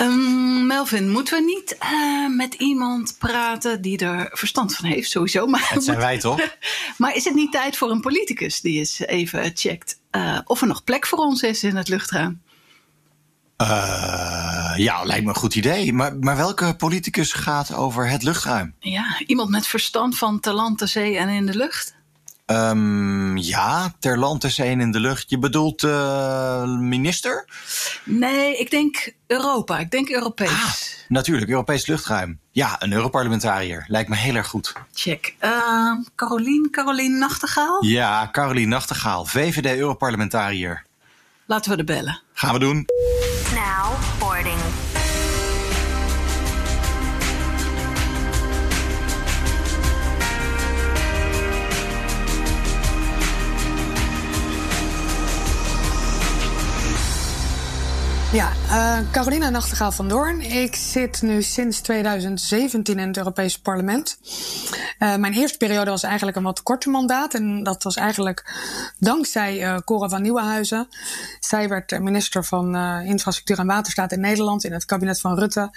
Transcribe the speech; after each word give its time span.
Um, 0.00 0.66
Melvin, 0.66 1.10
moeten 1.10 1.38
we 1.38 1.44
niet 1.44 1.76
uh, 1.82 2.36
met 2.36 2.54
iemand 2.54 3.16
praten 3.18 3.82
die 3.82 3.98
er 3.98 4.28
verstand 4.32 4.76
van 4.76 4.84
heeft, 4.84 5.10
sowieso? 5.10 5.46
Maar 5.46 5.70
dat 5.74 5.84
zijn 5.84 5.98
wij 5.98 6.18
toch? 6.18 6.40
maar 6.98 7.14
is 7.14 7.24
het 7.24 7.34
niet 7.34 7.52
tijd 7.52 7.76
voor 7.76 7.90
een 7.90 8.00
politicus 8.00 8.60
die 8.60 8.78
eens 8.78 8.98
even 8.98 9.50
checkt 9.54 10.00
uh, 10.12 10.38
of 10.44 10.60
er 10.60 10.66
nog 10.66 10.84
plek 10.84 11.06
voor 11.06 11.18
ons 11.18 11.42
is 11.42 11.62
in 11.62 11.76
het 11.76 11.88
luchtruim? 11.88 12.42
Uh, 13.62 14.72
ja, 14.76 15.02
lijkt 15.04 15.22
me 15.22 15.28
een 15.28 15.34
goed 15.34 15.54
idee. 15.54 15.92
Maar, 15.92 16.16
maar 16.16 16.36
welke 16.36 16.74
politicus 16.76 17.32
gaat 17.32 17.74
over 17.74 18.08
het 18.08 18.22
luchtruim? 18.22 18.74
Ja, 18.78 19.20
iemand 19.26 19.50
met 19.50 19.66
verstand 19.66 20.18
van 20.18 20.40
ter 20.40 20.52
land, 20.52 20.78
ter 20.78 20.88
zee 20.88 21.16
en 21.16 21.28
in 21.28 21.46
de 21.46 21.56
lucht? 21.56 21.94
Um, 22.50 23.36
ja, 23.36 23.92
ter 23.98 24.18
land, 24.18 24.44
zee 24.48 24.70
en 24.70 24.80
in 24.80 24.92
de 24.92 25.00
lucht. 25.00 25.30
Je 25.30 25.38
bedoelt 25.38 25.82
uh, 25.82 26.64
minister? 26.64 27.48
Nee, 28.04 28.56
ik 28.56 28.70
denk 28.70 29.12
Europa. 29.26 29.78
Ik 29.78 29.90
denk 29.90 30.08
Europees. 30.08 30.48
Ah, 30.48 30.72
natuurlijk, 31.08 31.50
Europees 31.50 31.86
luchtruim. 31.86 32.40
Ja, 32.50 32.76
een 32.82 32.92
Europarlementariër. 32.92 33.84
Lijkt 33.88 34.08
me 34.08 34.16
heel 34.16 34.34
erg 34.34 34.46
goed. 34.46 34.72
Check. 34.92 35.34
Uh, 35.44 35.92
Carolien, 36.14 36.68
Carolien 36.70 37.18
Nachtegaal? 37.18 37.84
Ja, 37.84 38.28
Carolien 38.32 38.68
Nachtegaal, 38.68 39.24
VVD-Europarlementariër. 39.24 40.84
Laten 41.46 41.70
we 41.70 41.76
er 41.76 41.84
bellen. 41.84 42.20
Gaan 42.32 42.52
we 42.52 42.58
doen. 42.58 42.86
Now 43.54 43.94
boarding. 44.18 44.59
Ja, 58.32 58.52
uh, 58.66 59.10
Carolina 59.12 59.48
Nachtegaal 59.48 59.92
van 59.92 60.08
Doorn. 60.08 60.40
Ik 60.40 60.74
zit 60.74 61.22
nu 61.22 61.42
sinds 61.42 61.80
2017 61.80 62.98
in 62.98 63.06
het 63.06 63.16
Europese 63.16 63.60
parlement. 63.62 64.18
Uh, 64.98 65.16
mijn 65.16 65.32
eerste 65.32 65.58
periode 65.58 65.90
was 65.90 66.02
eigenlijk 66.02 66.36
een 66.36 66.42
wat 66.42 66.62
korter 66.62 66.90
mandaat. 66.90 67.34
En 67.34 67.62
dat 67.62 67.82
was 67.82 67.96
eigenlijk 67.96 68.54
dankzij 68.98 69.62
uh, 69.62 69.78
Cora 69.84 70.08
van 70.08 70.22
Nieuwenhuizen. 70.22 70.88
Zij 71.40 71.68
werd 71.68 72.00
minister 72.00 72.44
van 72.44 72.76
Infrastructuur 73.04 73.58
en 73.58 73.66
Waterstaat 73.66 74.12
in 74.12 74.20
Nederland 74.20 74.64
in 74.64 74.72
het 74.72 74.84
kabinet 74.84 75.20
van 75.20 75.38
Rutte. 75.38 75.70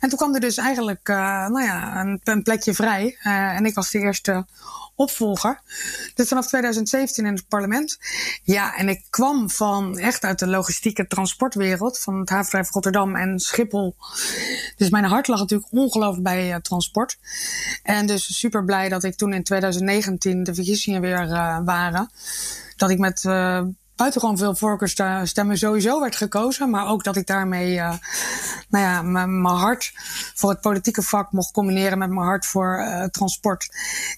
En 0.00 0.08
toen 0.08 0.18
kwam 0.18 0.34
er 0.34 0.40
dus 0.40 0.56
eigenlijk 0.56 1.08
nou 1.48 1.62
ja, 1.62 2.00
een, 2.00 2.20
een 2.24 2.42
plekje 2.42 2.74
vrij. 2.74 3.16
en 3.22 3.64
ik 3.66 3.74
was 3.74 3.90
de 3.90 3.98
eerste 3.98 4.44
opvolger. 4.98 5.60
Dus 6.14 6.28
vanaf 6.28 6.46
2017 6.46 7.26
in 7.26 7.34
het 7.34 7.48
parlement. 7.48 7.98
Ja, 8.42 8.76
en 8.76 8.88
ik 8.88 9.06
kwam 9.10 9.50
van 9.50 9.98
echt 9.98 10.24
uit 10.24 10.38
de 10.38 10.46
logistieke 10.46 11.06
transportwereld 11.06 11.98
van 11.98 12.20
het 12.20 12.28
havenbedrijf 12.28 12.70
Rotterdam 12.70 13.16
en 13.16 13.38
Schiphol. 13.38 13.96
Dus 14.76 14.90
mijn 14.90 15.04
hart 15.04 15.28
lag 15.28 15.38
natuurlijk 15.38 15.72
ongelooflijk 15.72 16.22
bij 16.22 16.50
uh, 16.50 16.56
transport. 16.56 17.18
En 17.82 18.06
dus 18.06 18.38
super 18.38 18.64
blij 18.64 18.88
dat 18.88 19.04
ik 19.04 19.14
toen 19.14 19.32
in 19.32 19.42
2019 19.42 20.42
de 20.42 20.54
verkiezingen 20.54 21.00
weer 21.00 21.22
uh, 21.22 21.58
waren. 21.64 22.10
Dat 22.76 22.90
ik 22.90 22.98
met 22.98 23.24
uh, 23.24 23.62
buitengewoon 23.98 24.38
veel 24.38 24.54
voorkeurstemmen 24.54 25.58
sowieso 25.58 26.00
werd 26.00 26.16
gekozen. 26.16 26.70
Maar 26.70 26.88
ook 26.88 27.04
dat 27.04 27.16
ik 27.16 27.26
daarmee 27.26 27.74
uh, 27.74 27.94
nou 28.68 28.84
ja, 28.84 29.02
mijn 29.02 29.44
hart 29.44 29.92
voor 30.34 30.50
het 30.50 30.60
politieke 30.60 31.02
vak 31.02 31.32
mocht 31.32 31.50
combineren 31.50 31.98
met 31.98 32.08
mijn 32.08 32.26
hart 32.26 32.46
voor 32.46 32.78
uh, 32.78 33.04
transport. 33.04 33.68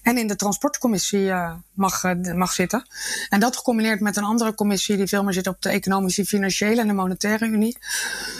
En 0.03 0.17
in 0.17 0.27
de 0.27 0.35
transportcommissie 0.35 1.25
uh, 1.25 1.53
mag, 1.73 2.03
mag 2.35 2.51
zitten. 2.51 2.87
En 3.29 3.39
dat 3.39 3.57
gecombineerd 3.57 3.99
met 3.99 4.17
een 4.17 4.23
andere 4.23 4.53
commissie 4.55 4.97
die 4.97 5.07
veel 5.07 5.23
meer 5.23 5.33
zit 5.33 5.47
op 5.47 5.61
de 5.61 5.69
economische, 5.69 6.25
financiële 6.25 6.81
en 6.81 6.87
de 6.87 6.93
monetaire 6.93 7.45
unie. 7.45 7.77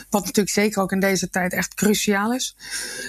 Wat 0.09 0.25
natuurlijk 0.25 0.55
zeker 0.55 0.81
ook 0.81 0.91
in 0.91 0.99
deze 0.99 1.29
tijd 1.29 1.53
echt 1.53 1.73
cruciaal 1.73 2.33
is. 2.33 2.55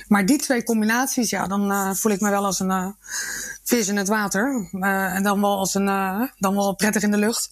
Maar 0.09 0.27
die 0.27 0.39
twee 0.39 0.65
combinaties, 0.65 1.31
ja, 1.31 1.47
dan 1.47 1.97
voel 1.97 2.13
ik 2.13 2.21
me 2.21 2.31
wel 2.31 2.45
als 2.45 2.61
een 2.61 2.97
vis 3.65 3.89
in 3.89 3.97
het 3.97 4.09
water. 4.09 4.69
en 4.81 5.23
dan 5.23 5.41
wel 5.41 5.59
als 5.59 5.75
een, 5.75 5.87
dan 6.39 6.55
wel 6.55 6.75
prettig 6.75 7.03
in 7.03 7.11
de 7.11 7.17
lucht. 7.17 7.51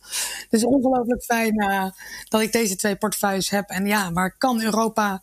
Dus 0.50 0.64
ongelooflijk 0.70 1.22
fijn 1.22 1.62
uh, 1.62 1.84
dat 2.28 2.41
ik 2.41 2.53
deze 2.53 2.76
twee 2.76 2.97
portefeuilles 2.97 3.50
heb. 3.50 3.69
En 3.69 3.86
ja, 3.86 4.12
waar 4.12 4.36
kan 4.38 4.62
Europa 4.62 5.22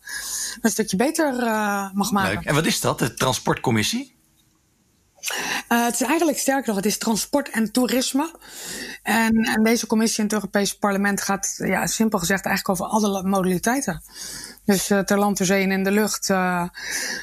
een 0.60 0.70
stukje 0.70 0.96
beter 0.96 1.34
uh, 1.34 1.92
mag 1.92 2.10
maken. 2.10 2.34
Leuk. 2.34 2.44
En 2.44 2.54
wat 2.54 2.66
is 2.66 2.80
dat, 2.80 2.98
de 2.98 3.14
transportcommissie? 3.14 4.16
Uh, 5.68 5.84
het 5.84 5.94
is 5.94 6.06
eigenlijk 6.06 6.38
sterker 6.38 6.66
nog, 6.66 6.76
het 6.76 6.86
is 6.86 6.98
transport 6.98 7.50
en 7.50 7.72
toerisme. 7.72 8.34
En, 9.02 9.34
en 9.36 9.62
deze 9.62 9.86
commissie 9.86 10.18
in 10.18 10.24
het 10.24 10.32
Europese 10.32 10.78
parlement 10.78 11.20
gaat, 11.20 11.54
ja, 11.56 11.86
simpel 11.86 12.18
gezegd, 12.18 12.44
eigenlijk 12.44 12.80
over 12.80 12.94
alle 12.94 13.22
modaliteiten. 13.22 14.02
Dus 14.68 14.90
uh, 14.90 14.98
ter 14.98 15.18
land, 15.18 15.36
ter 15.36 15.46
zee 15.46 15.62
en 15.62 15.70
in 15.70 15.84
de 15.84 15.90
lucht 15.90 16.28
uh, 16.28 16.64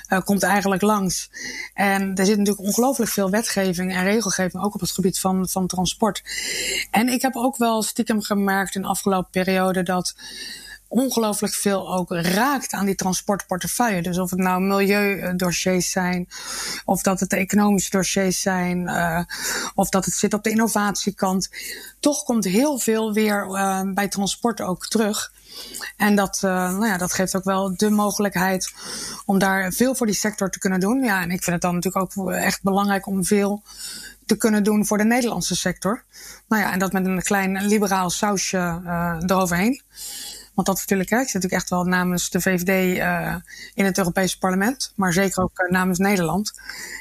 uh, 0.09 0.19
komt 0.19 0.43
eigenlijk 0.43 0.81
langs. 0.81 1.29
En 1.73 2.15
er 2.15 2.25
zit 2.25 2.37
natuurlijk 2.37 2.67
ongelooflijk 2.67 3.11
veel 3.11 3.29
wetgeving 3.29 3.93
en 3.93 4.03
regelgeving, 4.03 4.63
ook 4.63 4.73
op 4.73 4.79
het 4.79 4.91
gebied 4.91 5.19
van, 5.19 5.49
van 5.49 5.67
transport. 5.67 6.23
En 6.91 7.09
ik 7.09 7.21
heb 7.21 7.35
ook 7.35 7.57
wel 7.57 7.83
stiekem 7.83 8.21
gemerkt 8.21 8.75
in 8.75 8.81
de 8.81 8.87
afgelopen 8.87 9.31
periode 9.31 9.83
dat 9.83 10.15
ongelooflijk 10.87 11.53
veel 11.53 11.93
ook 11.93 12.11
raakt 12.11 12.73
aan 12.73 12.85
die 12.85 12.95
transportportefeuille. 12.95 14.01
Dus 14.01 14.17
of 14.17 14.29
het 14.29 14.39
nou 14.39 14.61
milieudossiers 14.61 15.91
zijn, 15.91 16.27
of 16.85 17.01
dat 17.01 17.19
het 17.19 17.33
economische 17.33 17.89
dossiers 17.89 18.41
zijn, 18.41 18.79
uh, 18.79 19.19
of 19.75 19.89
dat 19.89 20.05
het 20.05 20.13
zit 20.13 20.33
op 20.33 20.43
de 20.43 20.49
innovatiekant. 20.49 21.49
Toch 21.99 22.23
komt 22.23 22.43
heel 22.43 22.79
veel 22.79 23.13
weer 23.13 23.47
uh, 23.49 23.81
bij 23.93 24.07
transport 24.07 24.61
ook 24.61 24.87
terug. 24.87 25.33
En 25.97 26.15
dat, 26.15 26.41
uh, 26.45 26.51
nou 26.51 26.87
ja, 26.87 26.97
dat 26.97 27.13
geeft 27.13 27.35
ook 27.35 27.43
wel 27.43 27.75
de 27.75 27.89
mogelijkheid 27.89 28.73
om 29.25 29.39
daar 29.39 29.71
veel 29.71 29.95
voor 29.95 30.05
die 30.05 30.15
sector 30.15 30.49
te 30.49 30.59
kunnen 30.59 30.79
doen. 30.79 31.03
Ja, 31.03 31.21
en 31.21 31.31
ik 31.31 31.43
vind 31.43 31.55
het 31.55 31.61
dan 31.61 31.75
natuurlijk 31.75 32.17
ook 32.17 32.31
echt 32.31 32.63
belangrijk 32.63 33.05
om 33.07 33.25
veel 33.25 33.63
te 34.25 34.37
kunnen 34.37 34.63
doen 34.63 34.85
voor 34.85 34.97
de 34.97 35.03
Nederlandse 35.03 35.55
sector. 35.55 36.03
Nou 36.47 36.61
ja, 36.61 36.71
en 36.71 36.79
dat 36.79 36.91
met 36.91 37.05
een 37.05 37.23
klein 37.23 37.65
liberaal 37.65 38.09
sausje 38.09 38.81
eroverheen. 39.25 39.81
Want 40.55 40.67
dat 40.67 40.77
natuurlijk, 40.77 41.09
hè, 41.09 41.19
ik 41.19 41.23
zit 41.23 41.33
natuurlijk 41.33 41.61
echt 41.61 41.69
wel 41.69 41.83
namens 41.83 42.29
de 42.29 42.41
VVD 42.41 42.97
uh, 42.97 43.35
in 43.73 43.85
het 43.85 43.97
Europese 43.97 44.37
parlement, 44.37 44.93
maar 44.95 45.13
zeker 45.13 45.43
ook 45.43 45.59
uh, 45.59 45.71
namens 45.71 45.99
Nederland. 45.99 46.53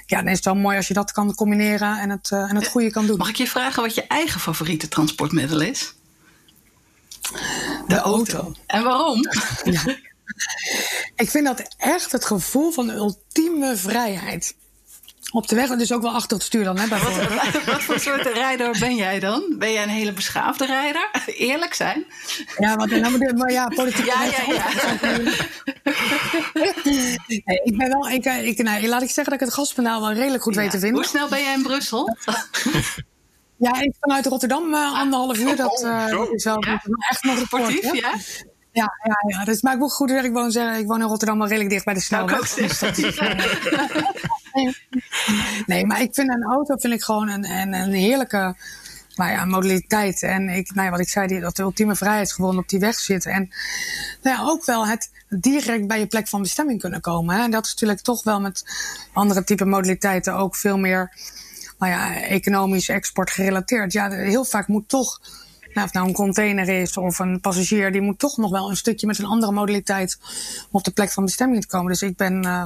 Ja, 0.06 0.16
dan 0.16 0.28
is 0.28 0.36
het 0.36 0.44
wel 0.44 0.54
mooi 0.54 0.76
als 0.76 0.88
je 0.88 0.94
dat 0.94 1.12
kan 1.12 1.34
combineren 1.34 1.98
en 1.98 2.10
het, 2.10 2.30
uh, 2.30 2.50
en 2.50 2.56
het 2.56 2.68
goede 2.68 2.90
kan 2.90 3.06
doen. 3.06 3.16
Mag 3.18 3.28
ik 3.28 3.36
je 3.36 3.46
vragen 3.46 3.82
wat 3.82 3.94
je 3.94 4.06
eigen 4.06 4.40
favoriete 4.40 4.88
transportmiddel 4.88 5.60
is? 5.60 5.94
De, 7.20 7.84
de 7.86 7.98
auto. 7.98 8.36
auto. 8.36 8.54
En 8.66 8.82
waarom? 8.82 9.20
Ja. 9.64 9.96
Ik 11.16 11.30
vind 11.30 11.46
dat 11.46 11.74
echt 11.76 12.12
het 12.12 12.24
gevoel 12.24 12.70
van 12.70 12.90
ultieme 12.90 13.76
vrijheid. 13.76 14.54
Op 15.34 15.48
de 15.48 15.54
weg 15.54 15.70
en 15.70 15.78
dus 15.78 15.92
ook 15.92 16.02
wel 16.02 16.12
achter 16.12 16.36
het 16.36 16.46
stuur 16.46 16.64
dan, 16.64 16.78
hè, 16.78 16.88
wat, 16.88 17.00
wat, 17.66 17.82
voor 17.82 17.98
soort 17.98 18.26
rijder 18.26 18.76
ben 18.78 18.94
jij 18.96 19.20
dan? 19.20 19.54
Ben 19.58 19.72
jij 19.72 19.82
een 19.82 19.88
hele 19.88 20.12
beschaafde 20.12 20.66
rijder? 20.66 21.10
Eerlijk 21.26 21.74
zijn? 21.74 22.04
Ja, 22.58 22.76
want 22.76 22.90
dan 22.90 23.10
moet 23.10 23.36
maar 23.36 23.52
ja, 23.52 23.66
politiek. 23.68 24.04
Ja, 24.14 24.24
ja, 24.24 24.54
ja. 24.54 24.66
nee, 26.84 27.60
ik 27.64 27.76
ben 27.76 27.88
wel, 27.88 28.08
ik, 28.08 28.24
ik, 28.24 28.62
nee, 28.62 28.88
laat 28.88 29.02
ik 29.02 29.10
zeggen 29.10 29.24
dat 29.24 29.34
ik 29.34 29.40
het 29.40 29.54
gaspedaal 29.54 30.00
wel 30.00 30.12
redelijk 30.12 30.42
goed 30.42 30.54
ja. 30.54 30.60
weet 30.60 30.70
te 30.70 30.78
vinden. 30.78 30.96
Hoe 30.96 31.08
snel 31.08 31.28
ben 31.28 31.42
jij 31.42 31.54
in 31.54 31.62
Brussel? 31.62 32.16
Ja, 33.56 33.80
ik 33.80 33.92
vanuit 34.00 34.26
Rotterdam 34.26 34.74
uh, 34.74 34.98
anderhalf 34.98 35.38
uur. 35.38 35.56
Dat 35.56 35.82
uh, 35.84 36.32
is 36.32 36.44
wel 36.44 36.64
ja? 36.64 36.82
echt 37.10 37.22
nog 37.22 37.38
sportief, 37.38 37.82
ja? 37.82 37.92
ja? 37.92 38.14
Ja, 38.72 38.92
ja, 39.02 39.38
ja. 39.38 39.44
Dus, 39.44 39.62
maar 39.62 39.72
ik 39.72 39.78
moet 39.78 39.92
goed 39.92 40.10
zeggen, 40.10 40.28
ik 40.28 40.34
woon, 40.34 40.50
zeggen, 40.50 40.78
ik 40.78 40.86
woon 40.86 41.00
in 41.00 41.06
Rotterdam 41.06 41.36
maar 41.36 41.48
redelijk 41.48 41.70
dicht 41.70 41.84
bij 41.84 41.94
de 41.94 42.00
snelweg. 42.00 42.56
Nou, 42.56 42.70
nee, 45.66 45.86
maar 45.86 46.00
ik 46.00 46.14
vind 46.14 46.28
een 46.28 46.44
auto 46.44 46.76
vind 46.76 46.94
ik 46.94 47.02
gewoon 47.02 47.28
een, 47.28 47.50
een, 47.50 47.72
een 47.72 47.92
heerlijke 47.92 48.56
nou 49.14 49.30
ja, 49.30 49.44
modaliteit. 49.44 50.22
En 50.22 50.48
ik, 50.48 50.74
nou 50.74 50.84
ja, 50.84 50.90
wat 50.90 51.00
ik 51.00 51.08
zei, 51.08 51.26
die, 51.26 51.40
dat 51.40 51.56
de 51.56 51.62
ultieme 51.62 51.94
vrijheid 51.94 52.32
gewoon 52.32 52.58
op 52.58 52.68
die 52.68 52.78
weg 52.78 52.94
zit. 52.94 53.26
En 53.26 53.50
nou 54.22 54.36
ja, 54.36 54.44
ook 54.44 54.64
wel 54.64 54.86
het 54.86 55.10
direct 55.28 55.86
bij 55.86 55.98
je 55.98 56.06
plek 56.06 56.28
van 56.28 56.42
bestemming 56.42 56.80
kunnen 56.80 57.00
komen. 57.00 57.40
En 57.40 57.50
dat 57.50 57.64
is 57.64 57.70
natuurlijk 57.70 58.00
toch 58.00 58.24
wel 58.24 58.40
met 58.40 58.64
andere 59.12 59.44
type 59.44 59.64
modaliteiten 59.64 60.34
ook 60.34 60.56
veel 60.56 60.78
meer 60.78 61.12
nou 61.78 61.92
ja, 61.92 62.20
economisch 62.22 62.88
export 62.88 63.30
gerelateerd. 63.30 63.92
Ja, 63.92 64.10
heel 64.10 64.44
vaak 64.44 64.68
moet 64.68 64.88
toch 64.88 65.20
nou, 65.74 65.86
of 65.86 65.92
nou 65.92 66.06
een 66.06 66.14
container 66.14 66.68
is 66.68 66.96
of 66.96 67.18
een 67.18 67.40
passagier, 67.40 67.92
die 67.92 68.00
moet 68.00 68.18
toch 68.18 68.36
nog 68.36 68.50
wel 68.50 68.70
een 68.70 68.76
stukje 68.76 69.06
met 69.06 69.18
een 69.18 69.24
andere 69.24 69.52
modaliteit 69.52 70.18
op 70.70 70.84
de 70.84 70.90
plek 70.90 71.12
van 71.12 71.24
bestemming 71.24 71.60
te 71.60 71.68
komen. 71.68 71.92
Dus 71.92 72.02
ik 72.02 72.16
ben, 72.16 72.44
uh, 72.46 72.64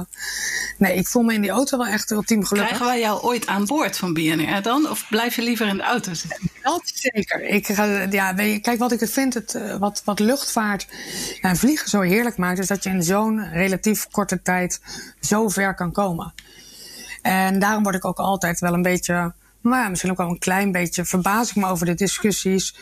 nee, 0.77 0.95
ik 0.95 1.07
voel 1.07 1.23
me 1.23 1.33
in 1.33 1.41
die 1.41 1.49
auto 1.49 1.77
wel 1.77 1.87
echt 1.87 2.11
ultiem 2.11 2.45
gelukkig. 2.45 2.75
Krijgen 2.75 2.95
wij 2.95 2.99
jou 3.05 3.21
ooit 3.21 3.47
aan 3.47 3.65
boord 3.65 3.97
van 3.97 4.13
BNR 4.13 4.61
dan? 4.61 4.89
Of 4.89 5.05
blijf 5.09 5.35
je 5.35 5.41
liever 5.41 5.67
in 5.67 5.77
de 5.77 5.83
auto 5.83 6.13
zitten? 6.13 6.49
Dat 6.63 6.91
zeker. 6.93 7.41
Ik 7.41 7.67
ga, 7.67 7.83
ja, 8.09 8.33
kijk, 8.33 8.79
wat 8.79 8.91
ik 8.91 8.99
het 8.99 9.11
vind, 9.11 9.33
het, 9.33 9.55
eh, 9.55 9.75
wat, 9.75 10.01
wat 10.05 10.19
luchtvaart 10.19 10.87
en 11.41 11.57
vliegen 11.57 11.89
zo 11.89 12.01
heerlijk 12.01 12.37
maakt, 12.37 12.59
is 12.59 12.67
dat 12.67 12.83
je 12.83 12.89
in 12.89 13.03
zo'n 13.03 13.51
relatief 13.51 14.07
korte 14.11 14.41
tijd 14.41 14.81
zo 15.19 15.49
ver 15.49 15.75
kan 15.75 15.91
komen. 15.91 16.33
En 17.21 17.59
daarom 17.59 17.83
word 17.83 17.95
ik 17.95 18.05
ook 18.05 18.19
altijd 18.19 18.59
wel 18.59 18.73
een 18.73 18.81
beetje 18.81 19.33
maar 19.61 19.89
misschien 19.89 20.11
ook 20.11 20.17
wel 20.17 20.29
een 20.29 20.39
klein 20.39 20.71
beetje 20.71 21.05
verbaas 21.05 21.49
ik 21.49 21.55
me 21.55 21.67
over 21.67 21.85
de 21.85 21.93
discussies 21.93 22.75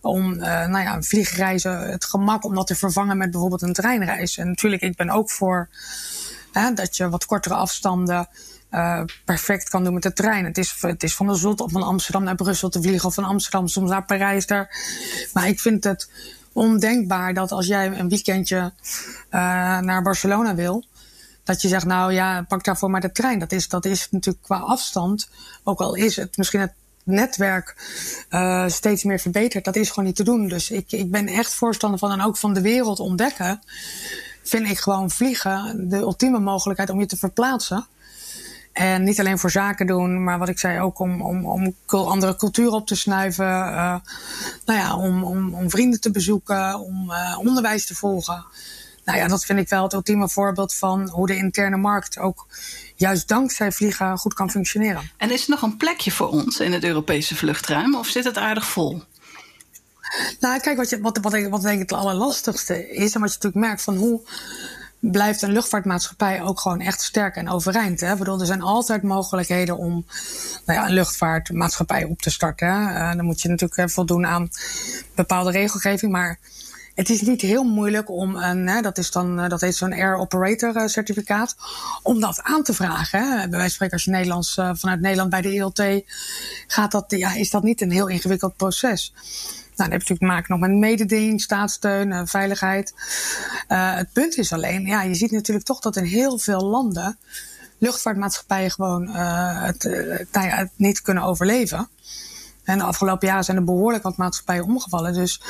om 0.00 0.32
uh, 0.32 0.40
nou 0.66 0.84
ja, 0.84 1.02
vliegreizen, 1.02 1.90
het 1.90 2.04
gemak 2.04 2.44
om 2.44 2.54
dat 2.54 2.66
te 2.66 2.74
vervangen 2.74 3.16
met 3.16 3.30
bijvoorbeeld 3.30 3.62
een 3.62 3.72
treinreis. 3.72 4.36
En 4.36 4.46
natuurlijk, 4.46 4.82
ik 4.82 4.96
ben 4.96 5.10
ook 5.10 5.30
voor 5.30 5.68
hè, 6.52 6.72
dat 6.72 6.96
je 6.96 7.08
wat 7.08 7.26
kortere 7.26 7.54
afstanden 7.54 8.28
uh, 8.70 9.02
perfect 9.24 9.68
kan 9.68 9.84
doen 9.84 9.94
met 9.94 10.02
de 10.02 10.12
trein. 10.12 10.44
Het 10.44 10.58
is, 10.58 10.74
het 10.80 11.02
is 11.02 11.14
van 11.14 11.26
de 11.26 11.34
Zot 11.34 11.60
of 11.60 11.72
van 11.72 11.82
Amsterdam 11.82 12.24
naar 12.24 12.34
Brussel 12.34 12.68
te 12.68 12.82
vliegen 12.82 13.08
of 13.08 13.14
van 13.14 13.24
Amsterdam 13.24 13.68
soms 13.68 13.90
naar 13.90 14.04
Parijs. 14.04 14.46
Daar. 14.46 14.76
Maar 15.32 15.48
ik 15.48 15.60
vind 15.60 15.84
het 15.84 16.10
ondenkbaar 16.52 17.34
dat 17.34 17.52
als 17.52 17.66
jij 17.66 17.98
een 17.98 18.08
weekendje 18.08 18.72
uh, 19.30 19.78
naar 19.78 20.02
Barcelona 20.02 20.54
wil, 20.54 20.84
dat 21.48 21.62
je 21.62 21.68
zegt, 21.68 21.84
nou 21.84 22.12
ja, 22.12 22.44
pak 22.48 22.64
daarvoor 22.64 22.90
maar 22.90 23.00
de 23.00 23.12
trein. 23.12 23.38
Dat 23.38 23.52
is, 23.52 23.68
dat 23.68 23.84
is 23.84 24.08
natuurlijk 24.10 24.44
qua 24.44 24.56
afstand, 24.56 25.28
ook 25.64 25.80
al 25.80 25.94
is 25.94 26.16
het 26.16 26.36
misschien 26.36 26.60
het 26.60 26.72
netwerk 27.02 27.74
uh, 28.30 28.68
steeds 28.68 29.04
meer 29.04 29.18
verbeterd, 29.18 29.64
dat 29.64 29.76
is 29.76 29.88
gewoon 29.88 30.04
niet 30.04 30.16
te 30.16 30.24
doen. 30.24 30.48
Dus 30.48 30.70
ik, 30.70 30.92
ik 30.92 31.10
ben 31.10 31.26
echt 31.26 31.54
voorstander 31.54 31.98
van 31.98 32.10
en 32.10 32.22
ook 32.22 32.36
van 32.36 32.54
de 32.54 32.60
wereld 32.60 33.00
ontdekken. 33.00 33.62
Vind 34.42 34.70
ik 34.70 34.78
gewoon 34.78 35.10
vliegen 35.10 35.88
de 35.88 35.96
ultieme 35.96 36.38
mogelijkheid 36.38 36.90
om 36.90 37.00
je 37.00 37.06
te 37.06 37.16
verplaatsen. 37.16 37.86
En 38.72 39.02
niet 39.02 39.20
alleen 39.20 39.38
voor 39.38 39.50
zaken 39.50 39.86
doen, 39.86 40.24
maar 40.24 40.38
wat 40.38 40.48
ik 40.48 40.58
zei, 40.58 40.80
ook 40.80 40.98
om, 40.98 41.22
om, 41.22 41.46
om 41.46 41.74
andere 41.86 42.36
culturen 42.36 42.72
op 42.72 42.86
te 42.86 42.94
snuiven. 42.94 43.46
Uh, 43.46 43.96
nou 44.64 44.78
ja, 44.78 44.96
om, 44.96 45.24
om, 45.24 45.54
om 45.54 45.70
vrienden 45.70 46.00
te 46.00 46.10
bezoeken, 46.10 46.80
om 46.80 47.10
uh, 47.10 47.38
onderwijs 47.38 47.86
te 47.86 47.94
volgen. 47.94 48.44
Nou 49.08 49.20
ja, 49.20 49.28
dat 49.28 49.44
vind 49.44 49.58
ik 49.58 49.68
wel 49.68 49.82
het 49.82 49.92
ultieme 49.92 50.28
voorbeeld 50.28 50.74
van 50.74 51.08
hoe 51.08 51.26
de 51.26 51.36
interne 51.36 51.76
markt 51.76 52.18
ook 52.18 52.46
juist 52.96 53.28
dankzij 53.28 53.72
vliegen 53.72 54.18
goed 54.18 54.34
kan 54.34 54.50
functioneren. 54.50 55.10
En 55.16 55.30
is 55.30 55.42
er 55.42 55.50
nog 55.50 55.62
een 55.62 55.76
plekje 55.76 56.10
voor 56.10 56.28
ons 56.28 56.60
in 56.60 56.72
het 56.72 56.84
Europese 56.84 57.36
vluchtruim 57.36 57.94
of 57.94 58.06
zit 58.06 58.24
het 58.24 58.36
aardig 58.36 58.66
vol? 58.66 59.02
Nou, 60.40 60.60
kijk, 60.60 60.76
wat, 60.76 60.88
je, 60.88 61.00
wat, 61.00 61.18
wat, 61.18 61.48
wat 61.48 61.62
denk 61.62 61.74
ik 61.74 61.90
het 61.90 61.98
allerlastigste 61.98 62.90
is, 62.90 63.14
en 63.14 63.20
wat 63.20 63.28
je 63.28 63.36
natuurlijk 63.36 63.54
merkt 63.54 63.82
van 63.82 63.96
hoe 63.96 64.20
blijft 64.98 65.42
een 65.42 65.52
luchtvaartmaatschappij 65.52 66.42
ook 66.42 66.60
gewoon 66.60 66.80
echt 66.80 67.00
sterk 67.00 67.36
en 67.36 67.48
overeind. 67.48 68.00
Hè? 68.00 68.12
Ik 68.12 68.18
bedoel, 68.18 68.40
er 68.40 68.46
zijn 68.46 68.62
altijd 68.62 69.02
mogelijkheden 69.02 69.76
om 69.76 70.06
nou 70.66 70.78
ja, 70.78 70.86
een 70.86 70.94
luchtvaartmaatschappij 70.94 72.04
op 72.04 72.22
te 72.22 72.30
starten. 72.30 72.68
Uh, 72.68 73.14
dan 73.14 73.24
moet 73.24 73.40
je 73.40 73.48
natuurlijk 73.48 73.90
voldoen 73.90 74.26
aan 74.26 74.50
bepaalde 75.14 75.50
regelgeving, 75.50 76.12
maar 76.12 76.38
het 76.98 77.10
is 77.10 77.20
niet 77.20 77.40
heel 77.40 77.64
moeilijk 77.64 78.10
om 78.10 78.36
een, 78.36 78.66
hè, 78.66 78.80
dat 78.80 78.98
is 78.98 79.10
dan, 79.10 79.40
eh, 79.40 79.48
dat 79.48 79.60
heet 79.60 79.76
zo'n 79.76 79.92
Air 79.92 80.16
Operator 80.16 80.76
eh, 80.76 80.86
certificaat, 80.86 81.56
om 82.02 82.20
dat 82.20 82.40
aan 82.42 82.62
te 82.62 82.74
vragen. 82.74 83.20
Hè. 83.20 83.48
Bij 83.48 83.58
wijze 83.58 83.74
spreken, 83.74 83.94
als 83.94 84.04
je 84.04 84.10
Nederlands, 84.10 84.56
uh, 84.56 84.70
vanuit 84.74 85.00
Nederland 85.00 85.30
bij 85.30 85.40
de 85.40 85.48
ELT 85.48 86.04
gaat, 86.66 86.90
dat, 86.90 87.04
ja, 87.08 87.34
is 87.34 87.50
dat 87.50 87.62
niet 87.62 87.80
een 87.80 87.90
heel 87.90 88.08
ingewikkeld 88.08 88.56
proces. 88.56 89.12
Nou, 89.12 89.90
dan 89.90 89.90
heb 89.90 90.02
je 90.02 90.14
natuurlijk 90.14 90.32
maken 90.32 90.58
nog 90.58 90.68
met 90.68 90.78
mededinging, 90.78 91.40
staatssteun, 91.40 92.26
veiligheid. 92.26 92.94
Het 93.68 94.12
punt 94.12 94.36
is 94.36 94.52
alleen, 94.52 94.86
ja, 94.86 95.02
je 95.02 95.14
ziet 95.14 95.30
natuurlijk 95.30 95.66
toch 95.66 95.80
dat 95.80 95.96
in 95.96 96.04
heel 96.04 96.38
veel 96.38 96.64
landen 96.64 97.18
luchtvaartmaatschappijen 97.78 98.70
gewoon 98.70 99.04
nou 99.04 100.48
het 100.48 100.70
niet 100.76 101.02
kunnen 101.02 101.22
overleven. 101.22 101.88
En 102.68 102.78
de 102.78 102.84
afgelopen 102.84 103.28
jaren 103.28 103.44
zijn 103.44 103.56
er 103.56 103.64
behoorlijk 103.64 104.02
wat 104.02 104.16
maatschappijen 104.16 104.64
omgevallen. 104.64 105.12
Dus 105.12 105.40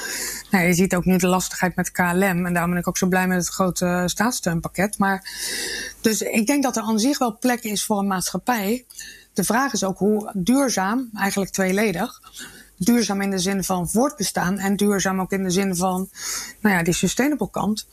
nou, 0.51 0.65
je 0.65 0.73
ziet 0.73 0.95
ook 0.95 1.05
nu 1.05 1.17
de 1.17 1.27
lastigheid 1.27 1.77
met 1.77 1.91
KLM. 1.91 2.47
En 2.47 2.53
daarom 2.53 2.71
ben 2.71 2.81
ik 2.81 2.89
ook 2.89 2.99
zo 2.99 3.07
blij 3.07 3.27
met 3.27 3.39
het 3.39 3.49
grote 3.49 4.03
staatssteunpakket. 4.07 4.99
Maar 4.99 5.29
dus 6.01 6.23
ik 6.23 6.47
denk 6.47 6.63
dat 6.63 6.77
er 6.77 6.83
aan 6.83 6.99
zich 6.99 7.19
wel 7.19 7.39
plek 7.39 7.63
is 7.63 7.85
voor 7.85 7.99
een 7.99 8.07
maatschappij. 8.07 8.85
De 9.33 9.45
vraag 9.45 9.73
is 9.73 9.85
ook 9.85 9.99
hoe 9.99 10.31
duurzaam, 10.35 11.11
eigenlijk 11.15 11.51
tweeledig 11.51 12.21
duurzaam 12.79 13.21
in 13.21 13.31
de 13.31 13.39
zin 13.39 13.65
van 13.65 13.89
voortbestaan 13.89 14.59
en 14.59 14.77
duurzaam 14.77 15.21
ook 15.21 15.33
in 15.33 15.43
de 15.43 15.51
zin 15.51 15.77
van 15.77 16.09
nou 16.61 16.77
ja, 16.77 16.83
die 16.83 16.95
sustainable 16.95 17.51
kant. 17.51 17.87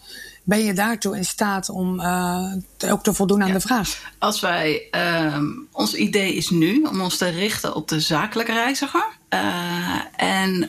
Ben 0.43 0.63
je 0.63 0.73
daartoe 0.73 1.17
in 1.17 1.25
staat 1.25 1.69
om 1.69 1.99
uh, 1.99 2.53
ook 2.89 3.03
te 3.03 3.13
voldoen 3.13 3.41
aan 3.41 3.47
ja. 3.47 3.53
de 3.53 3.59
vraag? 3.59 4.11
Als 4.19 4.39
wij, 4.39 4.87
uh, 4.91 5.37
ons 5.71 5.93
idee 5.93 6.33
is 6.33 6.49
nu 6.49 6.81
om 6.81 7.01
ons 7.01 7.17
te 7.17 7.29
richten 7.29 7.75
op 7.75 7.87
de 7.87 7.99
zakelijke 7.99 8.53
reiziger. 8.53 9.05
Uh, 9.29 9.99
en 10.15 10.59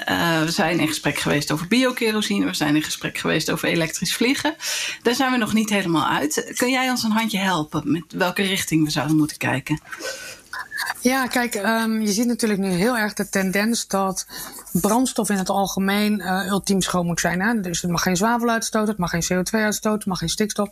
we 0.45 0.51
zijn 0.51 0.81
in 0.81 0.89
gesprek 0.89 1.19
geweest 1.19 1.53
over 1.53 1.69
biokerosine, 1.69 2.47
we 2.47 2.55
zijn 2.55 2.77
in 2.77 2.83
gesprek 2.83 3.19
geweest 3.19 3.51
over 3.51 3.69
elektrisch 3.69 4.15
vliegen. 4.15 4.55
Daar 5.03 5.15
zijn 5.15 5.33
we 5.33 5.39
nog 5.39 5.53
niet 5.53 5.71
helemaal 5.71 6.07
uit. 6.07 6.53
Kun 6.57 6.71
jij 6.71 6.91
ons 6.91 7.03
een 7.03 7.11
handje 7.11 7.39
helpen 7.39 7.93
met 7.93 8.05
welke 8.09 8.43
richting 8.43 8.85
we 8.85 8.91
zouden 8.91 9.17
moeten 9.17 9.37
kijken? 9.37 9.81
Ja, 11.01 11.27
kijk, 11.27 11.55
um, 11.55 12.01
je 12.01 12.13
ziet 12.13 12.27
natuurlijk 12.27 12.61
nu 12.61 12.69
heel 12.69 12.97
erg 12.97 13.13
de 13.13 13.29
tendens 13.29 13.87
dat 13.87 14.27
brandstof 14.73 15.31
in 15.31 15.37
het 15.37 15.49
algemeen 15.49 16.21
uh, 16.21 16.47
ultiem 16.47 16.81
schoon 16.81 17.07
moet 17.07 17.21
zijn. 17.21 17.41
Hè? 17.41 17.61
Dus 17.61 17.83
het 17.83 17.91
mag 17.91 18.03
geen 18.03 18.17
zwavel 18.17 18.49
uitstoten, 18.49 18.89
het 18.89 18.99
mag 18.99 19.11
geen 19.11 19.25
CO2 19.25 19.51
uitstoten, 19.51 19.99
het 19.99 20.09
mag 20.09 20.19
geen 20.19 20.29
stikstof. 20.29 20.69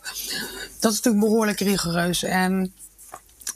Dat 0.79 0.91
is 0.91 1.01
natuurlijk 1.01 1.25
behoorlijk 1.25 1.59
rigoureus. 1.59 2.23
En 2.23 2.73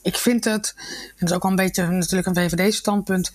ik 0.01 0.15
vind 0.15 0.43
het, 0.43 0.73
en 0.77 1.13
dat 1.19 1.29
is 1.29 1.35
ook 1.35 1.41
wel 1.41 1.51
een 1.51 1.57
beetje 1.57 1.87
natuurlijk 1.87 2.27
een 2.27 2.49
VVD-standpunt, 2.49 3.31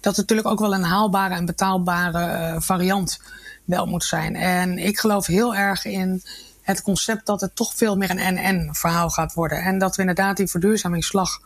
dat 0.00 0.16
het 0.16 0.16
natuurlijk 0.16 0.48
ook 0.48 0.60
wel 0.60 0.74
een 0.74 0.84
haalbare 0.84 1.34
en 1.34 1.44
betaalbare 1.44 2.54
uh, 2.54 2.60
variant 2.60 3.20
wel 3.64 3.86
moet 3.86 4.04
zijn. 4.04 4.36
En 4.36 4.78
ik 4.78 4.98
geloof 4.98 5.26
heel 5.26 5.54
erg 5.54 5.84
in 5.84 6.22
het 6.62 6.82
concept 6.82 7.26
dat 7.26 7.40
het 7.40 7.56
toch 7.56 7.74
veel 7.74 7.96
meer 7.96 8.10
een 8.10 8.34
NN-verhaal 8.34 9.10
gaat 9.10 9.34
worden. 9.34 9.62
En 9.62 9.78
dat 9.78 9.94
we 9.94 10.00
inderdaad 10.00 10.36
die 10.36 10.46
verduurzamingsslag 10.46 11.40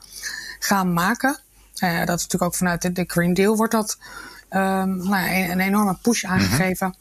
gaan 0.58 0.92
maken. 0.92 1.38
Uh, 1.82 1.98
dat 1.98 2.18
is 2.18 2.22
natuurlijk 2.22 2.42
ook 2.42 2.54
vanuit 2.54 2.82
de, 2.82 2.92
de 2.92 3.04
Green 3.06 3.34
Deal 3.34 3.56
wordt 3.56 3.72
dat 3.72 3.98
um, 4.50 4.96
nou 4.96 5.08
ja, 5.08 5.34
een, 5.34 5.50
een, 5.50 5.60
enorme 5.60 5.96
push 6.02 6.22
mhm. 6.22 6.32
aangegeven. 6.32 6.94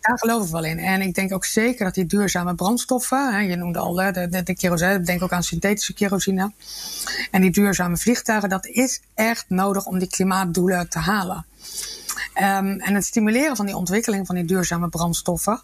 Daar 0.00 0.18
geloof 0.18 0.46
ik 0.46 0.52
wel 0.52 0.64
in. 0.64 0.78
En 0.78 1.00
ik 1.00 1.14
denk 1.14 1.32
ook 1.32 1.44
zeker 1.44 1.84
dat 1.84 1.94
die 1.94 2.06
duurzame 2.06 2.54
brandstoffen, 2.54 3.32
hè, 3.32 3.38
je 3.38 3.56
noemde 3.56 3.78
al 3.78 3.92
de, 3.92 4.28
de, 4.30 4.42
de 4.42 4.54
kerosine, 4.54 5.00
denk 5.00 5.22
ook 5.22 5.32
aan 5.32 5.42
synthetische 5.42 5.94
kerosine. 5.94 6.52
En 7.30 7.40
die 7.40 7.50
duurzame 7.50 7.96
vliegtuigen, 7.96 8.48
dat 8.48 8.66
is 8.66 9.00
echt 9.14 9.44
nodig 9.48 9.86
om 9.86 9.98
die 9.98 10.08
klimaatdoelen 10.08 10.88
te 10.88 10.98
halen. 10.98 11.46
Um, 12.40 12.80
en 12.80 12.94
het 12.94 13.04
stimuleren 13.04 13.56
van 13.56 13.66
die 13.66 13.76
ontwikkeling 13.76 14.26
van 14.26 14.34
die 14.34 14.44
duurzame 14.44 14.88
brandstoffen, 14.88 15.60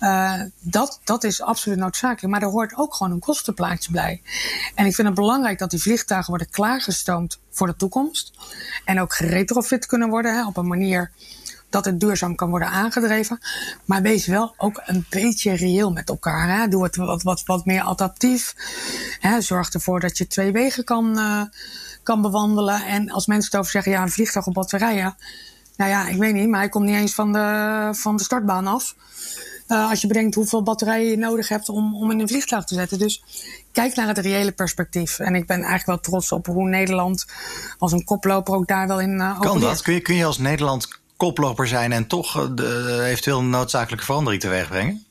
uh, 0.00 0.40
dat, 0.60 1.00
dat 1.04 1.24
is 1.24 1.42
absoluut 1.42 1.78
noodzakelijk. 1.78 2.32
Maar 2.32 2.42
er 2.42 2.48
hoort 2.48 2.76
ook 2.76 2.94
gewoon 2.94 3.12
een 3.12 3.18
kostenplaatje 3.18 3.92
bij. 3.92 4.22
En 4.74 4.86
ik 4.86 4.94
vind 4.94 5.06
het 5.06 5.16
belangrijk 5.16 5.58
dat 5.58 5.70
die 5.70 5.82
vliegtuigen 5.82 6.30
worden 6.30 6.50
klaargestoomd 6.50 7.38
voor 7.50 7.66
de 7.66 7.76
toekomst. 7.76 8.32
En 8.84 9.00
ook 9.00 9.14
geretrofit 9.14 9.86
kunnen 9.86 10.08
worden 10.08 10.34
hè, 10.34 10.46
op 10.46 10.56
een 10.56 10.66
manier 10.66 11.10
dat 11.68 11.84
het 11.84 12.00
duurzaam 12.00 12.34
kan 12.34 12.50
worden 12.50 12.68
aangedreven. 12.68 13.38
Maar 13.84 14.02
wees 14.02 14.26
wel 14.26 14.54
ook 14.56 14.82
een 14.84 15.06
beetje 15.10 15.52
reëel 15.52 15.92
met 15.92 16.08
elkaar. 16.08 16.58
Hè. 16.58 16.68
Doe 16.68 16.82
het 16.82 16.96
wat, 16.96 17.22
wat, 17.22 17.42
wat 17.44 17.64
meer 17.64 17.82
adaptief. 17.82 18.54
Hè. 19.20 19.40
Zorg 19.40 19.70
ervoor 19.70 20.00
dat 20.00 20.18
je 20.18 20.26
twee 20.26 20.52
wegen 20.52 20.84
kan, 20.84 21.18
uh, 21.18 21.42
kan 22.02 22.22
bewandelen. 22.22 22.86
En 22.86 23.10
als 23.10 23.26
mensen 23.26 23.50
het 23.50 23.60
over 23.60 23.70
zeggen, 23.70 23.92
ja, 23.92 24.02
een 24.02 24.10
vliegtuig 24.10 24.46
op 24.46 24.54
batterijen 24.54 25.16
nou 25.80 25.92
ja, 25.92 26.08
ik 26.08 26.16
weet 26.16 26.34
niet, 26.34 26.48
maar 26.48 26.60
hij 26.60 26.68
komt 26.68 26.84
niet 26.84 26.96
eens 26.96 27.14
van 27.14 27.32
de, 27.32 27.88
van 27.92 28.16
de 28.16 28.22
startbaan 28.22 28.66
af. 28.66 28.94
Uh, 29.68 29.90
als 29.90 30.00
je 30.00 30.06
bedenkt 30.06 30.34
hoeveel 30.34 30.62
batterijen 30.62 31.10
je 31.10 31.16
nodig 31.16 31.48
hebt 31.48 31.68
om, 31.68 31.94
om 31.94 32.10
in 32.10 32.20
een 32.20 32.28
vliegtuig 32.28 32.64
te 32.64 32.74
zetten. 32.74 32.98
Dus 32.98 33.22
kijk 33.72 33.94
naar 33.94 34.06
het 34.06 34.18
reële 34.18 34.52
perspectief. 34.52 35.18
En 35.18 35.34
ik 35.34 35.46
ben 35.46 35.56
eigenlijk 35.56 35.86
wel 35.86 36.00
trots 36.00 36.32
op 36.32 36.46
hoe 36.46 36.68
Nederland 36.68 37.26
als 37.78 37.92
een 37.92 38.04
koploper 38.04 38.54
ook 38.54 38.66
daar 38.66 38.86
wel 38.86 39.00
in 39.00 39.14
uh, 39.14 39.40
Kan 39.40 39.60
dat? 39.60 39.82
Kun 39.82 39.94
je, 39.94 40.00
kun 40.00 40.14
je 40.14 40.24
als 40.24 40.38
Nederland 40.38 40.88
koploper 41.16 41.68
zijn 41.68 41.92
en 41.92 42.06
toch 42.06 42.54
de, 42.54 43.02
eventueel 43.04 43.38
een 43.38 43.50
noodzakelijke 43.50 44.04
verandering 44.04 44.42
teweeg 44.42 44.68
brengen? 44.68 45.04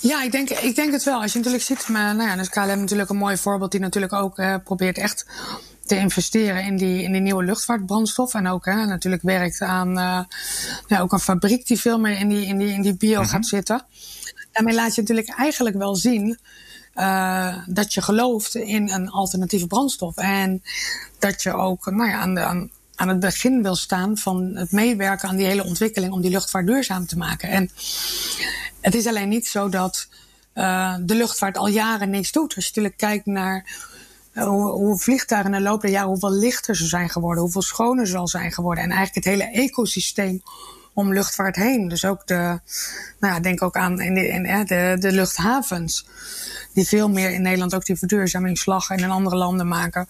Ja, 0.00 0.22
ik 0.22 0.32
denk, 0.32 0.50
ik 0.50 0.74
denk 0.74 0.92
het 0.92 1.04
wel. 1.04 1.20
Als 1.20 1.32
je 1.32 1.38
natuurlijk 1.38 1.64
ziet, 1.64 1.88
maar, 1.88 2.14
nou 2.14 2.28
ja, 2.28 2.36
dus 2.36 2.48
KLM 2.48 2.78
natuurlijk 2.78 3.10
een 3.10 3.16
mooi 3.16 3.36
voorbeeld 3.36 3.70
die 3.70 3.80
natuurlijk 3.80 4.12
ook 4.12 4.38
uh, 4.38 4.54
probeert 4.64 4.98
echt 4.98 5.26
te 5.90 5.96
investeren 5.96 6.64
in 6.64 6.76
die, 6.76 7.02
in 7.02 7.12
die 7.12 7.20
nieuwe 7.20 7.44
luchtvaartbrandstof. 7.44 8.34
En 8.34 8.46
ook 8.46 8.64
hè, 8.64 8.86
natuurlijk 8.86 9.22
werkt 9.22 9.60
aan 9.60 9.88
uh, 9.88 10.20
ja, 10.86 11.00
ook 11.00 11.12
een 11.12 11.20
fabriek 11.20 11.66
die 11.66 11.80
veel 11.80 11.98
meer 11.98 12.18
in 12.18 12.28
die, 12.28 12.46
in 12.46 12.58
die, 12.58 12.72
in 12.72 12.82
die 12.82 12.96
bio 12.96 13.22
gaat 13.22 13.46
zitten. 13.46 13.84
Daarmee 14.52 14.74
laat 14.74 14.94
je 14.94 15.00
natuurlijk 15.00 15.28
eigenlijk 15.28 15.76
wel 15.76 15.96
zien 15.96 16.38
uh, 16.94 17.56
dat 17.66 17.94
je 17.94 18.02
gelooft 18.02 18.54
in 18.54 18.90
een 18.90 19.10
alternatieve 19.10 19.66
brandstof. 19.66 20.16
En 20.16 20.62
dat 21.18 21.42
je 21.42 21.52
ook 21.52 21.86
nou 21.86 22.10
ja, 22.10 22.18
aan, 22.18 22.34
de, 22.34 22.44
aan, 22.44 22.70
aan 22.94 23.08
het 23.08 23.20
begin 23.20 23.62
wil 23.62 23.76
staan 23.76 24.16
van 24.18 24.50
het 24.54 24.72
meewerken 24.72 25.28
aan 25.28 25.36
die 25.36 25.46
hele 25.46 25.64
ontwikkeling 25.64 26.12
om 26.12 26.20
die 26.20 26.30
luchtvaart 26.30 26.66
duurzaam 26.66 27.06
te 27.06 27.16
maken. 27.16 27.48
En 27.48 27.70
het 28.80 28.94
is 28.94 29.06
alleen 29.06 29.28
niet 29.28 29.46
zo 29.46 29.68
dat 29.68 30.08
uh, 30.54 30.94
de 31.00 31.14
luchtvaart 31.14 31.56
al 31.56 31.68
jaren 31.68 32.10
niks 32.10 32.32
doet. 32.32 32.54
Als 32.54 32.64
je 32.64 32.70
natuurlijk 32.70 32.96
kijkt 32.96 33.26
naar 33.26 33.88
hoe, 34.34 34.70
hoe 34.70 34.98
vliegtuigen 34.98 35.52
in 35.52 35.58
de 35.58 35.64
loop 35.64 35.80
der 35.80 35.90
jaren, 35.90 36.08
hoeveel 36.08 36.32
lichter 36.32 36.76
ze 36.76 36.86
zijn 36.86 37.08
geworden, 37.08 37.42
hoeveel 37.42 37.62
schoner 37.62 38.06
ze 38.06 38.16
al 38.16 38.28
zijn 38.28 38.52
geworden. 38.52 38.84
En 38.84 38.90
eigenlijk 38.90 39.26
het 39.26 39.34
hele 39.34 39.50
ecosysteem 39.50 40.42
om 40.94 41.12
luchtvaart 41.12 41.56
heen. 41.56 41.88
Dus 41.88 42.04
ook 42.04 42.26
de, 42.26 42.60
nou 43.20 43.40
denk 43.40 43.62
ook 43.62 43.76
aan 43.76 43.96
de, 43.96 44.64
de, 44.66 44.96
de 44.98 45.12
luchthavens. 45.12 46.06
Die 46.74 46.86
veel 46.86 47.08
meer 47.08 47.30
in 47.30 47.42
Nederland 47.42 47.74
ook 47.74 47.84
die 47.84 47.96
verduurzamingsslag 47.96 48.90
en 48.90 48.98
in 48.98 49.10
andere 49.10 49.36
landen 49.36 49.68
maken. 49.68 50.08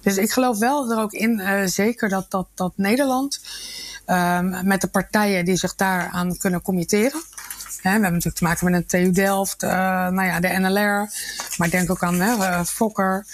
Dus 0.00 0.16
ik 0.16 0.30
geloof 0.30 0.58
wel 0.58 0.90
er 0.90 0.98
ook 0.98 1.12
in, 1.12 1.38
uh, 1.38 1.62
zeker 1.64 2.08
dat, 2.08 2.30
dat, 2.30 2.46
dat 2.54 2.72
Nederland 2.76 3.40
ehm, 4.04 4.66
met 4.66 4.80
de 4.80 4.88
partijen 4.88 5.44
die 5.44 5.56
zich 5.56 5.74
daaraan 5.74 6.36
kunnen 6.36 6.62
committeren. 6.62 7.22
we 7.82 7.88
hebben 7.88 8.02
natuurlijk 8.02 8.36
te 8.36 8.44
maken 8.44 8.70
met 8.70 8.74
een 8.74 8.86
TU 8.86 9.10
Delft, 9.10 9.62
uh, 9.62 9.70
nou 10.08 10.24
ja, 10.24 10.40
de 10.40 10.48
NLR, 10.48 11.10
maar 11.58 11.70
denk 11.70 11.90
ook 11.90 12.02
aan 12.02 12.14
uh, 12.14 12.64
Fokker. 12.64 13.26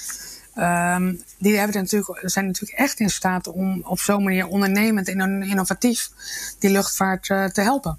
Ehm, 0.55 1.15
die 1.39 1.57
hebben 1.57 1.83
natuurlijk, 1.83 2.21
zijn 2.23 2.47
natuurlijk 2.47 2.79
echt 2.79 3.01
in 3.01 3.11
staat 3.11 3.47
om 3.47 3.81
op 3.85 4.01
zo'n 4.01 4.23
manier 4.23 4.47
ondernemend 4.47 5.09
en 5.09 5.43
innovatief 5.43 6.11
die 6.59 6.71
luchtvaart 6.71 7.25
te 7.25 7.61
helpen. 7.61 7.99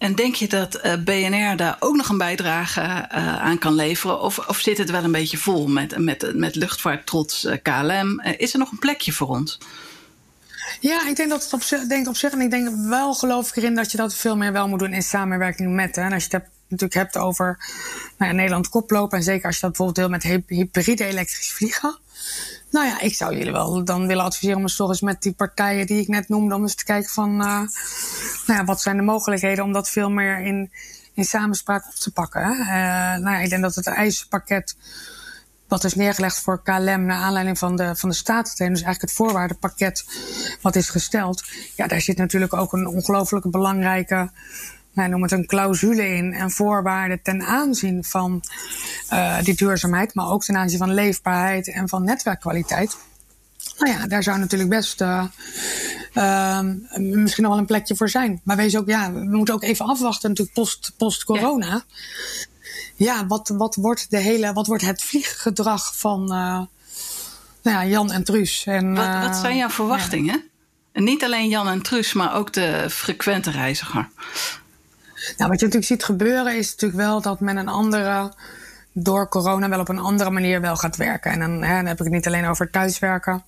En 0.00 0.14
denk 0.14 0.34
je 0.34 0.48
dat 0.48 0.76
uh, 0.76 0.92
eh, 0.92 1.02
BNR 1.02 1.56
daar 1.56 1.76
ook 1.80 1.96
nog 1.96 2.08
een 2.08 2.18
bijdrage 2.18 2.80
uh, 2.80 3.42
aan 3.42 3.58
kan 3.58 3.74
leveren? 3.74 4.20
Of, 4.20 4.38
of 4.38 4.58
zit 4.58 4.78
het 4.78 4.90
wel 4.90 5.04
een 5.04 5.12
beetje 5.12 5.38
vol 5.38 5.68
met, 5.68 5.98
met, 5.98 6.32
met 6.34 6.54
luchtvaart 6.54 7.06
trots 7.06 7.48
KLM? 7.62 8.20
is 8.20 8.52
er 8.52 8.58
nog 8.58 8.70
een 8.70 8.78
plekje 8.78 9.12
voor 9.12 9.28
ons? 9.28 9.58
Ja, 10.80 11.06
ik 11.06 11.16
denk 11.16 11.30
dat 11.30 11.44
het 11.44 11.52
op 11.52 11.62
zich, 11.62 11.86
denk 11.86 12.08
op 12.08 12.16
zich 12.16 12.32
en 12.32 12.40
ik 12.40 12.50
denk 12.50 12.68
wel 12.88 13.14
geloof 13.14 13.48
ik 13.48 13.56
erin 13.56 13.74
dat 13.74 13.90
je 13.90 13.96
dat 13.96 14.14
veel 14.14 14.36
meer 14.36 14.52
wel 14.52 14.68
moet 14.68 14.78
doen 14.78 14.92
in 14.92 15.02
samenwerking 15.02 15.74
met. 15.74 15.96
Hè. 15.96 16.02
En 16.02 16.12
als 16.12 16.24
je 16.24 16.28
het 16.30 16.42
hebt, 16.42 16.54
natuurlijk 16.70 16.94
hebt 16.94 17.16
over 17.16 17.58
nou 18.18 18.30
ja, 18.30 18.36
Nederland 18.36 18.68
koplopen, 18.68 19.18
en 19.18 19.24
zeker 19.24 19.46
als 19.46 19.54
je 19.54 19.60
dat 19.60 19.76
bijvoorbeeld 19.76 20.22
deelt 20.22 20.22
met 20.22 20.46
hybride 20.46 21.04
elektrisch 21.04 21.52
vliegen. 21.52 21.98
Nou 22.70 22.86
ja, 22.86 23.00
ik 23.00 23.14
zou 23.14 23.36
jullie 23.36 23.52
wel 23.52 23.84
dan 23.84 24.06
willen 24.06 24.24
adviseren 24.24 24.56
om 24.56 24.62
eens 24.62 24.76
toch 24.76 24.88
eens 24.88 25.00
met 25.00 25.22
die 25.22 25.32
partijen 25.32 25.86
die 25.86 26.00
ik 26.00 26.08
net 26.08 26.28
noemde, 26.28 26.54
om 26.54 26.62
eens 26.62 26.74
te 26.74 26.84
kijken 26.84 27.10
van, 27.10 27.30
uh, 27.30 27.60
nou 28.46 28.58
ja, 28.58 28.64
wat 28.64 28.80
zijn 28.80 28.96
de 28.96 29.02
mogelijkheden 29.02 29.64
om 29.64 29.72
dat 29.72 29.90
veel 29.90 30.10
meer 30.10 30.40
in, 30.40 30.70
in 31.14 31.24
samenspraak 31.24 31.86
op 31.86 31.94
te 31.94 32.12
pakken. 32.12 32.42
Uh, 32.42 32.66
nou 32.66 33.30
ja, 33.30 33.38
ik 33.38 33.50
denk 33.50 33.62
dat 33.62 33.74
het 33.74 33.86
eisenpakket 33.86 34.76
wat 35.70 35.84
is 35.84 35.94
neergelegd 35.94 36.40
voor 36.40 36.62
KLM 36.62 37.04
naar 37.04 37.22
aanleiding 37.22 37.58
van 37.58 37.76
de, 37.76 37.96
van 37.96 38.08
de 38.08 38.14
statensteun, 38.14 38.72
dus 38.72 38.82
eigenlijk 38.82 39.12
het 39.12 39.20
voorwaardenpakket 39.20 40.04
wat 40.60 40.76
is 40.76 40.88
gesteld. 40.88 41.44
Ja, 41.76 41.86
daar 41.86 42.00
zit 42.00 42.16
natuurlijk 42.16 42.52
ook 42.52 42.72
een 42.72 42.86
ongelooflijke 42.86 43.48
belangrijke 43.48 44.30
wij 44.92 45.06
noemen 45.06 45.28
het 45.28 45.38
een 45.38 45.46
clausule 45.46 46.08
in 46.08 46.32
en 46.32 46.50
voorwaarden 46.50 47.22
ten 47.22 47.42
aanzien 47.42 48.04
van 48.04 48.42
uh, 49.12 49.42
die 49.42 49.54
duurzaamheid, 49.54 50.14
maar 50.14 50.30
ook 50.30 50.44
ten 50.44 50.56
aanzien 50.56 50.78
van 50.78 50.94
leefbaarheid 50.94 51.72
en 51.72 51.88
van 51.88 52.04
netwerkkwaliteit. 52.04 52.96
Nou 53.78 53.98
ja, 53.98 54.06
daar 54.06 54.22
zou 54.22 54.38
natuurlijk 54.38 54.70
best 54.70 55.00
uh, 55.00 55.24
uh, 56.14 56.60
misschien 56.96 57.42
nog 57.42 57.52
wel 57.52 57.60
een 57.60 57.66
plekje 57.66 57.96
voor 57.96 58.08
zijn. 58.08 58.40
Maar 58.44 58.56
wees 58.56 58.76
ook, 58.76 58.88
ja, 58.88 59.12
we 59.12 59.24
moeten 59.24 59.54
ook 59.54 59.62
even 59.62 59.86
afwachten, 59.86 60.28
natuurlijk 60.28 60.56
post, 60.56 60.92
post-corona. 60.96 61.66
Ja. 61.66 61.84
ja, 62.96 63.26
wat, 63.26 63.48
wat, 63.48 63.74
wordt 63.74 64.10
de 64.10 64.18
hele, 64.18 64.52
wat 64.52 64.66
wordt 64.66 64.82
het 64.84 65.02
vlieggedrag 65.02 65.96
van 65.96 66.24
nou 66.24 66.68
ja, 67.62 67.86
Jan 67.86 68.10
en 68.10 68.24
Truus? 68.24 68.64
En, 68.66 68.94
wat, 68.94 69.22
wat 69.22 69.36
zijn 69.36 69.56
jouw 69.56 69.68
verwachtingen? 69.68 70.34
Ja. 70.34 70.48
En 70.92 71.04
niet 71.04 71.24
alleen 71.24 71.48
Jan 71.48 71.68
en 71.68 71.82
Truus, 71.82 72.12
maar 72.12 72.34
ook 72.34 72.52
de 72.52 72.86
frequente 72.90 73.50
reiziger. 73.50 74.08
Nou, 75.36 75.50
wat 75.50 75.60
je 75.60 75.66
natuurlijk 75.66 75.92
ziet 75.92 76.04
gebeuren 76.04 76.56
is 76.56 76.70
natuurlijk 76.70 77.00
wel 77.00 77.20
dat 77.20 77.40
men 77.40 77.56
een 77.56 77.68
andere, 77.68 78.32
door 78.92 79.28
corona 79.28 79.68
wel 79.68 79.80
op 79.80 79.88
een 79.88 79.98
andere 79.98 80.30
manier 80.30 80.60
wel 80.60 80.76
gaat 80.76 80.96
werken. 80.96 81.30
En 81.30 81.38
dan, 81.40 81.62
hè, 81.62 81.76
dan 81.76 81.86
heb 81.86 81.98
ik 81.98 82.04
het 82.04 82.12
niet 82.12 82.26
alleen 82.26 82.46
over 82.46 82.70
thuiswerken, 82.70 83.42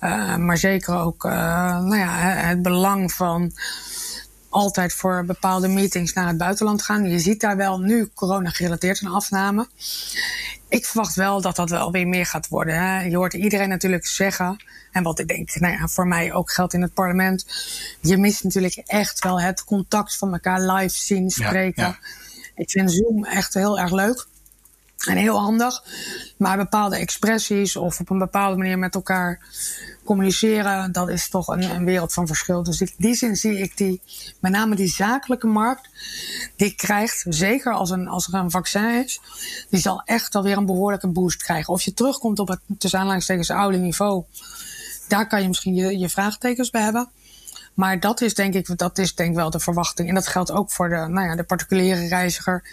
uh, 0.00 0.36
maar 0.36 0.58
zeker 0.58 0.94
ook 0.94 1.24
uh, 1.24 1.32
nou 1.80 1.96
ja, 1.96 2.10
het 2.20 2.62
belang 2.62 3.12
van 3.12 3.52
altijd 4.48 4.92
voor 4.92 5.24
bepaalde 5.24 5.68
meetings 5.68 6.12
naar 6.12 6.26
het 6.26 6.38
buitenland 6.38 6.82
gaan. 6.82 7.10
Je 7.10 7.18
ziet 7.18 7.40
daar 7.40 7.56
wel 7.56 7.78
nu 7.78 8.10
corona 8.14 8.50
gerelateerd 8.50 9.00
een 9.00 9.10
afname. 9.10 9.68
Ik 10.68 10.86
verwacht 10.86 11.14
wel 11.14 11.40
dat 11.40 11.56
dat 11.56 11.70
wel 11.70 11.92
weer 11.92 12.08
meer 12.08 12.26
gaat 12.26 12.48
worden. 12.48 12.74
Hè. 12.74 13.00
Je 13.00 13.16
hoort 13.16 13.34
iedereen 13.34 13.68
natuurlijk 13.68 14.06
zeggen 14.06 14.64
en 14.92 15.02
wat 15.02 15.18
ik 15.18 15.28
denk, 15.28 15.60
nou 15.60 15.72
ja, 15.72 15.86
voor 15.88 16.06
mij 16.06 16.32
ook 16.32 16.52
geldt 16.52 16.72
in 16.72 16.82
het 16.82 16.94
parlement. 16.94 17.46
Je 18.00 18.16
mist 18.16 18.44
natuurlijk 18.44 18.76
echt 18.76 19.22
wel 19.22 19.40
het 19.40 19.64
contact 19.64 20.16
van 20.16 20.32
elkaar 20.32 20.60
live 20.60 20.98
zien, 20.98 21.30
spreken. 21.30 21.98
Ik 22.54 22.70
vind 22.70 22.92
Zoom 22.92 23.24
echt 23.24 23.54
heel 23.54 23.78
erg 23.78 23.92
leuk. 23.92 24.26
En 25.06 25.16
heel 25.16 25.38
handig. 25.38 25.82
Maar 26.36 26.56
bepaalde 26.56 26.96
expressies 26.96 27.76
of 27.76 28.00
op 28.00 28.10
een 28.10 28.18
bepaalde 28.18 28.56
manier 28.56 28.78
met 28.78 28.94
elkaar 28.94 29.40
communiceren, 30.04 30.92
dat 30.92 31.08
is 31.08 31.28
toch 31.28 31.48
een, 31.48 31.62
een 31.62 31.84
wereld 31.84 32.12
van 32.12 32.26
verschil. 32.26 32.62
Dus 32.62 32.80
in 32.80 32.90
die 32.96 33.14
zin 33.14 33.36
zie 33.36 33.58
ik 33.58 33.76
die, 33.76 34.00
met 34.40 34.52
name 34.52 34.74
die 34.74 34.88
zakelijke 34.88 35.46
markt, 35.46 35.88
die 36.56 36.74
krijgt, 36.74 37.24
zeker 37.28 37.72
als, 37.72 37.90
een, 37.90 38.08
als 38.08 38.26
er 38.26 38.34
een 38.34 38.50
vaccin 38.50 39.04
is, 39.04 39.20
die 39.70 39.80
zal 39.80 40.02
echt 40.04 40.34
alweer 40.34 40.56
een 40.56 40.66
behoorlijke 40.66 41.08
boost 41.08 41.42
krijgen. 41.42 41.72
Of 41.72 41.82
je 41.82 41.94
terugkomt 41.94 42.38
op 42.38 42.48
het 42.48 42.60
tussen 42.78 42.98
aanhalingstekens 42.98 43.50
oude 43.50 43.78
niveau, 43.78 44.24
daar 45.08 45.26
kan 45.26 45.42
je 45.42 45.48
misschien 45.48 45.74
je, 45.74 45.98
je 45.98 46.08
vraagtekens 46.08 46.70
bij 46.70 46.82
hebben. 46.82 47.08
Maar 47.76 48.00
dat 48.00 48.20
is 48.20 48.34
denk 48.34 48.54
ik, 48.54 48.78
dat 48.78 48.98
is 48.98 49.14
denk 49.14 49.30
ik 49.30 49.36
wel 49.36 49.50
de 49.50 49.60
verwachting. 49.60 50.08
En 50.08 50.14
dat 50.14 50.26
geldt 50.26 50.50
ook 50.50 50.70
voor 50.70 50.88
de, 50.88 50.96
nou 50.96 51.28
ja, 51.28 51.36
de 51.36 51.42
particuliere 51.42 52.08
reiziger. 52.08 52.64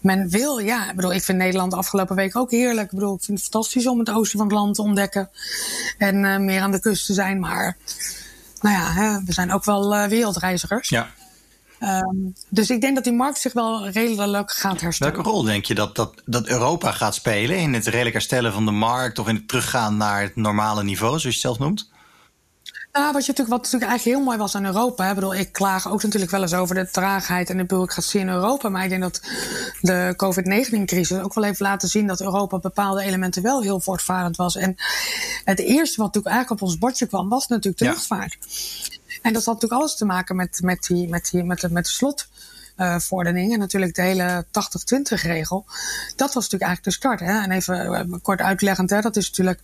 Men 0.00 0.28
wil, 0.28 0.58
ja, 0.58 0.90
ik 0.90 0.96
bedoel, 0.96 1.12
ik 1.12 1.22
vind 1.22 1.38
Nederland 1.38 1.70
de 1.70 1.76
afgelopen 1.76 2.16
week 2.16 2.36
ook 2.36 2.50
heerlijk. 2.50 2.86
Ik 2.86 2.98
bedoel, 2.98 3.14
ik 3.14 3.22
vind 3.22 3.38
het 3.38 3.48
fantastisch 3.50 3.86
om 3.86 3.98
het 3.98 4.10
oosten 4.10 4.38
van 4.38 4.46
het 4.46 4.56
land 4.56 4.74
te 4.74 4.82
ontdekken. 4.82 5.30
En 5.98 6.24
uh, 6.24 6.38
meer 6.38 6.60
aan 6.60 6.70
de 6.70 6.80
kust 6.80 7.06
te 7.06 7.12
zijn. 7.12 7.40
Maar, 7.40 7.76
nou 8.60 8.74
ja, 8.74 8.92
hè, 8.92 9.24
we 9.24 9.32
zijn 9.32 9.52
ook 9.52 9.64
wel 9.64 9.94
uh, 9.94 10.06
wereldreizigers. 10.06 10.88
Ja. 10.88 11.10
Um, 11.80 12.34
dus 12.48 12.70
ik 12.70 12.80
denk 12.80 12.94
dat 12.94 13.04
die 13.04 13.12
markt 13.12 13.38
zich 13.38 13.52
wel 13.52 13.88
redelijk 13.88 14.52
gaat 14.52 14.80
herstellen. 14.80 15.14
Welke 15.14 15.28
rol 15.28 15.42
denk 15.42 15.64
je 15.64 15.74
dat, 15.74 15.96
dat, 15.96 16.22
dat 16.24 16.46
Europa 16.46 16.92
gaat 16.92 17.14
spelen 17.14 17.56
in 17.56 17.74
het 17.74 17.86
redelijk 17.86 18.14
herstellen 18.14 18.52
van 18.52 18.64
de 18.64 18.70
markt 18.70 19.18
of 19.18 19.28
in 19.28 19.34
het 19.34 19.48
teruggaan 19.48 19.96
naar 19.96 20.22
het 20.22 20.36
normale 20.36 20.82
niveau, 20.82 21.08
zoals 21.08 21.22
je 21.22 21.28
het 21.28 21.38
zelf 21.40 21.58
noemt? 21.58 21.92
Nou, 22.94 23.12
wat, 23.12 23.24
je 23.24 23.32
natuurlijk, 23.32 23.56
wat 23.56 23.62
natuurlijk 23.62 23.90
eigenlijk 23.90 24.16
heel 24.16 24.26
mooi 24.26 24.38
was 24.38 24.54
aan 24.54 24.64
Europa. 24.64 25.08
Ik 25.08 25.14
bedoel, 25.14 25.34
ik 25.34 25.52
klaag 25.52 25.90
ook 25.90 26.02
natuurlijk 26.02 26.30
wel 26.30 26.42
eens 26.42 26.54
over 26.54 26.74
de 26.74 26.90
traagheid 26.90 27.50
en 27.50 27.56
de 27.56 27.64
bureaucratie 27.64 28.20
in 28.20 28.28
Europa. 28.28 28.68
Maar 28.68 28.84
ik 28.84 28.88
denk 28.88 29.02
dat 29.02 29.20
de 29.80 30.14
COVID-19-crisis 30.16 31.18
ook 31.18 31.34
wel 31.34 31.44
heeft 31.44 31.60
laten 31.60 31.88
zien 31.88 32.06
dat 32.06 32.20
Europa 32.20 32.58
bepaalde 32.58 33.02
elementen 33.02 33.42
wel 33.42 33.62
heel 33.62 33.80
voortvarend 33.80 34.36
was. 34.36 34.56
En 34.56 34.76
het 35.44 35.58
eerste 35.58 35.96
wat 35.96 36.06
natuurlijk 36.06 36.34
eigenlijk 36.34 36.50
op 36.50 36.68
ons 36.68 36.78
bordje 36.78 37.06
kwam, 37.06 37.28
was 37.28 37.46
natuurlijk 37.46 37.78
de 37.78 37.84
ja. 37.84 37.90
luchtvaart. 37.90 38.38
En 39.22 39.32
dat 39.32 39.44
had 39.44 39.54
natuurlijk 39.54 39.80
alles 39.80 39.96
te 39.96 40.04
maken 40.04 40.36
met, 40.36 40.60
met, 40.62 40.82
die, 40.82 41.08
met, 41.08 41.28
die, 41.30 41.44
met, 41.44 41.60
de, 41.60 41.70
met 41.70 41.84
de 41.84 41.90
slot. 41.90 42.28
Uh, 42.76 42.98
verordening 42.98 43.52
en 43.52 43.58
natuurlijk 43.58 43.94
de 43.94 44.02
hele 44.02 44.44
80-20 44.46 44.50
regel. 45.22 45.64
Dat 46.16 46.34
was 46.34 46.50
natuurlijk 46.50 46.62
eigenlijk 46.62 46.84
de 46.84 46.90
start. 46.90 47.20
Hè? 47.20 47.42
En 47.42 47.50
even 47.50 48.06
uh, 48.10 48.18
kort 48.22 48.40
uitleggend, 48.40 48.90
hè? 48.90 49.00
dat 49.00 49.16
is 49.16 49.30
natuurlijk 49.30 49.60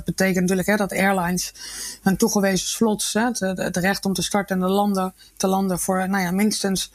80-20 0.00 0.04
betekent 0.04 0.40
natuurlijk 0.40 0.68
hè, 0.68 0.76
dat 0.76 0.92
airlines 0.92 1.52
hun 2.02 2.16
toegewezen 2.16 2.68
slots, 2.68 3.12
hè, 3.12 3.24
het, 3.24 3.38
het, 3.38 3.76
recht 3.76 4.04
om 4.04 4.12
te 4.12 4.22
starten 4.22 4.56
en 4.56 4.62
de 4.62 4.72
landen 4.72 5.14
te 5.36 5.46
landen 5.46 5.78
voor 5.78 6.08
nou 6.08 6.22
ja, 6.22 6.30
minstens 6.30 6.90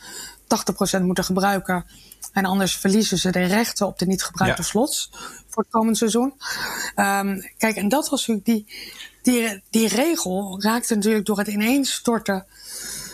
80% 1.00 1.02
moeten 1.02 1.24
gebruiken. 1.24 1.86
En 2.34 2.46
anders 2.46 2.78
verliezen 2.78 3.18
ze 3.18 3.32
de 3.32 3.44
rechten 3.44 3.88
op 3.88 4.00
de 4.00 4.06
niet 4.06 4.24
gebruikte 4.24 4.62
ja. 4.62 4.68
slots 4.68 5.10
voor 5.50 5.64
het 5.64 5.72
komend 5.72 5.98
seizoen. 5.98 6.34
Um, 6.96 7.52
kijk, 7.58 7.76
en 7.76 7.90
dat 7.90 8.10
was 8.10 8.28
natuurlijk 8.28 8.46
die, 8.46 8.66
die, 9.22 9.64
die 9.70 9.88
regel 9.88 10.62
raakte 10.62 10.96
natuurlijk 10.96 11.26
door 11.26 11.38
het 11.38 11.48
ineenstorten 11.48 12.46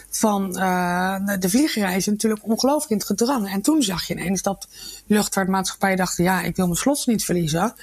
van 0.10 0.58
uh, 0.58 1.16
de 1.39 1.50
vliegreizen 1.50 2.12
natuurlijk 2.12 2.44
ongelooflijk 2.44 2.92
in 2.92 2.98
het 2.98 3.06
gedrang. 3.06 3.51
En 3.51 3.62
toen 3.62 3.82
zag 3.82 4.08
je 4.08 4.13
ineens 4.13 4.42
dat 4.42 4.68
luchtvaartmaatschappijen 5.08 5.98
dachten: 5.98 6.24
ja, 6.24 6.42
ik 6.42 6.56
wil 6.56 6.66
mijn 6.66 6.78
slots 6.78 7.06
niet 7.06 7.25
verliezen. 7.25 7.74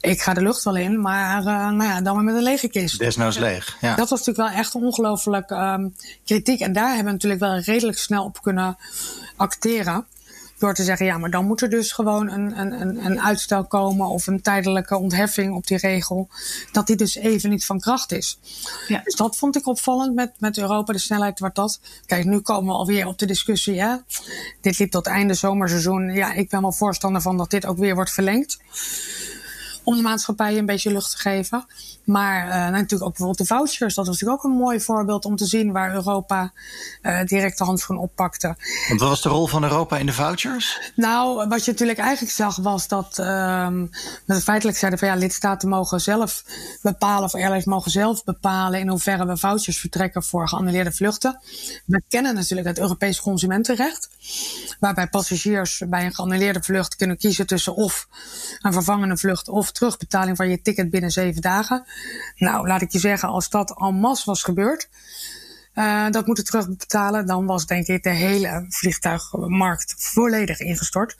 Ik 0.00 0.20
ga 0.20 0.34
de 0.34 0.42
lucht 0.42 0.64
wel 0.64 0.76
in, 0.76 1.00
maar 1.00 1.38
uh, 1.38 1.46
nou 1.46 1.84
ja, 1.84 2.00
dan 2.00 2.14
maar 2.14 2.24
met 2.24 2.34
een 2.34 2.42
lege 2.42 2.68
kist. 2.68 2.98
Desnoods 2.98 3.38
leeg. 3.38 3.76
Ja. 3.80 3.94
Dat 3.94 4.10
was 4.10 4.18
natuurlijk 4.18 4.48
wel 4.48 4.60
echt 4.60 4.74
ongelooflijk 4.74 5.50
um, 5.50 5.94
kritiek. 6.24 6.60
En 6.60 6.72
daar 6.72 6.88
hebben 6.88 7.04
we 7.04 7.12
natuurlijk 7.12 7.40
wel 7.40 7.58
redelijk 7.58 7.98
snel 7.98 8.24
op 8.24 8.42
kunnen 8.42 8.76
acteren. 9.36 10.06
Door 10.58 10.74
te 10.74 10.82
zeggen, 10.82 11.06
ja, 11.06 11.18
maar 11.18 11.30
dan 11.30 11.46
moet 11.46 11.60
er 11.60 11.70
dus 11.70 11.92
gewoon 11.92 12.30
een, 12.30 12.58
een, 12.58 13.04
een 13.04 13.20
uitstel 13.20 13.64
komen 13.64 14.06
of 14.06 14.26
een 14.26 14.42
tijdelijke 14.42 14.96
ontheffing 14.96 15.54
op 15.54 15.66
die 15.66 15.78
regel. 15.78 16.28
Dat 16.72 16.86
die 16.86 16.96
dus 16.96 17.14
even 17.14 17.50
niet 17.50 17.64
van 17.64 17.80
kracht 17.80 18.12
is. 18.12 18.38
Ja. 18.88 19.00
Dus 19.04 19.14
dat 19.14 19.36
vond 19.36 19.56
ik 19.56 19.66
opvallend 19.66 20.14
met, 20.14 20.32
met 20.38 20.58
Europa, 20.58 20.92
de 20.92 20.98
snelheid 20.98 21.38
wat 21.38 21.54
dat. 21.54 21.80
Kijk, 22.06 22.24
nu 22.24 22.40
komen 22.40 22.72
we 22.72 22.78
alweer 22.78 23.06
op 23.06 23.18
de 23.18 23.26
discussie. 23.26 23.80
Hè? 23.80 23.96
Dit 24.60 24.78
liep 24.78 24.90
tot 24.90 25.06
einde 25.06 25.34
zomerseizoen. 25.34 26.12
Ja, 26.12 26.32
ik 26.32 26.48
ben 26.48 26.60
wel 26.60 26.72
voorstander 26.72 27.22
van 27.22 27.36
dat 27.36 27.50
dit 27.50 27.66
ook 27.66 27.78
weer 27.78 27.94
wordt 27.94 28.12
verlengd 28.12 28.58
om 29.84 29.96
de 29.96 30.02
maatschappij 30.02 30.58
een 30.58 30.66
beetje 30.66 30.92
lucht 30.92 31.10
te 31.10 31.18
geven. 31.18 31.66
Maar 32.04 32.46
uh, 32.46 32.52
natuurlijk 32.52 33.02
ook 33.02 33.08
bijvoorbeeld 33.08 33.38
de 33.38 33.44
vouchers. 33.44 33.94
Dat 33.94 34.06
was 34.06 34.20
natuurlijk 34.20 34.44
ook 34.44 34.52
een 34.52 34.58
mooi 34.58 34.80
voorbeeld 34.80 35.24
om 35.24 35.36
te 35.36 35.46
zien 35.46 35.72
waar 35.72 35.94
Europa 35.94 36.52
uh, 37.02 37.24
direct 37.24 37.58
de 37.58 37.64
handschoen 37.64 37.98
oppakte. 37.98 38.56
Want 38.88 39.00
wat 39.00 39.08
was 39.08 39.22
de 39.22 39.28
rol 39.28 39.46
van 39.46 39.62
Europa 39.62 39.96
in 39.98 40.06
de 40.06 40.12
vouchers? 40.12 40.92
Nou, 40.96 41.48
wat 41.48 41.64
je 41.64 41.70
natuurlijk 41.70 41.98
eigenlijk 41.98 42.32
zag 42.32 42.56
was 42.56 42.88
dat 42.88 43.18
um, 43.18 43.90
we 44.24 44.40
feitelijk 44.40 44.78
zeiden 44.78 44.98
van 44.98 45.08
ja, 45.08 45.14
lidstaten 45.14 45.68
mogen 45.68 46.00
zelf 46.00 46.44
bepalen, 46.82 47.24
of 47.24 47.34
airlines 47.34 47.64
mogen 47.64 47.90
zelf 47.90 48.24
bepalen 48.24 48.80
in 48.80 48.88
hoeverre 48.88 49.26
we 49.26 49.36
vouchers 49.36 49.80
vertrekken 49.80 50.22
voor 50.22 50.48
geannuleerde 50.48 50.92
vluchten. 50.92 51.40
We 51.86 52.02
kennen 52.08 52.34
natuurlijk 52.34 52.68
het 52.68 52.78
Europees 52.78 53.20
consumentenrecht, 53.20 54.08
waarbij 54.80 55.06
passagiers 55.06 55.82
bij 55.86 56.04
een 56.04 56.14
geannuleerde 56.14 56.62
vlucht 56.62 56.96
kunnen 56.96 57.16
kiezen 57.16 57.46
tussen 57.46 57.74
of 57.74 58.08
een 58.60 58.72
vervangende 58.72 59.16
vlucht 59.16 59.48
of 59.48 59.72
terugbetaling 59.74 60.36
van 60.36 60.48
je 60.48 60.62
ticket 60.62 60.90
binnen 60.90 61.10
zeven 61.10 61.42
dagen. 61.42 61.84
Nou, 62.36 62.66
laat 62.66 62.82
ik 62.82 62.92
je 62.92 62.98
zeggen, 62.98 63.28
als 63.28 63.48
dat 63.50 63.74
al 63.74 63.92
mas 63.92 64.24
was 64.24 64.42
gebeurd, 64.42 64.88
uh, 65.74 66.10
dat 66.10 66.26
moeten 66.26 66.44
terugbetalen, 66.44 67.26
dan 67.26 67.46
was 67.46 67.66
denk 67.66 67.86
ik 67.86 68.02
de 68.02 68.10
hele 68.10 68.66
vliegtuigmarkt 68.68 69.94
volledig 69.96 70.60
ingestort. 70.60 71.16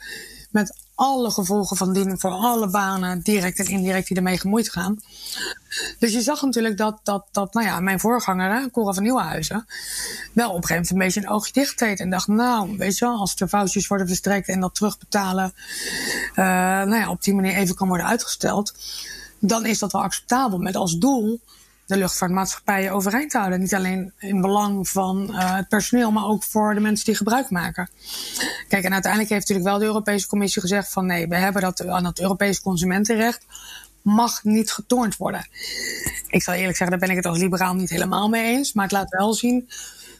Met 0.50 0.84
alle 0.95 1.31
gevolgen 1.31 1.77
van 1.77 1.93
dien 1.93 2.19
voor 2.19 2.31
alle 2.31 2.69
banen, 2.69 3.21
direct 3.21 3.59
en 3.59 3.67
indirect, 3.67 4.09
die 4.09 4.17
ermee 4.17 4.39
gemoeid 4.39 4.71
gaan. 4.71 5.01
Dus 5.99 6.13
je 6.13 6.21
zag 6.21 6.43
natuurlijk 6.43 6.77
dat, 6.77 7.01
dat, 7.03 7.27
dat 7.33 7.55
nou 7.55 7.67
ja, 7.67 7.81
mijn 7.81 8.01
voorganger, 8.01 8.71
Cora 8.71 8.93
van 8.93 9.03
Nieuwenhuizen, 9.03 9.67
wel 10.33 10.51
op 10.51 10.57
een 10.57 10.67
gegeven 10.67 10.75
moment 10.75 10.91
een 10.91 10.99
beetje 10.99 11.21
een 11.21 11.29
oogje 11.29 11.53
dicht 11.53 11.79
deed. 11.79 12.01
En 12.01 12.11
dacht, 12.11 12.27
nou, 12.27 12.77
weet 12.77 12.99
je 12.99 13.05
wel, 13.05 13.19
als 13.19 13.37
de 13.37 13.49
foutjes 13.49 13.87
worden 13.87 14.07
verstrekt 14.07 14.49
en 14.49 14.61
dat 14.61 14.75
terugbetalen, 14.75 15.53
uh, 16.31 16.45
nou 16.85 16.97
ja, 16.97 17.11
op 17.11 17.23
die 17.23 17.35
manier 17.35 17.55
even 17.55 17.75
kan 17.75 17.89
worden 17.89 18.07
uitgesteld, 18.07 18.75
dan 19.39 19.67
is 19.67 19.79
dat 19.79 19.93
wel 19.93 20.03
acceptabel. 20.03 20.59
Met 20.59 20.77
als 20.77 20.99
doel 20.99 21.41
de 21.87 21.97
luchtvaartmaatschappijen 21.97 22.93
overeind 22.93 23.33
houden. 23.33 23.61
Niet 23.61 23.75
alleen 23.75 24.12
in 24.19 24.41
belang 24.41 24.88
van 24.88 25.31
uh, 25.31 25.57
het 25.57 25.69
personeel, 25.69 26.11
maar 26.11 26.26
ook 26.26 26.45
voor 26.45 26.75
de 26.75 26.81
mensen 26.81 27.05
die 27.05 27.14
gebruik 27.14 27.50
maken. 27.50 27.88
Kijk, 28.69 28.85
en 28.85 28.93
uiteindelijk 28.93 29.33
heeft 29.33 29.49
natuurlijk 29.49 29.69
wel 29.69 29.79
de 29.79 29.85
Europese 29.85 30.26
Commissie 30.26 30.62
gezegd 30.62 30.93
van 30.93 31.07
nee, 31.07 31.29
we 31.29 31.37
hebben 31.37 31.62
dat 31.62 31.87
aan 31.87 32.05
het 32.05 32.21
Europese 32.21 32.62
consumentenrecht 32.62 33.47
mag 34.03 34.45
niet 34.45 34.73
getornd 34.73 35.17
worden. 35.17 35.49
Ik 36.29 36.43
zal 36.43 36.55
eerlijk 36.55 36.76
zeggen, 36.76 36.99
daar 36.99 37.09
ben 37.09 37.17
ik 37.17 37.25
het 37.25 37.33
als 37.33 37.38
liberaal 37.38 37.75
niet 37.75 37.91
helemaal 37.91 38.29
mee 38.29 38.45
eens. 38.45 38.73
Maar 38.73 38.85
het 38.85 38.93
laat 38.93 39.09
wel 39.09 39.35
zien 39.35 39.69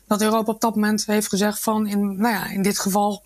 dat 0.07 0.23
Europa 0.23 0.53
op 0.53 0.61
dat 0.61 0.75
moment 0.75 1.07
heeft 1.07 1.29
gezegd 1.29 1.61
van 1.61 1.87
in, 1.87 2.17
nou 2.17 2.35
ja, 2.35 2.51
in 2.51 2.63
dit 2.63 2.79
geval 2.79 3.23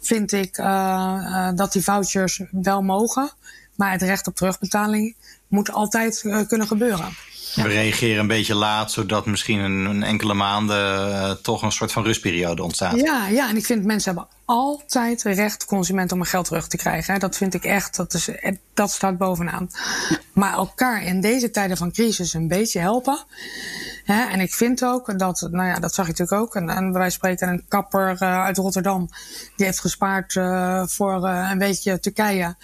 vind 0.00 0.32
ik 0.32 0.58
uh, 0.58 0.66
uh, 0.66 1.50
dat 1.54 1.72
die 1.72 1.84
vouchers 1.84 2.42
wel 2.50 2.82
mogen. 2.82 3.30
Maar 3.76 3.92
het 3.92 4.02
recht 4.02 4.26
op 4.26 4.34
terugbetaling 4.34 5.16
moet 5.48 5.72
altijd 5.72 6.20
kunnen 6.48 6.66
gebeuren. 6.66 7.16
We 7.62 7.68
reageren 7.68 8.20
een 8.20 8.26
beetje 8.26 8.54
laat, 8.54 8.92
zodat 8.92 9.26
misschien 9.26 9.58
een, 9.58 9.84
een 9.84 10.02
enkele 10.02 10.34
maanden 10.34 11.08
uh, 11.08 11.30
toch 11.30 11.62
een 11.62 11.72
soort 11.72 11.92
van 11.92 12.04
rustperiode 12.04 12.62
ontstaat. 12.62 13.00
Ja, 13.00 13.28
ja, 13.28 13.48
en 13.48 13.56
ik 13.56 13.66
vind 13.66 13.84
mensen 13.84 14.14
hebben 14.14 14.32
altijd 14.44 15.22
recht, 15.22 15.64
consument, 15.64 16.12
om 16.12 16.18
hun 16.18 16.26
geld 16.26 16.44
terug 16.44 16.68
te 16.68 16.76
krijgen. 16.76 17.20
Dat 17.20 17.36
vind 17.36 17.54
ik 17.54 17.64
echt, 17.64 17.96
dat, 17.96 18.14
is, 18.14 18.30
dat 18.74 18.90
staat 18.90 19.18
bovenaan. 19.18 19.70
Maar 20.32 20.52
elkaar 20.52 21.02
in 21.02 21.20
deze 21.20 21.50
tijden 21.50 21.76
van 21.76 21.92
crisis 21.92 22.34
een 22.34 22.48
beetje 22.48 22.78
helpen. 22.78 23.24
Hè, 24.08 24.24
en 24.24 24.40
ik 24.40 24.54
vind 24.54 24.84
ook 24.84 25.18
dat, 25.18 25.48
nou 25.50 25.68
ja, 25.68 25.78
dat 25.78 25.94
zag 25.94 26.08
ik 26.08 26.18
natuurlijk 26.18 26.42
ook. 26.42 26.54
En, 26.54 26.68
en 26.68 26.92
wij 26.92 27.10
spreken 27.10 27.48
een 27.48 27.64
kapper 27.68 28.10
uh, 28.22 28.44
uit 28.44 28.56
Rotterdam. 28.56 29.08
Die 29.56 29.66
heeft 29.66 29.80
gespaard 29.80 30.34
uh, 30.34 30.86
voor 30.86 31.28
uh, 31.28 31.48
een 31.50 31.58
beetje 31.58 32.00
Turkije. 32.00 32.56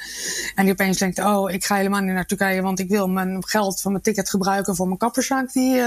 En 0.55 0.65
die 0.65 0.73
opeens 0.73 0.99
denkt, 0.99 1.19
oh, 1.19 1.51
ik 1.51 1.65
ga 1.65 1.75
helemaal 1.75 2.01
niet 2.01 2.15
naar 2.15 2.27
Turkije, 2.27 2.63
want 2.63 2.79
ik 2.79 2.89
wil 2.89 3.09
mijn 3.09 3.47
geld 3.47 3.81
van 3.81 3.93
mijn 3.93 4.05
ticket 4.05 4.31
gebruiken 4.31 4.77
voor 4.77 4.87
mijn 4.87 4.99
kapperszaak 4.99 5.53
die 5.53 5.81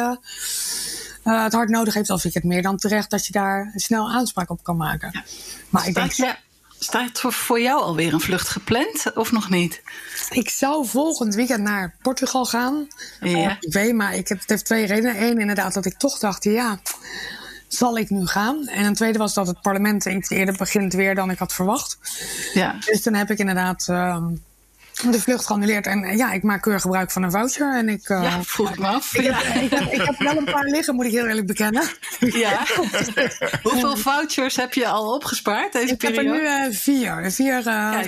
het 1.24 1.54
hard 1.54 1.70
nodig 1.70 1.94
heeft. 1.94 2.08
Vind 2.08 2.24
ik 2.24 2.34
het 2.34 2.44
meer 2.44 2.62
dan 2.62 2.78
terecht 2.78 3.10
dat 3.10 3.26
je 3.26 3.32
daar 3.32 3.72
snel 3.76 4.10
aanspraak 4.10 4.50
op 4.50 4.64
kan 4.64 4.78
maken. 4.78 5.10
Ja. 5.12 5.24
Maar 5.70 5.88
ik 5.88 5.94
denk. 5.94 6.12
Ja. 6.12 6.38
Staat 6.80 7.24
er 7.24 7.34
voor 7.34 7.62
jou 7.62 7.82
alweer 7.82 8.14
een 8.14 8.22
vlucht 8.22 8.50
gepland 8.50 9.16
of 9.16 9.32
nog 9.32 9.50
niet? 9.50 9.82
Ik 10.30 10.50
zou 10.50 10.88
volgend 10.88 11.36
weekend 11.36 11.64
naar 11.64 11.96
Portugal 12.02 12.46
gaan. 12.46 12.88
Ja. 13.20 13.58
Maar 13.94 14.16
ik 14.16 14.28
heb, 14.28 14.40
het 14.40 14.50
heeft 14.50 14.66
twee 14.66 14.86
redenen. 14.86 15.22
Eén, 15.22 15.40
inderdaad, 15.40 15.74
dat 15.74 15.86
ik 15.86 15.98
toch 15.98 16.20
dacht, 16.20 16.44
ja, 16.44 16.80
zal 17.68 17.98
ik 17.98 18.10
nu 18.10 18.28
gaan? 18.28 18.68
En 18.68 18.86
een 18.86 18.94
tweede 18.94 19.18
was 19.18 19.34
dat 19.34 19.48
het 19.48 19.62
parlement 19.62 20.06
iets 20.06 20.30
eerder 20.30 20.56
begint 20.58 20.94
weer 20.94 21.16
dan 21.16 21.30
ik 21.30 21.40
had 21.40 21.54
verwacht. 21.54 21.98
Ja. 22.54 22.76
Dus 22.86 23.04
dan 23.04 23.14
heb 23.14 23.30
ik 23.30 23.38
inderdaad 23.38 23.88
uh, 23.90 24.26
de 25.02 25.22
vlucht 25.22 25.46
geannuleerd. 25.46 25.88
En 25.88 26.04
eh, 26.04 26.18
ja, 26.18 26.32
ik 26.32 26.44
maak 26.44 26.62
keurig 26.62 26.82
gebruik 26.82 27.12
van 27.12 27.24
een 27.24 27.32
voucher. 27.32 27.76
En 27.76 27.90
ik, 27.90 28.10
uh, 28.10 28.24
ja, 28.24 28.44
vroeg 28.44 28.70
ik 28.70 28.80
me 28.80 28.88
af. 28.88 29.16
Ik, 29.16 29.24
ja. 29.24 29.34
heb, 29.34 29.56
ik, 29.64 29.70
heb, 29.70 29.92
ik, 29.92 30.02
heb, 30.02 30.16
wel 30.20 30.38
een 30.38 30.44
paar 30.44 30.66
liggen, 30.66 30.96
moet 30.96 31.06
ik 31.06 31.12
heel 31.12 31.26
eerlijk 31.26 31.48
bekennen. 31.48 31.84
Ja. 32.20 32.66
Hoeveel 33.64 33.98
vouchers 33.98 34.56
heb 34.56 34.74
je 34.74 34.88
al 34.88 35.14
opgespaard 35.14 35.74
deze 35.74 35.94
ik 35.94 35.98
periode? 35.98 36.22
Ik 36.22 36.34
heb 36.34 36.44
er 36.44 36.60
nu 36.60 36.68
uh, 36.68 36.78
vier. 36.78 37.32
Vier, 37.32 37.62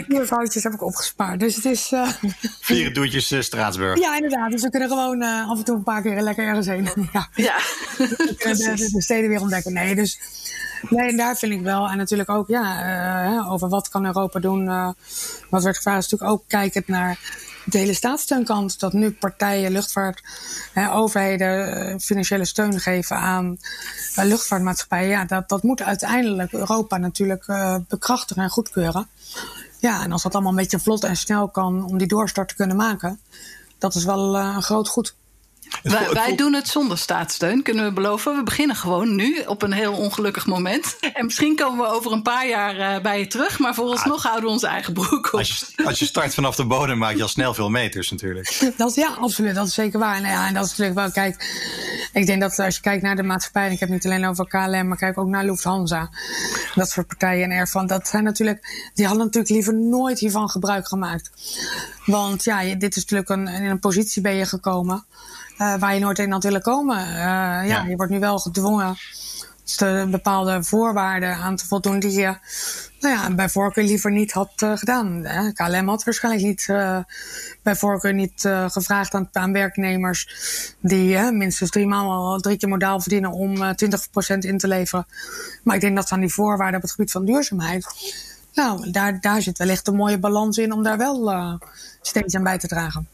vier 0.08 0.26
vouchers 0.28 0.64
heb 0.64 0.74
ik 0.74 0.84
opgespaard. 0.84 1.40
Dus 1.40 1.56
het 1.56 1.66
is... 1.66 1.94
vier 2.62 2.94
doetjes 2.94 3.36
Straatsburg. 3.40 4.00
Ja, 4.00 4.16
inderdaad. 4.16 4.52
Dus 4.52 4.62
we 4.62 4.70
kunnen 4.70 4.90
gewoon 4.90 5.22
af 5.24 5.58
en 5.58 5.64
toe 5.64 5.76
een 5.76 5.84
paar 5.84 6.02
keer 6.02 6.22
lekker 6.22 6.48
ergens 6.48 6.68
heen. 6.68 6.90
ja. 7.14 7.30
ja. 7.34 7.56
We 7.98 8.36
kunnen 8.38 8.58
de, 8.58 8.74
de, 8.76 8.92
de, 8.92 9.02
steden 9.02 9.30
weer 9.30 9.42
ontdekken. 9.42 9.74
Nee, 9.74 9.96
dus... 9.96 10.20
Nee, 10.90 11.16
daar 11.16 11.36
vind 11.36 11.52
ik 11.52 11.62
wel. 11.62 11.90
En 11.90 11.98
natuurlijk 11.98 12.30
ook, 12.30 12.48
ja, 12.48 13.46
over 13.50 13.70
wat 13.70 13.90
kan 13.90 14.06
Europa 14.06 14.40
doen. 14.40 14.66
wat 15.50 15.64
werd 15.64 15.76
gevraagd 15.76 16.04
is 16.04 16.12
natuurlijk 16.12 16.32
ook 16.32 16.44
naar 16.88 17.20
de 17.66 17.78
hele 17.78 17.94
staatssteunkant. 17.94 18.80
Dat 18.80 18.94
nu 18.94 19.12
partijen, 19.12 19.72
luchtvaart, 19.72 20.24
hè, 20.74 20.92
overheden 20.94 22.00
financiële 22.00 22.46
steun 22.46 22.80
geven 22.80 23.16
aan 23.16 23.58
uh, 24.20 24.26
luchtvaartmaatschappijen. 24.26 25.10
Ja, 25.10 25.26
dat, 25.26 25.50
dat 25.50 25.64
moet 25.64 25.82
uiteindelijk 25.82 26.54
Europa 26.54 26.98
natuurlijk 26.98 27.48
uh, 27.48 27.76
bekrachtigen 27.88 28.44
en 28.44 28.50
goedkeuren. 28.50 29.08
Ja, 29.80 30.04
en 30.04 30.12
als 30.12 30.24
dat 30.24 30.34
allemaal 30.34 30.52
een 30.52 30.58
beetje 30.58 30.80
vlot 30.80 31.04
en 31.04 31.18
snel 31.18 31.48
kan 31.48 31.84
om 31.84 31.98
die 31.98 32.08
doorstart 32.08 32.48
te 32.48 32.56
kunnen 32.56 32.76
maken, 32.76 33.20
dat 33.78 33.96
is 33.96 34.06
wel 34.06 34.38
een 34.38 34.64
groot 34.64 34.88
goed. 34.88 35.16
Wij, 35.84 36.10
wij, 36.14 36.36
doen 36.36 36.54
het 36.54 36.68
zonder 36.68 36.98
staatssteun, 36.98 37.64
kunnen 37.64 37.86
we 37.86 37.92
beloven. 37.92 38.36
We 38.36 38.44
beginnen 38.44 38.76
gewoon 38.76 39.16
nu 39.16 39.40
op 39.46 39.62
een 39.62 39.72
heel 39.72 39.94
ongelukkig 39.94 40.46
moment. 40.46 40.98
En 41.14 41.26
misschien 41.26 41.56
komen 41.56 41.86
we 41.86 41.92
over 41.92 42.12
een 42.12 42.22
paar 42.22 42.48
jaar 42.48 42.76
uh, 42.78 43.02
bij 43.02 43.20
je 43.20 43.28
terug. 43.28 43.60
Maar 43.60 43.74
vooralsnog 43.76 44.18
ah, 44.18 44.24
houden 44.24 44.44
we 44.44 44.50
onze 44.50 44.68
eigen 44.68 44.94
broek 44.94 45.28
op. 45.34 45.40
Als 45.40 45.74
je, 45.76 45.86
als 45.86 46.00
je 46.00 46.06
start 46.06 46.34
vanaf 46.34 46.56
de 46.56 46.66
bodem, 46.66 46.98
maak 46.98 47.16
je 47.16 47.22
al 47.22 47.28
snel 47.28 47.54
veel 47.54 47.70
meters 47.70 48.12
natuurlijk. 48.12 48.74
Dat, 48.78 48.96
ja, 48.96 49.10
absoluut. 49.20 49.56
Dat 49.56 49.68
is 49.68 49.74
zeker 49.74 50.00
waar. 50.00 50.22
Nou 50.22 50.34
ja, 50.34 50.48
en 50.48 50.54
dat 50.54 50.66
is 50.66 50.70
natuurlijk 50.70 51.00
wel, 51.00 51.12
kijk, 51.12 51.44
ik 52.14 52.26
denk 52.26 52.42
dat 52.42 52.60
als 52.60 52.76
je 52.76 52.82
kijkt 52.82 53.04
naar 53.04 53.16
de 53.16 53.24
maatschappij, 53.24 53.66
en 53.66 53.72
ik 53.72 53.80
heb 53.80 53.90
niet 53.90 54.06
alleen 54.06 54.26
over 54.26 54.48
KLM, 54.48 54.88
maar 54.88 54.98
kijk 54.98 55.18
ook 55.18 55.28
naar 55.28 55.46
Lufthansa. 55.46 56.10
Dat 56.76 56.90
soort 56.90 57.08
partijen 57.08 57.52
en 57.52 57.58
ervan. 57.58 57.88
Dat 57.88 58.08
zijn 58.08 58.24
natuurlijk, 58.24 58.90
die 58.94 59.06
hadden 59.06 59.26
natuurlijk 59.26 59.54
liever 59.54 59.74
nooit 59.74 60.20
hiervan 60.20 60.50
gebruik 60.50 60.88
gemaakt. 60.88 61.32
Want 62.06 62.44
ja, 62.44 62.76
dit 62.76 62.96
is 62.96 63.06
natuurlijk 63.06 63.30
een, 63.30 63.48
in 63.48 63.66
een 63.66 63.80
positie 63.80 64.22
ben 64.22 64.36
je 64.36 64.46
gekomen. 64.46 65.06
Uh, 65.60 65.76
waar 65.76 65.94
je 65.94 66.00
nooit 66.00 66.20
in 66.20 66.32
had 66.32 66.44
willen 66.44 66.62
komen. 66.62 67.08
Uh, 67.08 67.16
ja, 67.16 67.62
ja, 67.62 67.84
je 67.84 67.96
wordt 67.96 68.12
nu 68.12 68.20
wel 68.20 68.40
gedwongen 68.40 68.98
de 69.78 70.08
bepaalde 70.12 70.64
voorwaarden 70.64 71.36
aan 71.36 71.56
te 71.56 71.68
voldoen 71.68 72.00
die 72.00 72.12
je 72.12 72.38
nou 73.00 73.16
ja, 73.16 73.32
bij 73.32 73.50
voorkeur 73.50 73.84
liever 73.84 74.12
niet 74.12 74.32
had 74.32 74.52
uh, 74.64 74.78
gedaan. 74.78 75.26
KLM 75.54 75.88
had 75.88 76.04
waarschijnlijk 76.04 76.46
niet 76.46 76.66
bij 77.64 77.76
voorkeur 77.76 78.14
niet 78.14 78.50
gevraagd 78.68 79.14
aan, 79.14 79.30
aan, 79.32 79.54
werknemers 79.54 80.28
die 80.80 81.18
minstens 81.32 81.70
drie 81.70 81.88
maal 81.88 82.40
drie 82.40 82.58
keer 82.58 82.70
modaal 82.70 83.02
verdienen 83.02 83.32
om 83.32 83.56
20% 83.58 83.62
in 84.40 84.58
te 84.58 84.68
leveren. 84.68 85.06
Maar 85.64 85.76
ik 85.76 85.82
denk 85.82 85.96
dat 85.96 86.12
aan 86.12 86.20
die 86.20 86.34
voorwaarden 86.34 86.76
op 86.76 86.82
het 86.82 86.92
gebied 86.92 87.12
van 87.12 87.26
duurzaamheid. 87.26 87.88
Nou, 88.54 88.92
daar, 88.92 89.22
daar 89.22 89.42
zit 89.42 89.58
wellicht 89.58 89.88
een 89.88 89.96
mooie 89.96 90.20
balans 90.20 90.58
in 90.58 90.72
om 90.72 90.84
daar 90.84 90.98
wel 90.98 91.60
steeds 92.02 92.36
aan 92.36 92.44
bij 92.44 92.58
te 92.58 92.68
dragen. 92.68 93.08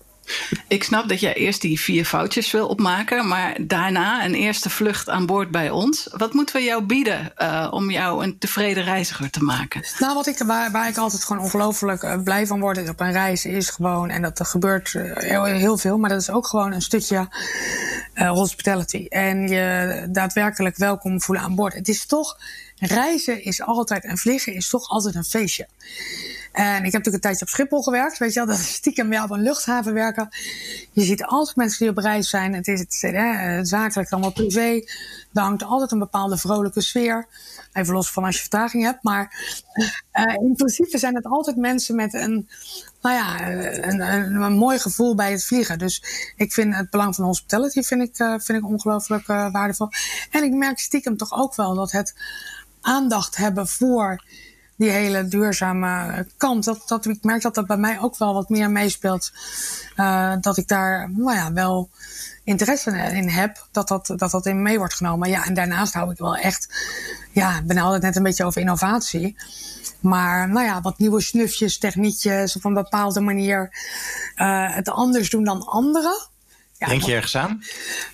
Ik 0.67 0.83
snap 0.83 1.09
dat 1.09 1.19
jij 1.19 1.33
eerst 1.33 1.61
die 1.61 1.79
vier 1.79 2.05
foutjes 2.05 2.51
wil 2.51 2.67
opmaken, 2.67 3.27
maar 3.27 3.57
daarna 3.61 4.25
een 4.25 4.33
eerste 4.33 4.69
vlucht 4.69 5.09
aan 5.09 5.25
boord 5.25 5.51
bij 5.51 5.69
ons. 5.69 6.09
Wat 6.11 6.33
moeten 6.33 6.55
we 6.55 6.61
jou 6.61 6.83
bieden 6.83 7.33
uh, 7.37 7.67
om 7.71 7.91
jou 7.91 8.23
een 8.23 8.37
tevreden 8.37 8.83
reiziger 8.83 9.29
te 9.29 9.43
maken? 9.43 9.85
Nou, 9.99 10.13
wat 10.13 10.27
ik, 10.27 10.37
waar, 10.37 10.87
ik 10.87 10.97
altijd 10.97 11.23
gewoon 11.23 11.43
ongelooflijk 11.43 12.03
uh, 12.03 12.23
blij 12.23 12.47
van 12.47 12.59
word 12.59 12.89
op 12.89 12.99
een 12.99 13.11
reis 13.11 13.45
is 13.45 13.69
gewoon, 13.69 14.09
en 14.09 14.21
dat 14.21 14.39
er 14.39 14.45
gebeurt 14.45 14.91
heel, 15.13 15.43
heel, 15.43 15.77
veel, 15.77 15.97
maar 15.97 16.09
dat 16.09 16.21
is 16.21 16.29
ook 16.29 16.47
gewoon 16.47 16.71
een 16.71 16.81
stukje 16.81 17.27
hospitality. 18.13 19.05
En 19.09 19.47
je 19.47 20.07
daadwerkelijk 20.09 20.77
welkom 20.77 21.21
voelen 21.21 21.43
aan 21.43 21.55
boord. 21.55 21.73
Het 21.73 21.87
is 21.87 22.05
toch, 22.05 22.37
reizen 22.85 23.43
is 23.43 23.61
altijd 23.61 24.03
en 24.03 24.17
vliegen 24.17 24.53
is 24.53 24.69
toch 24.69 24.89
altijd 24.89 25.15
een 25.15 25.23
feestje. 25.23 25.67
En 26.55 26.75
ik 26.75 26.91
heb 26.91 27.03
natuurlijk 27.03 27.13
een 27.13 27.19
tijdje 27.19 27.45
op 27.45 27.51
Schiphol 27.51 27.81
gewerkt. 27.81 28.17
Weet 28.17 28.33
je 28.33 28.39
wel, 28.39 28.47
dat 28.47 28.59
is 28.59 28.73
stiekem 28.73 29.09
wel 29.09 29.23
op 29.23 29.29
een 29.29 29.41
luchthaven 29.41 29.93
werken. 29.93 30.29
Je 30.91 31.03
ziet 31.03 31.23
altijd 31.23 31.55
mensen 31.55 31.79
die 31.79 31.89
op 31.89 31.97
reis 31.97 32.29
zijn. 32.29 32.53
Het 32.53 32.67
is 32.67 32.79
het, 32.79 32.97
hè, 33.01 33.65
zakelijk, 33.65 34.11
allemaal 34.11 34.31
privé. 34.31 34.83
Er 35.33 35.65
altijd 35.65 35.91
een 35.91 35.99
bepaalde 35.99 36.37
vrolijke 36.37 36.81
sfeer. 36.81 37.27
Even 37.73 37.93
los 37.93 38.11
van 38.11 38.23
als 38.23 38.35
je 38.35 38.41
vertraging 38.41 38.83
hebt. 38.83 39.03
Maar 39.03 39.53
uh, 40.13 40.33
in 40.33 40.55
principe 40.55 40.97
zijn 40.97 41.15
het 41.15 41.25
altijd 41.25 41.57
mensen 41.57 41.95
met 41.95 42.13
een, 42.13 42.49
nou 43.01 43.15
ja, 43.15 43.49
een, 43.49 44.01
een, 44.01 44.41
een, 44.41 44.53
mooi 44.53 44.79
gevoel 44.79 45.15
bij 45.15 45.31
het 45.31 45.45
vliegen. 45.45 45.77
Dus 45.77 46.03
ik 46.35 46.53
vind 46.53 46.75
het 46.75 46.89
belang 46.89 47.15
van 47.15 47.25
hospitality 47.25 47.81
vind 47.81 48.01
ik, 48.01 48.15
vind 48.41 48.57
ik 48.57 48.67
ongelooflijk 48.67 49.25
waardevol. 49.27 49.89
En 50.31 50.43
ik 50.43 50.53
merk 50.53 50.79
stiekem 50.79 51.17
toch 51.17 51.33
ook 51.33 51.55
wel 51.55 51.75
dat 51.75 51.91
het 51.91 52.13
aandacht 52.85 53.35
hebben 53.35 53.67
voor 53.67 54.23
die 54.75 54.89
hele 54.89 55.27
duurzame 55.27 56.27
kant. 56.37 56.63
Dat, 56.63 56.83
dat, 56.87 57.05
ik 57.05 57.23
merk 57.23 57.41
dat 57.41 57.55
dat 57.55 57.67
bij 57.67 57.77
mij 57.77 57.99
ook 57.99 58.17
wel 58.17 58.33
wat 58.33 58.49
meer 58.49 58.71
meespeelt. 58.71 59.31
Uh, 59.97 60.33
dat 60.41 60.57
ik 60.57 60.67
daar, 60.67 61.11
nou 61.11 61.35
ja, 61.35 61.53
wel 61.53 61.89
interesse 62.43 62.91
in 62.91 63.29
heb, 63.29 63.67
dat 63.71 63.87
dat, 63.87 64.13
dat, 64.15 64.31
dat 64.31 64.45
in 64.45 64.61
mee 64.61 64.77
wordt 64.77 64.93
genomen. 64.93 65.29
Ja, 65.29 65.45
en 65.45 65.53
daarnaast 65.53 65.93
hou 65.93 66.11
ik 66.11 66.17
wel 66.17 66.35
echt, 66.35 66.73
ja, 67.31 67.61
ben 67.61 67.77
altijd 67.77 68.01
net 68.01 68.15
een 68.15 68.23
beetje 68.23 68.45
over 68.45 68.61
innovatie. 68.61 69.35
Maar 69.99 70.49
nou 70.49 70.65
ja, 70.65 70.81
wat 70.81 70.97
nieuwe 70.97 71.21
snufjes, 71.21 71.77
techniekjes, 71.77 72.55
op 72.55 72.65
een 72.65 72.73
bepaalde 72.73 73.21
manier 73.21 73.69
uh, 74.35 74.75
het 74.75 74.89
anders 74.89 75.29
doen 75.29 75.43
dan 75.43 75.65
anderen. 75.65 76.27
Ja, 76.77 76.87
Denk 76.87 77.01
je 77.01 77.13
ergens 77.13 77.35
aan? 77.35 77.63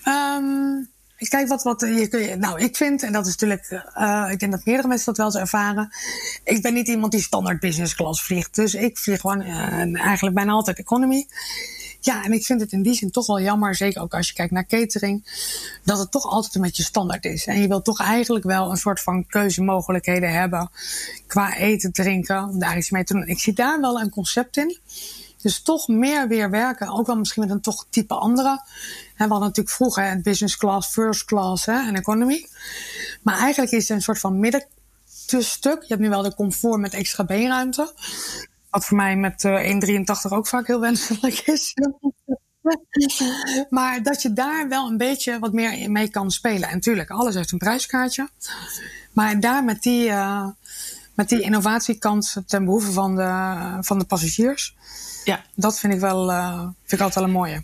Um, 0.05 0.90
kijk, 1.29 1.47
wat, 1.47 1.63
wat 1.63 1.81
je 1.81 2.07
kun 2.07 2.21
je, 2.21 2.35
nou, 2.35 2.59
ik 2.59 2.75
vind, 2.75 3.03
en 3.03 3.11
dat 3.11 3.25
is 3.25 3.31
natuurlijk, 3.31 3.83
uh, 3.97 4.27
ik 4.31 4.39
denk 4.39 4.51
dat 4.51 4.65
meerdere 4.65 4.87
mensen 4.87 5.05
dat 5.05 5.17
wel 5.17 5.25
eens 5.25 5.35
ervaren. 5.35 5.89
Ik 6.43 6.61
ben 6.61 6.73
niet 6.73 6.87
iemand 6.87 7.11
die 7.11 7.21
standaard 7.21 7.59
business 7.59 7.95
class 7.95 8.23
vliegt. 8.23 8.55
Dus 8.55 8.73
ik 8.73 8.97
vlieg 8.97 9.19
gewoon 9.19 9.41
eigenlijk 9.95 10.35
bijna 10.35 10.51
altijd 10.51 10.79
economy. 10.79 11.27
Ja, 12.03 12.23
en 12.23 12.31
ik 12.31 12.45
vind 12.45 12.61
het 12.61 12.71
in 12.71 12.81
die 12.81 12.93
zin 12.93 13.11
toch 13.11 13.27
wel 13.27 13.41
jammer, 13.41 13.75
zeker 13.75 14.01
ook 14.01 14.13
als 14.13 14.27
je 14.27 14.33
kijkt 14.33 14.51
naar 14.51 14.65
catering, 14.65 15.23
dat 15.83 15.99
het 15.99 16.11
toch 16.11 16.25
altijd 16.25 16.55
een 16.55 16.61
beetje 16.61 16.83
standaard 16.83 17.25
is. 17.25 17.45
En 17.45 17.61
je 17.61 17.67
wilt 17.67 17.85
toch 17.85 17.99
eigenlijk 17.99 18.45
wel 18.45 18.71
een 18.71 18.77
soort 18.77 18.99
van 18.99 19.27
keuzemogelijkheden 19.27 20.33
hebben 20.33 20.69
qua 21.27 21.55
eten, 21.55 21.91
drinken, 21.91 22.43
om 22.43 22.59
daar 22.59 22.77
iets 22.77 22.89
mee 22.89 23.03
te 23.03 23.13
doen. 23.13 23.27
Ik 23.27 23.39
zie 23.39 23.53
daar 23.53 23.81
wel 23.81 24.01
een 24.01 24.09
concept 24.09 24.57
in. 24.57 24.77
Dus 25.41 25.61
toch 25.61 25.87
meer 25.87 26.27
weer 26.27 26.49
werken, 26.49 26.89
ook 26.89 27.07
wel 27.07 27.15
misschien 27.15 27.41
met 27.41 27.51
een 27.51 27.61
toch 27.61 27.85
type 27.89 28.13
andere. 28.13 28.63
we 29.17 29.23
hadden 29.23 29.39
natuurlijk 29.39 29.75
vroeger 29.75 30.21
business 30.21 30.57
class, 30.57 30.89
first 30.89 31.25
class 31.25 31.67
en 31.67 31.95
economy. 31.95 32.47
Maar 33.21 33.37
eigenlijk 33.37 33.71
is 33.71 33.87
het 33.87 33.97
een 33.97 34.03
soort 34.03 34.19
van 34.19 34.39
middentusstuk. 34.39 35.81
Je 35.81 35.87
hebt 35.87 36.01
nu 36.01 36.09
wel 36.09 36.21
de 36.21 36.35
comfort 36.35 36.79
met 36.79 36.93
extra 36.93 37.23
beenruimte. 37.23 37.93
Wat 38.69 38.85
voor 38.85 38.97
mij 38.97 39.15
met 39.15 39.43
uh, 39.43 39.99
1,83 40.29 40.29
ook 40.29 40.47
vaak 40.47 40.67
heel 40.67 40.79
wenselijk 40.79 41.39
is. 41.39 41.73
maar 43.69 44.03
dat 44.03 44.21
je 44.21 44.33
daar 44.33 44.67
wel 44.67 44.87
een 44.87 44.97
beetje 44.97 45.39
wat 45.39 45.53
meer 45.53 45.91
mee 45.91 46.09
kan 46.09 46.31
spelen. 46.31 46.69
En 46.69 46.75
natuurlijk, 46.75 47.09
alles 47.09 47.35
heeft 47.35 47.51
een 47.51 47.57
prijskaartje. 47.57 48.29
Maar 49.11 49.39
daar 49.39 49.63
met 49.63 49.81
die, 49.81 50.07
uh, 50.07 50.47
met 51.13 51.29
die 51.29 51.41
innovatiekant 51.41 52.35
ten 52.45 52.65
behoeve 52.65 52.91
van 52.91 53.15
de, 53.15 53.77
van 53.81 53.99
de 53.99 54.05
passagiers. 54.05 54.75
Ja. 55.23 55.43
Dat 55.55 55.79
vind 55.79 55.93
ik 55.93 55.99
wel 55.99 56.31
uh, 56.31 56.59
vind 56.59 56.91
ik 56.91 56.99
altijd 56.99 57.15
wel 57.15 57.23
een 57.23 57.31
mooie. 57.31 57.63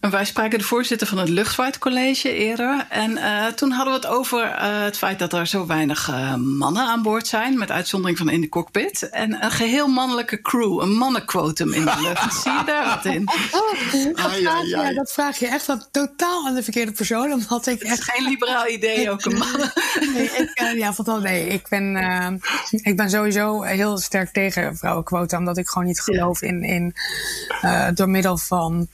Wij 0.00 0.24
spraken 0.24 0.58
de 0.58 0.64
voorzitter 0.64 1.06
van 1.06 1.18
het 1.18 1.28
Luchtvaartcollege 1.28 2.34
eerder. 2.34 2.86
En 2.88 3.10
uh, 3.10 3.46
toen 3.46 3.70
hadden 3.70 3.94
we 3.94 4.00
het 4.00 4.08
over 4.08 4.44
uh, 4.44 4.82
het 4.82 4.98
feit 4.98 5.18
dat 5.18 5.32
er 5.32 5.46
zo 5.46 5.66
weinig 5.66 6.08
uh, 6.10 6.34
mannen 6.34 6.82
aan 6.82 7.02
boord 7.02 7.26
zijn. 7.26 7.58
Met 7.58 7.70
uitzondering 7.70 8.18
van 8.18 8.28
in 8.28 8.40
de 8.40 8.48
cockpit. 8.48 9.08
En 9.08 9.44
een 9.44 9.50
geheel 9.50 9.88
mannelijke 9.88 10.40
crew. 10.40 10.80
Een 10.80 10.92
mannenquotum 10.92 11.72
in 11.72 11.84
de 11.84 12.00
lucht. 12.00 12.42
Zie 12.42 12.52
je 12.52 12.62
daar 12.64 12.84
wat 12.84 13.04
in? 13.04 13.28
Oh, 13.52 13.70
dat, 13.70 14.14
vraag 14.14 14.36
je, 14.36 14.66
ja, 14.68 14.92
dat 14.92 15.12
vraag 15.12 15.38
je 15.38 15.46
echt 15.46 15.66
wat 15.66 15.88
totaal 15.90 16.46
aan 16.46 16.54
de 16.54 16.62
verkeerde 16.62 16.92
persoon. 16.92 17.32
Omdat 17.32 17.66
ik 17.66 17.82
echt... 17.82 18.02
geen 18.02 18.28
liberaal 18.28 18.68
idee 18.68 19.10
ook 19.10 19.24
een 19.24 19.36
man. 19.36 19.48
Nee, 20.14 20.24
ik, 20.24 20.74
ja, 20.76 20.92
vandaag, 20.92 21.20
nee 21.22 21.46
ik, 21.46 21.68
ben, 21.68 21.96
ik 22.70 22.96
ben 22.96 23.10
sowieso 23.10 23.62
heel 23.62 23.98
sterk 23.98 24.32
tegen 24.32 24.76
vrouwenquota. 24.76 25.38
Omdat 25.38 25.56
ik 25.56 25.68
gewoon 25.68 25.86
niet 25.86 26.00
geloof 26.00 26.42
in, 26.42 26.62
in 26.62 26.94
door 27.94 28.08
middel 28.08 28.36
van 28.36 28.88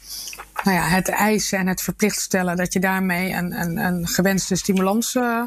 nou 0.65 0.77
ja, 0.77 0.89
het 0.89 1.09
eisen 1.09 1.59
en 1.59 1.67
het 1.67 1.83
verplicht 1.83 2.21
stellen, 2.21 2.57
dat 2.57 2.73
je 2.73 2.81
daarmee 2.81 3.33
een, 3.33 3.61
een, 3.61 3.77
een 3.77 4.07
gewenste 4.07 4.57
stimulans 4.57 5.15
uh, 5.15 5.43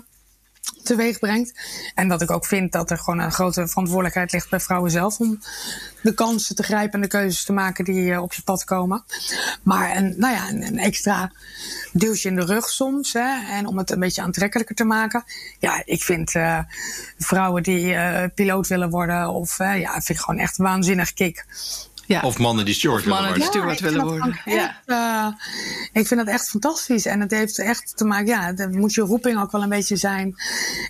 teweeg 0.83 1.19
brengt. 1.19 1.59
En 1.95 2.07
dat 2.07 2.21
ik 2.21 2.31
ook 2.31 2.45
vind 2.45 2.71
dat 2.71 2.91
er 2.91 2.97
gewoon 2.97 3.19
een 3.19 3.31
grote 3.31 3.67
verantwoordelijkheid 3.67 4.31
ligt 4.31 4.49
bij 4.49 4.59
vrouwen 4.59 4.91
zelf 4.91 5.19
om 5.19 5.39
de 6.01 6.13
kansen 6.13 6.55
te 6.55 6.63
grijpen 6.63 6.93
en 6.93 7.01
de 7.01 7.07
keuzes 7.07 7.43
te 7.43 7.53
maken 7.53 7.85
die 7.85 8.09
uh, 8.09 8.21
op 8.21 8.33
je 8.33 8.41
pad 8.41 8.63
komen. 8.63 9.03
Maar 9.63 9.95
een, 9.95 10.13
nou 10.17 10.33
ja, 10.33 10.49
een, 10.49 10.79
extra 10.79 11.31
duwtje 11.91 12.29
in 12.29 12.35
de 12.35 12.45
rug 12.45 12.69
soms. 12.69 13.13
Hè, 13.13 13.55
en 13.57 13.65
om 13.65 13.77
het 13.77 13.91
een 13.91 13.99
beetje 13.99 14.21
aantrekkelijker 14.21 14.75
te 14.75 14.83
maken. 14.83 15.23
Ja, 15.59 15.81
ik 15.85 16.03
vind 16.03 16.35
uh, 16.35 16.59
vrouwen 17.17 17.63
die 17.63 17.95
piloot 18.29 18.67
willen 18.67 18.89
worden, 18.89 19.29
of 19.29 19.57
ja, 19.57 19.91
vind 19.91 20.09
ik 20.09 20.19
gewoon 20.19 20.39
echt 20.39 20.57
waanzinnig 20.57 21.13
kick. 21.13 21.45
Ja. 22.07 22.21
Of 22.21 22.37
mannen 22.37 22.65
die 22.65 22.73
steward 22.73 23.03
willen 23.03 23.19
worden. 23.19 23.39
Die 23.39 23.47
steward 23.47 23.79
willen 23.79 24.05
worden. 24.05 24.39
Ja. 24.45 24.81
Uh, 24.85 25.27
ik 25.91 26.07
vind 26.07 26.19
dat 26.25 26.33
echt 26.33 26.49
fantastisch. 26.49 27.05
En 27.05 27.19
het 27.19 27.31
heeft 27.31 27.59
echt 27.59 27.97
te 27.97 28.05
maken, 28.05 28.27
ja, 28.27 28.53
dan 28.53 28.77
moet 28.77 28.93
je 28.93 29.01
roeping 29.01 29.39
ook 29.41 29.51
wel 29.51 29.63
een 29.63 29.69
beetje 29.69 29.95
zijn. 29.95 30.35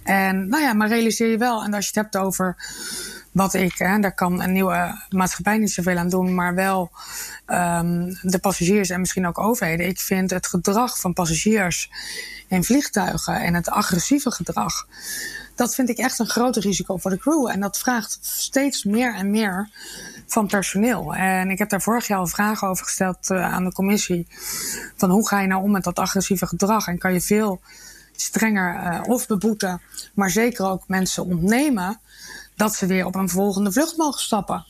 En 0.03 0.49
nou 0.49 0.63
ja, 0.63 0.73
maar 0.73 0.87
realiseer 0.87 1.29
je 1.29 1.37
wel. 1.37 1.63
En 1.63 1.73
als 1.73 1.83
je 1.83 1.91
het 1.93 2.11
hebt 2.11 2.25
over 2.25 2.55
wat 3.31 3.53
ik, 3.53 3.77
hè, 3.77 3.99
daar 3.99 4.15
kan 4.15 4.41
een 4.41 4.51
nieuwe 4.51 5.05
maatschappij 5.09 5.57
niet 5.57 5.71
zoveel 5.71 5.97
aan 5.97 6.09
doen, 6.09 6.35
maar 6.35 6.55
wel 6.55 6.91
um, 7.47 8.17
de 8.21 8.39
passagiers 8.41 8.89
en 8.89 8.99
misschien 8.99 9.27
ook 9.27 9.39
overheden. 9.39 9.87
Ik 9.87 9.99
vind 9.99 10.29
het 10.29 10.47
gedrag 10.47 10.99
van 10.99 11.13
passagiers 11.13 11.89
in 12.47 12.63
vliegtuigen 12.63 13.41
en 13.41 13.53
het 13.53 13.69
agressieve 13.69 14.31
gedrag 14.31 14.85
dat 15.57 15.75
vind 15.75 15.89
ik 15.89 15.97
echt 15.97 16.19
een 16.19 16.29
groot 16.29 16.55
risico 16.55 16.97
voor 16.97 17.11
de 17.11 17.17
crew. 17.17 17.47
En 17.47 17.59
dat 17.59 17.77
vraagt 17.77 18.17
steeds 18.21 18.83
meer 18.83 19.15
en 19.15 19.31
meer 19.31 19.69
van 20.27 20.47
personeel. 20.47 21.15
En 21.15 21.49
ik 21.49 21.57
heb 21.57 21.69
daar 21.69 21.81
vorig 21.81 22.07
jaar 22.07 22.19
al 22.19 22.27
vragen 22.27 22.67
over 22.67 22.85
gesteld 22.85 23.29
uh, 23.29 23.53
aan 23.53 23.63
de 23.63 23.71
commissie. 23.71 24.27
Van 24.95 25.09
hoe 25.09 25.27
ga 25.27 25.41
je 25.41 25.47
nou 25.47 25.63
om 25.63 25.71
met 25.71 25.83
dat 25.83 25.99
agressieve 25.99 26.47
gedrag? 26.47 26.87
En 26.87 26.97
kan 26.97 27.13
je 27.13 27.21
veel 27.21 27.61
strenger 28.15 28.75
uh, 28.75 29.01
of 29.07 29.27
beboeten, 29.27 29.81
maar 30.13 30.29
zeker 30.29 30.65
ook 30.65 30.83
mensen 30.87 31.25
ontnemen 31.25 31.99
dat 32.55 32.75
ze 32.75 32.85
weer 32.85 33.05
op 33.05 33.15
een 33.15 33.29
volgende 33.29 33.71
vlucht 33.71 33.97
mogen 33.97 34.21
stappen. 34.21 34.65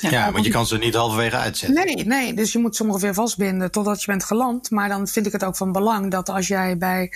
Ja, 0.00 0.10
ja, 0.10 0.32
want 0.32 0.44
je 0.44 0.50
kan 0.50 0.66
ze 0.66 0.78
niet 0.78 0.94
halverwege 0.94 1.36
uitzetten. 1.36 1.84
Nee, 1.84 2.04
nee, 2.06 2.34
dus 2.34 2.52
je 2.52 2.58
moet 2.58 2.76
ze 2.76 2.84
ongeveer 2.84 3.14
vastbinden 3.14 3.70
totdat 3.70 4.00
je 4.00 4.06
bent 4.06 4.24
geland. 4.24 4.70
Maar 4.70 4.88
dan 4.88 5.08
vind 5.08 5.26
ik 5.26 5.32
het 5.32 5.44
ook 5.44 5.56
van 5.56 5.72
belang 5.72 6.10
dat 6.10 6.28
als 6.28 6.48
jij 6.48 6.78
bij 6.78 7.12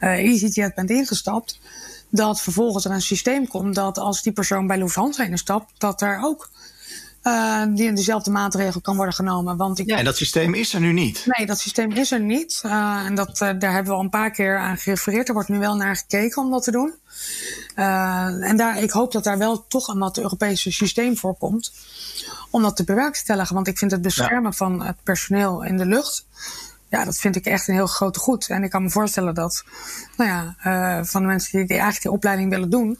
uh, 0.00 0.10
EasyJet 0.10 0.74
bent 0.74 0.90
ingestapt, 0.90 1.60
dat 2.08 2.40
vervolgens 2.40 2.84
er 2.84 2.90
een 2.90 3.02
systeem 3.02 3.48
komt 3.48 3.74
dat 3.74 3.98
als 3.98 4.22
die 4.22 4.32
persoon 4.32 4.66
bij 4.66 4.78
Lufthansa 4.78 5.24
instapt, 5.24 5.72
dat 5.78 6.00
er 6.00 6.20
ook 6.22 6.50
uh, 7.22 7.62
die, 7.68 7.92
dezelfde 7.92 8.30
maatregel 8.30 8.80
kan 8.80 8.96
worden 8.96 9.14
genomen. 9.14 9.56
Want 9.56 9.78
ik, 9.78 9.86
ja, 9.86 9.96
en 9.96 10.04
dat 10.04 10.16
systeem 10.16 10.54
is 10.54 10.74
er 10.74 10.80
nu 10.80 10.92
niet? 10.92 11.26
Nee, 11.26 11.46
dat 11.46 11.58
systeem 11.58 11.90
is 11.90 12.12
er 12.12 12.20
niet. 12.20 12.62
Uh, 12.66 13.04
en 13.06 13.14
dat, 13.14 13.28
uh, 13.28 13.38
daar 13.58 13.72
hebben 13.72 13.92
we 13.92 13.98
al 13.98 14.00
een 14.00 14.10
paar 14.10 14.30
keer 14.30 14.58
aan 14.58 14.76
gerefereerd. 14.76 15.28
Er 15.28 15.34
wordt 15.34 15.48
nu 15.48 15.58
wel 15.58 15.76
naar 15.76 15.96
gekeken 15.96 16.42
om 16.42 16.50
dat 16.50 16.62
te 16.62 16.70
doen. 16.70 16.94
en 17.74 18.56
daar, 18.56 18.82
ik 18.82 18.90
hoop 18.90 19.12
dat 19.12 19.24
daar 19.24 19.38
wel 19.38 19.66
toch 19.66 19.88
een 19.88 19.98
wat 19.98 20.18
Europese 20.18 20.72
systeem 20.72 21.16
voor 21.16 21.36
komt. 21.36 21.72
Om 22.50 22.62
dat 22.62 22.76
te 22.76 22.84
bewerkstelligen. 22.84 23.54
Want 23.54 23.66
ik 23.66 23.78
vind 23.78 23.90
het 23.90 24.02
beschermen 24.02 24.50
ja. 24.50 24.52
van 24.52 24.82
het 24.82 24.96
personeel 25.02 25.64
in 25.64 25.76
de 25.76 25.86
lucht 25.86 26.24
ja, 26.90 27.04
dat 27.04 27.18
vind 27.18 27.36
ik 27.36 27.46
echt 27.46 27.68
een 27.68 27.74
heel 27.74 27.86
groot 27.86 28.16
goed. 28.16 28.48
En 28.48 28.62
ik 28.62 28.70
kan 28.70 28.82
me 28.82 28.90
voorstellen 28.90 29.34
dat, 29.34 29.64
nou 30.16 30.30
ja, 30.30 30.56
uh, 30.98 31.04
van 31.04 31.20
de 31.22 31.26
mensen 31.26 31.50
die, 31.50 31.60
die 31.60 31.76
eigenlijk 31.76 32.02
die 32.02 32.12
opleiding 32.12 32.50
willen 32.50 32.70
doen, 32.70 32.98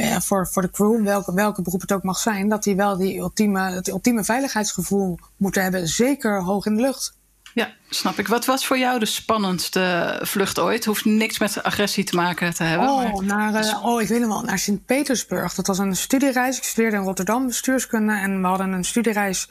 uh, 0.00 0.20
voor, 0.20 0.48
voor 0.48 0.62
de 0.62 0.70
crew, 0.70 1.04
welke, 1.04 1.34
welke 1.34 1.62
beroep 1.62 1.80
het 1.80 1.92
ook 1.92 2.02
mag 2.02 2.18
zijn, 2.18 2.48
dat 2.48 2.62
die 2.62 2.76
wel 2.76 2.96
die 2.96 3.18
ultieme, 3.18 3.60
het 3.60 3.88
ultieme 3.88 4.24
veiligheidsgevoel 4.24 5.18
moeten 5.36 5.62
hebben, 5.62 5.88
zeker 5.88 6.42
hoog 6.42 6.66
in 6.66 6.74
de 6.74 6.82
lucht. 6.82 7.18
Ja, 7.54 7.72
snap 7.90 8.18
ik. 8.18 8.28
Wat 8.28 8.44
was 8.44 8.66
voor 8.66 8.78
jou 8.78 8.98
de 8.98 9.06
spannendste 9.06 10.18
vlucht 10.22 10.58
ooit? 10.58 10.84
Hoeft 10.84 11.04
niks 11.04 11.38
met 11.38 11.62
agressie 11.62 12.04
te 12.04 12.16
maken 12.16 12.54
te 12.54 12.62
hebben. 12.62 12.88
Oh, 12.88 12.96
maar... 12.96 13.24
naar, 13.24 13.64
uh, 13.64 13.84
oh 13.84 14.02
ik 14.02 14.08
weet 14.08 14.20
het 14.20 14.28
wel, 14.28 14.42
naar 14.42 14.58
Sint-Petersburg. 14.58 15.54
Dat 15.54 15.66
was 15.66 15.78
een 15.78 15.96
studiereis. 15.96 16.56
Ik 16.56 16.62
studeerde 16.62 16.96
in 16.96 17.02
Rotterdam 17.02 17.46
bestuurskunde. 17.46 18.12
En 18.12 18.40
we 18.40 18.46
hadden 18.46 18.72
een 18.72 18.84
studiereis 18.84 19.48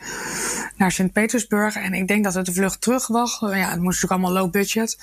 naar 0.78 0.91
Sint-Petersburg. 0.91 1.75
En 1.75 1.93
ik 1.93 2.08
denk 2.08 2.23
dat 2.23 2.34
het 2.34 2.45
de 2.45 2.54
vlucht 2.54 2.82
terug 2.82 3.08
was. 3.08 3.38
Ja, 3.39 3.47
het 3.49 3.82
moest 3.82 4.02
natuurlijk 4.02 4.12
allemaal 4.12 4.32
low 4.32 4.52
budget. 4.52 4.97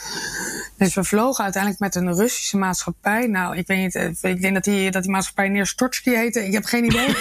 Dus 0.77 0.94
we 0.94 1.05
vlogen 1.05 1.44
uiteindelijk 1.44 1.83
met 1.83 1.94
een 1.94 2.14
Russische 2.14 2.57
maatschappij. 2.57 3.27
Nou, 3.27 3.57
ik 3.57 3.66
weet 3.66 3.79
niet, 3.79 3.94
eh, 3.94 4.31
ik 4.33 4.40
denk 4.40 4.55
dat 4.55 4.64
die, 4.64 4.90
dat 4.90 5.03
die 5.03 5.12
maatschappij 5.12 5.49
Neerstortsky 5.49 6.11
heette. 6.11 6.46
Ik 6.46 6.53
heb 6.53 6.64
geen 6.64 6.85
idee. 6.85 7.16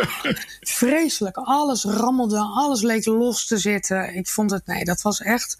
Vreselijk. 0.60 1.36
Alles 1.36 1.84
rammelde, 1.84 2.38
alles 2.38 2.82
leek 2.82 3.04
los 3.04 3.46
te 3.46 3.58
zitten. 3.58 4.14
Ik 4.14 4.26
vond 4.26 4.50
het, 4.50 4.66
nee, 4.66 4.84
dat 4.84 5.02
was 5.02 5.20
echt. 5.28 5.58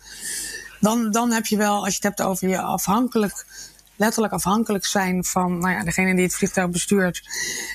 Dan, 0.81 1.11
dan 1.11 1.33
heb 1.33 1.47
je 1.47 1.57
wel, 1.57 1.75
als 1.75 1.89
je 1.89 1.95
het 1.95 2.03
hebt 2.03 2.23
over 2.23 2.49
je 2.49 2.61
afhankelijk, 2.61 3.47
letterlijk 3.97 4.33
afhankelijk 4.33 4.87
zijn 4.87 5.25
van 5.25 5.59
nou 5.59 5.73
ja, 5.73 5.85
degene 5.85 6.15
die 6.15 6.25
het 6.25 6.35
vliegtuig 6.35 6.71
bestuurt. 6.71 7.23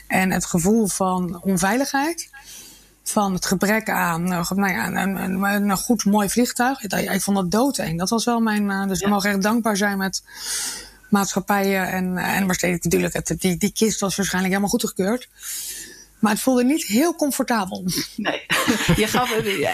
En 0.08 0.32
het 0.32 0.45
gevoel 0.45 0.88
van 0.88 1.41
onveiligheid. 1.41 2.29
Van 3.03 3.34
het 3.34 3.45
gebrek 3.45 3.89
aan 3.89 4.23
nou 4.23 4.71
ja, 4.71 4.88
een, 4.88 5.15
een, 5.15 5.43
een 5.43 5.77
goed, 5.77 6.06
mooi 6.06 6.29
vliegtuig. 6.29 6.82
Ik 6.82 7.21
vond 7.21 7.38
dat 7.38 7.51
doodeng. 7.51 7.99
Dat 7.99 8.10
was 8.10 8.25
wel 8.25 8.39
mijn. 8.39 8.69
Uh, 8.69 8.88
dus 8.88 9.01
we 9.01 9.10
mogen 9.10 9.29
echt 9.29 9.41
dankbaar 9.41 9.77
zijn 9.77 9.97
met 9.97 10.23
maatschappijen. 11.10 11.88
En, 11.88 12.17
en 12.17 12.56
steeds 12.56 12.84
natuurlijk, 12.84 13.13
het, 13.13 13.36
die, 13.38 13.58
die 13.58 13.71
kist 13.71 13.99
was 13.99 14.15
waarschijnlijk 14.15 14.53
helemaal 14.53 14.77
goedgekeurd. 14.77 15.29
Maar 16.23 16.31
het 16.31 16.41
voelde 16.41 16.63
niet 16.63 16.86
heel 16.86 17.15
comfortabel. 17.15 17.86
Nee. 18.15 18.45
Je, 18.95 19.07
gaf, 19.07 19.29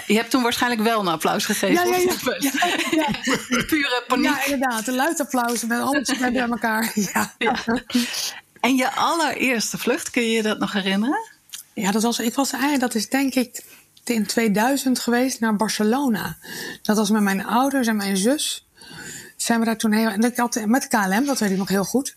je 0.06 0.14
hebt 0.14 0.30
toen 0.30 0.42
waarschijnlijk 0.42 0.82
wel 0.82 1.00
een 1.00 1.08
applaus 1.08 1.44
gegeven. 1.44 1.90
Ja, 1.90 1.96
ja, 1.96 1.96
ja. 1.96 2.36
ja, 2.38 3.06
ja. 3.48 3.64
Pure 3.64 4.04
paniek. 4.06 4.24
Ja, 4.24 4.44
inderdaad. 4.44 4.86
Een 4.86 4.94
luid 4.94 5.20
applaus 5.20 5.64
met 5.64 5.80
alles 5.80 6.18
bij 6.18 6.34
elkaar. 6.34 6.92
Ja. 6.94 7.34
En 8.60 8.76
je 8.76 8.90
allereerste 8.90 9.78
vlucht, 9.78 10.10
kun 10.10 10.22
je 10.22 10.30
je 10.30 10.42
dat 10.42 10.58
nog 10.58 10.72
herinneren? 10.72 11.28
Ja, 11.74 11.90
dat 11.90 12.02
was, 12.02 12.18
ik 12.18 12.34
was 12.34 12.52
eigenlijk, 12.52 12.80
dat 12.80 12.94
is 12.94 13.08
denk 13.08 13.34
ik 13.34 13.64
in 14.04 14.26
2000 14.26 14.98
geweest 14.98 15.40
naar 15.40 15.56
Barcelona. 15.56 16.36
Dat 16.82 16.96
was 16.96 17.10
met 17.10 17.22
mijn 17.22 17.46
ouders 17.46 17.86
en 17.86 17.96
mijn 17.96 18.16
zus. 18.16 18.68
Zijn 19.36 19.58
we 19.58 19.64
daar 19.64 19.76
toen 19.76 19.92
heel. 19.92 20.08
En 20.08 20.24
ik 20.24 20.36
had 20.36 20.60
met 20.66 20.88
KLM, 20.88 21.24
dat 21.24 21.38
weet 21.38 21.50
ik 21.50 21.56
nog 21.56 21.68
heel 21.68 21.84
goed. 21.84 22.16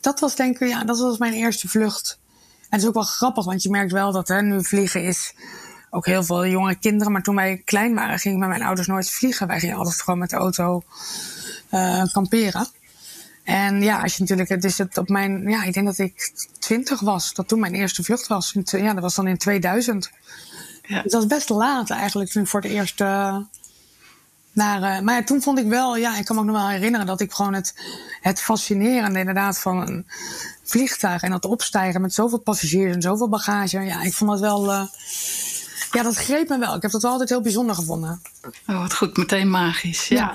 Dat 0.00 0.20
was 0.20 0.34
denk 0.34 0.58
ik, 0.58 0.68
ja, 0.68 0.84
dat 0.84 0.98
was 0.98 1.18
mijn 1.18 1.32
eerste 1.32 1.68
vlucht. 1.68 2.18
Het 2.74 2.82
is 2.82 2.88
ook 2.88 2.94
wel 2.94 3.02
grappig, 3.02 3.44
want 3.44 3.62
je 3.62 3.70
merkt 3.70 3.92
wel 3.92 4.12
dat 4.12 4.28
hè, 4.28 4.42
nu 4.42 4.64
vliegen 4.64 5.02
is 5.02 5.34
ook 5.90 6.06
heel 6.06 6.22
veel 6.22 6.46
jonge 6.46 6.74
kinderen. 6.74 7.12
Maar 7.12 7.22
toen 7.22 7.34
wij 7.34 7.62
klein 7.64 7.94
waren, 7.94 8.18
ging 8.18 8.34
ik 8.34 8.40
met 8.40 8.48
mijn 8.48 8.62
ouders 8.62 8.86
nooit 8.86 9.10
vliegen. 9.10 9.46
Wij 9.46 9.60
gingen 9.60 9.76
altijd 9.76 10.02
gewoon 10.02 10.18
met 10.18 10.30
de 10.30 10.36
auto 10.36 10.82
uh, 11.70 12.04
kamperen. 12.12 12.66
En 13.44 13.82
ja, 13.82 14.00
als 14.00 14.14
je 14.14 14.20
natuurlijk, 14.20 14.48
het 14.48 14.64
is 14.64 14.78
het 14.78 14.98
op 14.98 15.08
mijn, 15.08 15.48
ja, 15.48 15.64
ik 15.64 15.72
denk 15.72 15.86
dat 15.86 15.98
ik 15.98 16.32
20 16.58 17.00
was, 17.00 17.34
dat 17.34 17.48
toen 17.48 17.60
mijn 17.60 17.74
eerste 17.74 18.04
vlucht 18.04 18.26
was. 18.26 18.54
Ja, 18.64 18.92
dat 18.92 19.02
was 19.02 19.14
dan 19.14 19.26
in 19.26 19.38
2000. 19.38 20.10
Ja. 20.82 21.02
Dus 21.02 21.12
dat 21.12 21.20
was 21.20 21.26
best 21.26 21.48
laat 21.48 21.90
eigenlijk 21.90 22.30
toen 22.30 22.42
ik 22.42 22.48
voor 22.48 22.60
het 22.60 22.70
eerst 22.70 23.00
uh, 23.00 23.36
naar. 24.54 24.96
Uh, 24.96 25.00
maar 25.00 25.14
ja, 25.14 25.24
toen 25.24 25.42
vond 25.42 25.58
ik 25.58 25.66
wel, 25.66 25.96
ja, 25.96 26.16
ik 26.16 26.24
kan 26.24 26.36
me 26.36 26.42
ook 26.42 26.48
nog 26.48 26.56
wel 26.56 26.68
herinneren 26.68 27.06
dat 27.06 27.20
ik 27.20 27.32
gewoon 27.32 27.54
het, 27.54 27.74
het 28.20 28.40
fascinerende 28.40 29.18
inderdaad 29.18 29.58
van 29.58 29.88
een 29.88 30.06
vliegtuig 30.62 31.22
en 31.22 31.30
dat 31.30 31.44
opstijgen 31.44 32.00
met 32.00 32.14
zoveel 32.14 32.38
passagiers 32.38 32.94
en 32.94 33.02
zoveel 33.02 33.28
bagage. 33.28 33.80
Ja, 33.80 34.02
ik 34.02 34.14
vond 34.14 34.30
dat 34.30 34.40
wel. 34.40 34.72
Uh, 34.72 34.82
ja, 35.90 36.02
dat 36.02 36.16
greep 36.16 36.48
me 36.48 36.58
wel. 36.58 36.74
Ik 36.74 36.82
heb 36.82 36.90
dat 36.90 37.02
wel 37.02 37.10
altijd 37.10 37.28
heel 37.28 37.40
bijzonder 37.40 37.74
gevonden. 37.74 38.22
Oh, 38.66 38.80
wat 38.80 38.94
goed, 38.94 39.16
meteen 39.16 39.50
magisch. 39.50 40.08
ja. 40.08 40.16
ja. 40.16 40.34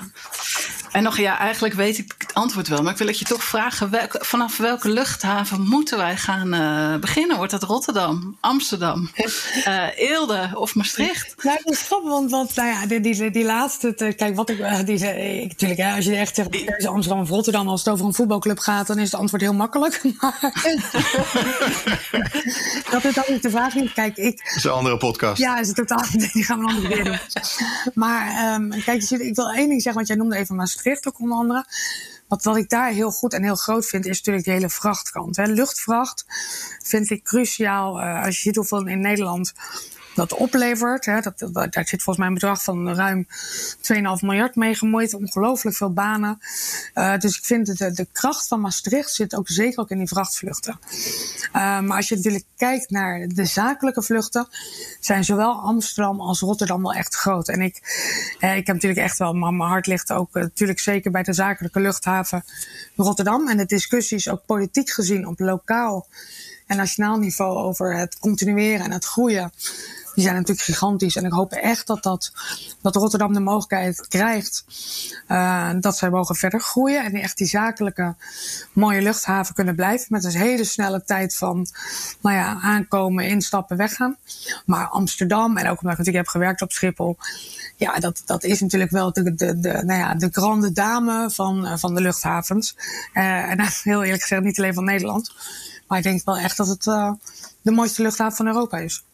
En 0.92 1.02
nog, 1.02 1.16
ja, 1.16 1.38
eigenlijk 1.38 1.74
weet 1.74 1.98
ik 1.98 2.14
het 2.18 2.34
antwoord 2.34 2.68
wel. 2.68 2.82
Maar 2.82 2.92
ik 2.92 2.98
wil 2.98 3.06
het 3.06 3.18
je 3.18 3.24
toch 3.24 3.44
vragen: 3.44 4.08
vanaf 4.10 4.56
welke 4.56 4.88
luchthaven 4.88 5.60
moeten 5.60 5.98
wij 5.98 6.16
gaan 6.16 6.54
uh, 6.54 6.96
beginnen? 7.00 7.36
Wordt 7.36 7.52
dat 7.52 7.62
Rotterdam, 7.62 8.36
Amsterdam, 8.40 9.10
uh, 9.66 9.86
Eelde 10.10 10.50
of 10.54 10.74
Maastricht? 10.74 11.34
Nou, 11.42 11.58
dat 11.64 11.72
is 11.72 11.82
grappig, 11.82 12.10
want, 12.10 12.30
want 12.30 12.54
nou 12.54 12.68
ja, 12.68 12.86
die, 12.86 13.00
die, 13.00 13.30
die 13.30 13.44
laatste, 13.44 14.14
kijk, 14.16 14.36
wat 14.36 14.50
ik, 14.50 14.58
uh, 14.58 14.78
die, 14.84 14.96
ik 15.42 15.48
natuurlijk, 15.48 15.80
hè, 15.80 15.94
als 15.94 16.04
je 16.04 16.16
echt 16.16 16.34
zegt 16.34 16.54
is 16.54 16.86
Amsterdam 16.86 17.22
of 17.22 17.28
Rotterdam, 17.28 17.68
als 17.68 17.84
het 17.84 17.92
over 17.92 18.06
een 18.06 18.14
voetbalclub 18.14 18.58
gaat, 18.58 18.86
dan 18.86 18.98
is 18.98 19.10
het 19.10 19.20
antwoord 19.20 19.42
heel 19.42 19.54
makkelijk. 19.54 20.00
dat, 22.90 23.04
is, 23.04 23.14
dat 23.14 23.28
is 23.28 23.40
de 23.40 23.50
vraag. 23.50 23.74
Kijk, 23.94 24.16
ik. 24.16 24.36
Dat 24.44 24.56
is 24.56 24.64
een 24.64 24.70
andere 24.70 24.96
podcast. 24.96 25.40
Ja, 25.40 25.58
is 25.58 25.66
het 25.66 25.76
totaal. 25.76 26.04
Die 26.32 26.44
gaan 26.44 26.58
we 26.58 26.64
een 26.64 26.74
andere 26.74 26.94
keer 26.94 27.04
doen. 27.04 27.18
Maar 27.94 28.54
um, 28.54 28.82
kijk, 28.84 29.02
ik 29.02 29.34
wil 29.34 29.50
één 29.50 29.68
ding 29.68 29.82
zeggen, 29.82 29.94
want 29.94 30.06
jij 30.06 30.16
noemde 30.16 30.36
even 30.36 30.56
Maastricht. 30.56 30.79
Ook 30.86 31.20
onder 31.20 31.36
andere. 31.36 31.64
Wat, 32.28 32.44
wat 32.44 32.56
ik 32.56 32.68
daar 32.68 32.90
heel 32.90 33.10
goed 33.10 33.32
en 33.32 33.42
heel 33.42 33.56
groot 33.56 33.86
vind, 33.86 34.06
is 34.06 34.16
natuurlijk 34.16 34.44
de 34.44 34.52
hele 34.52 34.68
vrachtkant. 34.68 35.36
Hè. 35.36 35.44
Luchtvracht 35.44 36.24
vind 36.82 37.10
ik 37.10 37.24
cruciaal. 37.24 38.00
Uh, 38.00 38.24
als 38.24 38.36
je 38.36 38.40
ziet 38.42 38.56
hoeveel 38.56 38.86
in 38.86 39.00
Nederland 39.00 39.52
dat 40.20 40.38
oplevert. 40.38 41.04
Hè, 41.04 41.20
dat, 41.20 41.38
daar 41.52 41.86
zit 41.86 42.02
volgens 42.02 42.16
mij 42.16 42.26
een 42.26 42.34
bedrag 42.34 42.62
van 42.62 42.94
ruim 42.94 43.26
2,5 43.28 43.32
miljard 44.20 44.54
mee 44.54 44.74
gemoeid. 44.74 45.14
Ongelooflijk 45.14 45.76
veel 45.76 45.92
banen. 45.92 46.38
Uh, 46.94 47.18
dus 47.18 47.36
ik 47.38 47.44
vind 47.44 47.78
de, 47.78 47.92
de 47.92 48.06
kracht 48.12 48.48
van 48.48 48.60
Maastricht 48.60 49.12
zit 49.12 49.36
ook 49.36 49.48
zeker 49.48 49.80
ook 49.80 49.90
in 49.90 49.98
die 49.98 50.08
vrachtvluchten. 50.08 50.78
Uh, 51.46 51.80
maar 51.80 51.96
als 51.96 52.08
je 52.08 52.16
natuurlijk 52.16 52.44
kijkt 52.56 52.90
naar 52.90 53.28
de 53.28 53.44
zakelijke 53.44 54.02
vluchten, 54.02 54.48
zijn 55.00 55.24
zowel 55.24 55.60
Amsterdam 55.60 56.20
als 56.20 56.40
Rotterdam 56.40 56.82
wel 56.82 56.92
echt 56.92 57.14
groot. 57.14 57.48
En 57.48 57.60
ik, 57.60 57.76
ik 58.40 58.66
heb 58.66 58.74
natuurlijk 58.74 59.00
echt 59.00 59.18
wel, 59.18 59.32
mijn 59.32 59.60
hart 59.60 59.86
ligt 59.86 60.12
ook 60.12 60.34
natuurlijk 60.34 60.80
zeker 60.80 61.10
bij 61.10 61.22
de 61.22 61.32
zakelijke 61.32 61.80
luchthaven 61.80 62.44
Rotterdam. 62.96 63.48
En 63.48 63.56
de 63.56 63.66
discussies 63.66 64.28
ook 64.28 64.46
politiek 64.46 64.90
gezien 64.90 65.26
op 65.26 65.38
lokaal 65.38 66.06
en 66.70 66.76
nationaal 66.76 67.18
niveau 67.18 67.56
over 67.56 67.96
het 67.96 68.18
continueren 68.18 68.84
en 68.84 68.92
het 68.92 69.04
groeien 69.04 69.52
die 70.14 70.24
zijn 70.24 70.36
natuurlijk 70.36 70.66
gigantisch. 70.66 71.16
En 71.16 71.24
ik 71.24 71.32
hoop 71.32 71.52
echt 71.52 71.86
dat, 71.86 72.02
dat, 72.02 72.32
dat 72.82 72.94
Rotterdam 72.96 73.32
de 73.32 73.40
mogelijkheid 73.40 74.08
krijgt 74.08 74.64
uh, 75.28 75.70
dat 75.80 75.96
zij 75.96 76.10
mogen 76.10 76.34
verder 76.34 76.60
groeien. 76.60 77.04
En 77.04 77.12
echt 77.12 77.36
die 77.36 77.46
zakelijke 77.46 78.14
mooie 78.72 79.02
luchthaven 79.02 79.54
kunnen 79.54 79.74
blijven. 79.74 80.06
Met 80.08 80.24
een 80.24 80.30
hele 80.30 80.64
snelle 80.64 81.04
tijd 81.04 81.36
van 81.36 81.66
nou 82.20 82.36
ja, 82.36 82.60
aankomen, 82.60 83.24
instappen, 83.24 83.76
weggaan. 83.76 84.16
Maar 84.66 84.88
Amsterdam, 84.88 85.56
en 85.56 85.68
ook 85.68 85.80
omdat 85.80 85.92
ik 85.92 85.98
natuurlijk 85.98 86.16
heb 86.16 86.28
gewerkt 86.28 86.62
op 86.62 86.72
Schiphol. 86.72 87.16
Ja, 87.76 87.98
dat, 87.98 88.22
dat 88.26 88.44
is 88.44 88.60
natuurlijk 88.60 88.90
wel 88.90 89.12
de, 89.12 89.34
de, 89.34 89.60
de, 89.60 89.82
nou 89.84 89.98
ja, 89.98 90.14
de 90.14 90.28
grande 90.32 90.72
dame 90.72 91.30
van, 91.30 91.66
uh, 91.66 91.76
van 91.76 91.94
de 91.94 92.00
luchthavens. 92.00 92.76
Uh, 93.14 93.50
en 93.50 93.60
heel 93.82 94.02
eerlijk 94.02 94.22
gezegd 94.22 94.42
niet 94.42 94.58
alleen 94.58 94.74
van 94.74 94.84
Nederland. 94.84 95.34
Maar 95.86 95.98
ik 95.98 96.04
denk 96.04 96.24
wel 96.24 96.36
echt 96.36 96.56
dat 96.56 96.68
het 96.68 96.84
de 97.62 97.70
mooiste 97.70 98.02
luchthaven 98.02 98.36
van 98.36 98.46
Europa 98.46 98.78
is. 98.78 99.04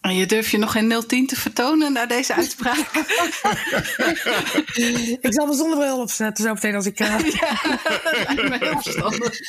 En 0.00 0.14
je 0.14 0.26
durf 0.26 0.50
je 0.50 0.58
nog 0.58 0.72
geen 0.72 1.04
010 1.06 1.26
te 1.26 1.36
vertonen 1.36 1.92
na 1.92 2.06
deze 2.06 2.34
uitspraak? 2.34 2.78
ik 5.20 5.32
zal 5.32 5.46
mijn 5.46 5.58
zonnebril 5.58 6.00
opzetten 6.00 6.44
zo 6.44 6.52
meteen 6.52 6.74
als 6.74 6.86
ik... 6.86 7.00
Uh... 7.00 7.18
Ja, 7.40 7.56
dat 7.62 8.12
lijkt 8.12 8.48
me 8.48 8.56
heel 8.58 8.80
verstandig. 8.80 9.40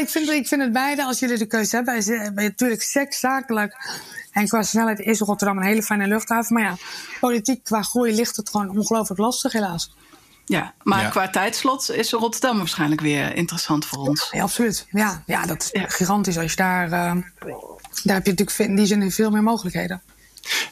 ik, 0.00 0.08
vind, 0.08 0.30
ik 0.30 0.46
vind 0.46 0.62
het 0.62 0.72
beide, 0.72 1.04
als 1.04 1.18
jullie 1.18 1.38
de 1.38 1.46
keuze 1.46 1.76
hebben, 1.76 1.96
is, 1.96 2.06
ben 2.06 2.16
je 2.18 2.48
natuurlijk 2.48 2.82
seks, 2.82 3.20
zakelijk... 3.20 4.04
En 4.36 4.48
qua 4.48 4.62
snelheid 4.62 4.98
is 5.00 5.20
Rotterdam 5.20 5.56
een 5.56 5.64
hele 5.64 5.82
fijne 5.82 6.06
luchthaven. 6.06 6.54
Maar 6.54 6.62
ja, 6.62 6.76
politiek 7.20 7.64
qua 7.64 7.82
groei 7.82 8.14
ligt 8.14 8.36
het 8.36 8.50
gewoon 8.50 8.68
ongelooflijk 8.68 9.20
lastig, 9.20 9.52
helaas. 9.52 9.94
Ja, 10.44 10.74
maar 10.82 11.02
ja. 11.02 11.08
qua 11.08 11.30
tijdslot 11.30 11.90
is 11.90 12.12
Rotterdam 12.12 12.58
waarschijnlijk 12.58 13.00
weer 13.00 13.34
interessant 13.34 13.86
voor 13.86 13.98
ons. 13.98 14.28
Ja, 14.30 14.42
absoluut. 14.42 14.86
Ja, 14.90 15.22
ja 15.26 15.46
dat 15.46 15.62
is 15.62 15.80
ja. 15.80 15.88
gigantisch. 15.88 16.38
Als 16.38 16.50
je 16.50 16.56
daar, 16.56 16.88
uh, 16.88 17.16
daar 18.02 18.14
heb 18.14 18.24
je 18.24 18.30
natuurlijk 18.30 18.58
in 18.58 18.76
die 18.76 18.86
zin 18.86 19.12
veel 19.12 19.30
meer 19.30 19.42
mogelijkheden. 19.42 20.02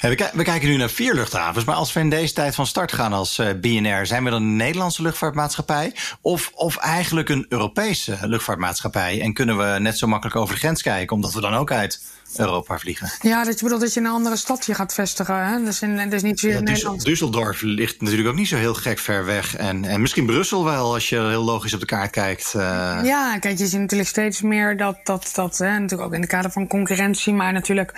we, 0.00 0.42
kijken 0.42 0.68
nu 0.68 0.76
naar 0.76 0.90
vier 0.90 1.14
luchthavens, 1.14 1.64
maar 1.64 1.74
als 1.74 1.92
we 1.92 2.00
in 2.00 2.10
deze 2.10 2.32
tijd 2.32 2.54
van 2.54 2.66
start 2.66 2.92
gaan 2.92 3.12
als 3.12 3.38
uh, 3.38 3.48
BNR, 3.60 4.06
zijn 4.06 4.24
we 4.24 4.30
dan 4.30 4.42
een 4.42 4.56
Nederlandse 4.56 5.02
luchtvaartmaatschappij 5.02 5.94
of, 6.20 6.50
of 6.54 6.76
eigenlijk 6.76 7.28
een 7.28 7.46
Europese 7.48 8.18
luchtvaartmaatschappij? 8.20 9.20
En 9.20 9.32
kunnen 9.32 9.58
we 9.58 9.78
net 9.78 9.98
zo 9.98 10.06
makkelijk 10.06 10.36
over 10.36 10.54
de 10.54 10.60
grens 10.60 10.82
kijken, 10.82 11.16
omdat 11.16 11.32
we 11.32 11.40
dan 11.40 11.54
ook 11.54 11.72
uit 11.72 12.00
Europa 12.38 12.78
vliegen. 12.78 13.10
Ja, 13.20 13.44
dat 13.44 13.58
je 13.58 13.62
bedoelt 13.62 13.80
dat 13.80 13.94
je 13.94 14.00
in 14.00 14.06
een 14.06 14.12
andere 14.12 14.36
stad 14.36 14.66
je 14.66 14.74
gaat 14.74 14.94
vestigen. 14.94 15.46
Hè? 15.46 15.64
Dus, 15.64 15.82
in, 15.82 16.10
dus 16.10 16.22
niet 16.22 16.40
ja, 16.40 16.60
Nederland. 16.60 17.08
Düsseldorf 17.08 17.60
ligt 17.60 18.00
natuurlijk 18.00 18.28
ook 18.28 18.34
niet 18.34 18.48
zo 18.48 18.56
heel 18.56 18.74
gek 18.74 18.98
ver 18.98 19.24
weg. 19.24 19.56
En, 19.56 19.84
en 19.84 20.00
misschien 20.00 20.26
Brussel 20.26 20.64
wel, 20.64 20.92
als 20.92 21.08
je 21.08 21.20
heel 21.20 21.44
logisch 21.44 21.74
op 21.74 21.80
de 21.80 21.86
kaart 21.86 22.10
kijkt. 22.10 22.52
Uh... 22.56 22.62
Ja, 23.04 23.38
kijk, 23.38 23.58
je 23.58 23.66
ziet 23.66 23.80
natuurlijk 23.80 24.08
steeds 24.08 24.42
meer 24.42 24.76
dat, 24.76 24.98
dat, 25.04 25.30
dat 25.34 25.58
hè, 25.58 25.78
natuurlijk 25.78 26.08
ook 26.08 26.14
in 26.14 26.20
de 26.20 26.26
kader 26.26 26.50
van 26.50 26.66
concurrentie, 26.66 27.32
maar 27.32 27.52
natuurlijk, 27.52 27.92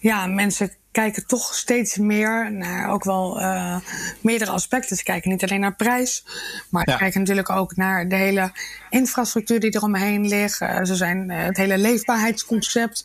ja, 0.00 0.26
mensen 0.26 0.72
kijken 0.96 1.26
toch 1.26 1.54
steeds 1.54 1.96
meer 1.96 2.52
naar 2.52 2.90
ook 2.90 3.04
wel 3.04 3.40
uh, 3.40 3.76
meerdere 4.20 4.50
aspecten. 4.50 4.96
Ze 4.96 5.02
kijken 5.02 5.30
niet 5.30 5.42
alleen 5.42 5.60
naar 5.60 5.74
prijs, 5.74 6.24
maar 6.68 6.88
ze 6.90 6.96
kijken 6.96 7.20
natuurlijk 7.20 7.50
ook 7.50 7.76
naar 7.76 8.08
de 8.08 8.14
hele 8.14 8.52
infrastructuur 8.90 9.60
die 9.60 9.74
eromheen 9.74 10.28
ligt. 10.28 10.60
Uh, 10.60 10.84
ze 10.84 10.94
zijn 10.94 11.30
uh, 11.30 11.44
het 11.44 11.56
hele 11.56 11.78
leefbaarheidsconcept 11.78 13.04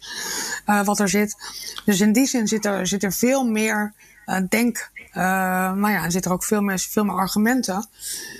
wat 0.66 1.00
er 1.00 1.10
zit. 1.10 1.36
Dus 1.86 2.00
in 2.00 2.14
die 2.14 2.26
zin 2.26 2.48
zit 2.48 2.66
er, 2.66 2.88
zit 2.88 3.04
er 3.04 3.14
veel 3.14 3.44
meer 3.44 3.94
denk. 4.50 4.90
maar 5.14 5.92
ja, 5.92 6.04
er 6.04 6.12
zitten 6.12 6.32
ook 6.32 6.44
veel 6.44 6.62
meer, 6.62 6.80
veel 6.80 7.04
meer 7.04 7.16
argumenten. 7.16 7.88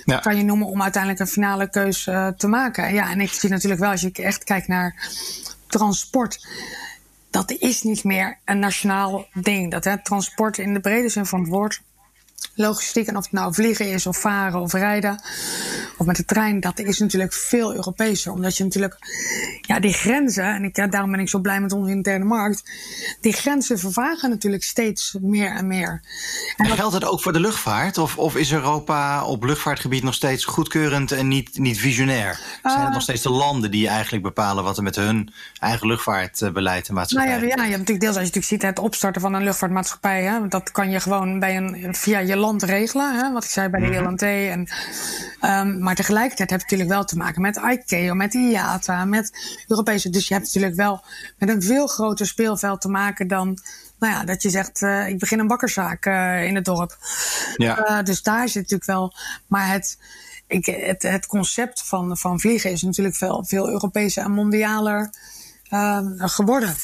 Ja. 0.04 0.18
Kan 0.18 0.36
je 0.36 0.42
noemen 0.42 0.66
om 0.66 0.82
uiteindelijk 0.82 1.22
een 1.22 1.28
finale 1.32 1.70
keuze 1.70 2.34
te 2.36 2.46
maken. 2.46 2.94
Ja, 2.94 3.10
en 3.10 3.20
ik 3.20 3.32
zie 3.32 3.50
natuurlijk 3.50 3.80
wel, 3.80 3.90
als 3.90 4.00
je 4.00 4.12
echt 4.12 4.44
kijkt 4.44 4.68
naar 4.68 5.08
transport 5.66 6.46
dat 7.32 7.50
is 7.50 7.82
niet 7.82 8.04
meer 8.04 8.38
een 8.44 8.58
nationaal 8.58 9.26
ding. 9.32 9.70
Dat 9.70 9.84
hè, 9.84 10.02
transport 10.02 10.58
in 10.58 10.74
de 10.74 10.80
brede 10.80 11.08
zin 11.08 11.26
van 11.26 11.40
het 11.40 11.48
woord 11.48 11.82
logistiek. 12.54 13.06
En 13.06 13.16
of 13.16 13.22
het 13.22 13.32
nou 13.32 13.54
vliegen 13.54 13.90
is 13.90 14.06
of 14.06 14.20
varen 14.20 14.60
of 14.60 14.72
rijden 14.72 15.20
of 15.96 16.06
met 16.06 16.16
de 16.16 16.24
trein, 16.24 16.60
dat 16.60 16.78
is 16.78 16.98
natuurlijk 16.98 17.32
veel 17.32 17.74
Europeeser. 17.74 18.32
Omdat 18.32 18.56
je 18.56 18.64
natuurlijk, 18.64 18.96
ja, 19.60 19.80
die 19.80 19.92
grenzen, 19.92 20.44
en 20.44 20.64
ik, 20.64 20.76
ja, 20.76 20.86
daarom 20.86 21.10
ben 21.10 21.20
ik 21.20 21.28
zo 21.28 21.38
blij 21.38 21.60
met 21.60 21.72
onze 21.72 21.90
interne 21.90 22.24
markt, 22.24 22.62
die 23.20 23.32
grenzen 23.32 23.78
vervagen 23.78 24.30
natuurlijk 24.30 24.62
steeds 24.62 25.16
meer 25.20 25.50
en 25.50 25.66
meer. 25.66 26.02
En, 26.56 26.66
en 26.66 26.76
geldt 26.76 26.94
het 26.94 27.04
ook 27.04 27.22
voor 27.22 27.32
de 27.32 27.40
luchtvaart? 27.40 27.98
Of, 27.98 28.18
of 28.18 28.36
is 28.36 28.52
Europa 28.52 29.24
op 29.24 29.44
luchtvaartgebied 29.44 30.02
nog 30.02 30.14
steeds 30.14 30.44
goedkeurend 30.44 31.12
en 31.12 31.28
niet, 31.28 31.58
niet 31.58 31.78
visionair? 31.78 32.40
Zijn 32.62 32.78
het 32.78 32.86
uh, 32.86 32.92
nog 32.92 33.02
steeds 33.02 33.22
de 33.22 33.30
landen 33.30 33.70
die 33.70 33.88
eigenlijk 33.88 34.24
bepalen 34.24 34.64
wat 34.64 34.76
er 34.76 34.82
met 34.82 34.96
hun 34.96 35.32
eigen 35.58 35.86
luchtvaartbeleid 35.86 36.88
en 36.88 36.94
maatschappij? 36.94 37.30
Nou 37.30 37.46
ja, 37.46 37.48
ja, 37.48 37.54
je 37.54 37.60
hebt 37.60 37.70
natuurlijk 37.70 38.00
deels, 38.00 38.16
als 38.16 38.26
je 38.26 38.32
natuurlijk 38.34 38.46
ziet, 38.46 38.62
het 38.62 38.78
opstarten 38.78 39.20
van 39.20 39.34
een 39.34 39.42
luchtvaartmaatschappij, 39.42 40.22
hè, 40.22 40.48
dat 40.48 40.70
kan 40.70 40.90
je 40.90 41.00
gewoon 41.00 41.38
bij 41.38 41.56
een, 41.56 41.94
via 41.94 42.18
je 42.18 42.36
land 42.42 42.62
regelen. 42.62 43.14
Hè, 43.14 43.32
wat 43.32 43.44
ik 43.44 43.50
zei 43.50 43.68
bij 43.68 43.80
de 43.80 43.98
LNT. 43.98 44.22
En, 44.22 44.68
um, 45.50 45.82
maar 45.82 45.94
tegelijkertijd 45.94 46.50
heb 46.50 46.58
je 46.58 46.64
natuurlijk 46.64 46.90
wel 46.90 47.04
te 47.04 47.16
maken 47.16 47.42
met 47.42 47.56
ICAO, 47.56 48.14
met 48.14 48.34
IATA, 48.34 49.04
met 49.04 49.30
Europese. 49.66 50.10
Dus 50.10 50.28
je 50.28 50.34
hebt 50.34 50.46
natuurlijk 50.46 50.74
wel 50.74 51.04
met 51.38 51.48
een 51.48 51.62
veel 51.62 51.86
groter 51.86 52.26
speelveld 52.26 52.80
te 52.80 52.88
maken 52.88 53.28
dan. 53.28 53.58
Nou 53.98 54.12
ja, 54.12 54.24
dat 54.24 54.42
je 54.42 54.50
zegt, 54.50 54.80
uh, 54.80 55.08
ik 55.08 55.18
begin 55.18 55.38
een 55.38 55.46
bakkerszaak 55.46 56.06
uh, 56.06 56.44
in 56.44 56.54
het 56.54 56.64
dorp. 56.64 56.96
Ja. 57.56 57.90
Uh, 57.90 58.04
dus 58.04 58.22
daar 58.22 58.48
zit 58.48 58.62
natuurlijk 58.62 58.84
wel. 58.84 59.14
Maar 59.46 59.72
het, 59.72 59.98
ik, 60.46 60.66
het, 60.66 61.02
het 61.02 61.26
concept 61.26 61.82
van, 61.86 62.16
van 62.16 62.40
vliegen 62.40 62.70
is 62.70 62.82
natuurlijk 62.82 63.16
veel, 63.16 63.44
veel 63.46 63.68
Europese 63.68 64.20
en 64.20 64.30
mondialer 64.30 65.10
geworden. 66.16 66.74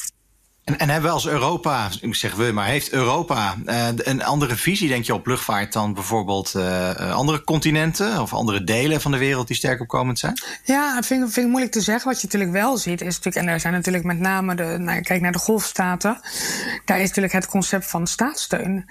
En, 0.69 0.79
en, 0.79 0.89
hebben 0.89 1.09
we 1.09 1.15
als 1.15 1.27
Europa, 1.27 1.89
ik 2.01 2.15
zeg 2.15 2.35
we, 2.35 2.53
maar 2.53 2.67
heeft 2.67 2.91
Europa 2.91 3.55
uh, 3.67 3.87
een 3.97 4.25
andere 4.25 4.57
visie, 4.57 4.89
denk 4.89 5.05
je, 5.05 5.15
op 5.15 5.27
luchtvaart 5.27 5.73
dan 5.73 5.95
bijvoorbeeld 5.95 6.53
uh, 6.57 7.15
andere 7.15 7.45
continenten 7.45 8.21
of 8.21 8.33
andere 8.35 8.65
delen 8.65 9.01
van 9.01 9.11
de 9.11 9.19
wereld 9.19 9.47
die 9.47 9.57
sterk 9.57 9.81
opkomend 9.81 10.19
zijn? 10.19 10.33
Ja, 10.65 10.95
dat 10.95 11.07
vind, 11.07 11.23
vind 11.33 11.37
ik 11.37 11.51
moeilijk 11.51 11.73
te 11.73 11.81
zeggen. 11.81 12.11
Wat 12.11 12.21
je 12.21 12.27
natuurlijk 12.27 12.53
wel 12.53 12.77
ziet, 12.77 13.01
is 13.01 13.17
natuurlijk, 13.17 13.47
en 13.47 13.53
er 13.53 13.61
zijn 13.61 13.73
natuurlijk 13.73 14.05
met 14.05 14.19
name 14.19 14.55
de, 14.55 14.77
nou, 14.79 15.01
kijk 15.01 15.21
naar 15.21 15.33
de 15.33 15.39
golfstaten, 15.39 16.21
daar 16.85 17.01
is 17.01 17.07
natuurlijk 17.07 17.35
het 17.35 17.49
concept 17.49 17.87
van 17.87 18.07
staatssteun. 18.07 18.85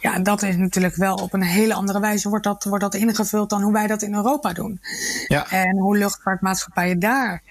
Ja, 0.00 0.18
dat 0.18 0.42
is 0.42 0.56
natuurlijk 0.56 0.96
wel 0.96 1.14
op 1.14 1.32
een 1.32 1.42
hele 1.42 1.74
andere 1.74 2.00
wijze 2.00 2.28
wordt 2.28 2.44
dat, 2.44 2.64
wordt 2.64 2.82
dat 2.82 2.94
ingevuld 2.94 3.50
dan 3.50 3.62
hoe 3.62 3.72
wij 3.72 3.86
dat 3.86 4.02
in 4.02 4.14
Europa 4.14 4.52
doen. 4.52 4.80
Ja. 5.26 5.50
En 5.50 5.78
hoe 5.78 5.98
luchtvaartmaatschappijen 5.98 6.98
daar 6.98 7.42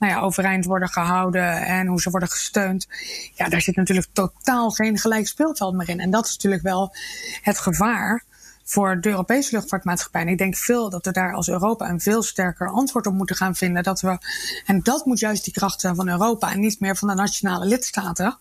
nou 0.00 0.12
ja, 0.12 0.20
overeind 0.20 0.64
worden 0.64 0.88
gehouden 0.88 1.62
en 1.66 1.86
hoe 1.86 2.00
ze 2.00 2.10
worden 2.10 2.28
gesteund. 2.28 2.88
Ja, 3.34 3.48
daar 3.48 3.60
zit 3.60 3.76
natuurlijk 3.76 4.08
totaal 4.12 4.70
geen 4.70 4.98
gelijk 4.98 5.26
speelveld 5.26 5.74
meer 5.74 5.88
in. 5.88 6.00
En 6.00 6.10
dat 6.10 6.24
is 6.26 6.32
natuurlijk 6.32 6.62
wel 6.62 6.94
het 7.42 7.58
gevaar 7.58 8.24
voor 8.64 9.00
de 9.00 9.08
Europese 9.08 9.54
luchtvaartmaatschappij. 9.56 10.20
En 10.20 10.28
ik 10.28 10.38
denk 10.38 10.56
veel 10.56 10.90
dat 10.90 11.04
we 11.04 11.12
daar 11.12 11.34
als 11.34 11.48
Europa 11.48 11.88
een 11.88 12.00
veel 12.00 12.22
sterker 12.22 12.68
antwoord 12.68 13.06
op 13.06 13.14
moeten 13.14 13.36
gaan 13.36 13.54
vinden. 13.54 13.82
Dat 13.82 14.00
we, 14.00 14.18
en 14.66 14.82
dat 14.82 15.04
moet 15.04 15.18
juist 15.18 15.44
die 15.44 15.52
kracht 15.52 15.80
zijn 15.80 15.94
van 15.94 16.08
Europa 16.08 16.52
en 16.52 16.60
niet 16.60 16.80
meer 16.80 16.96
van 16.96 17.08
de 17.08 17.14
nationale 17.14 17.66
lidstaten. 17.66 18.38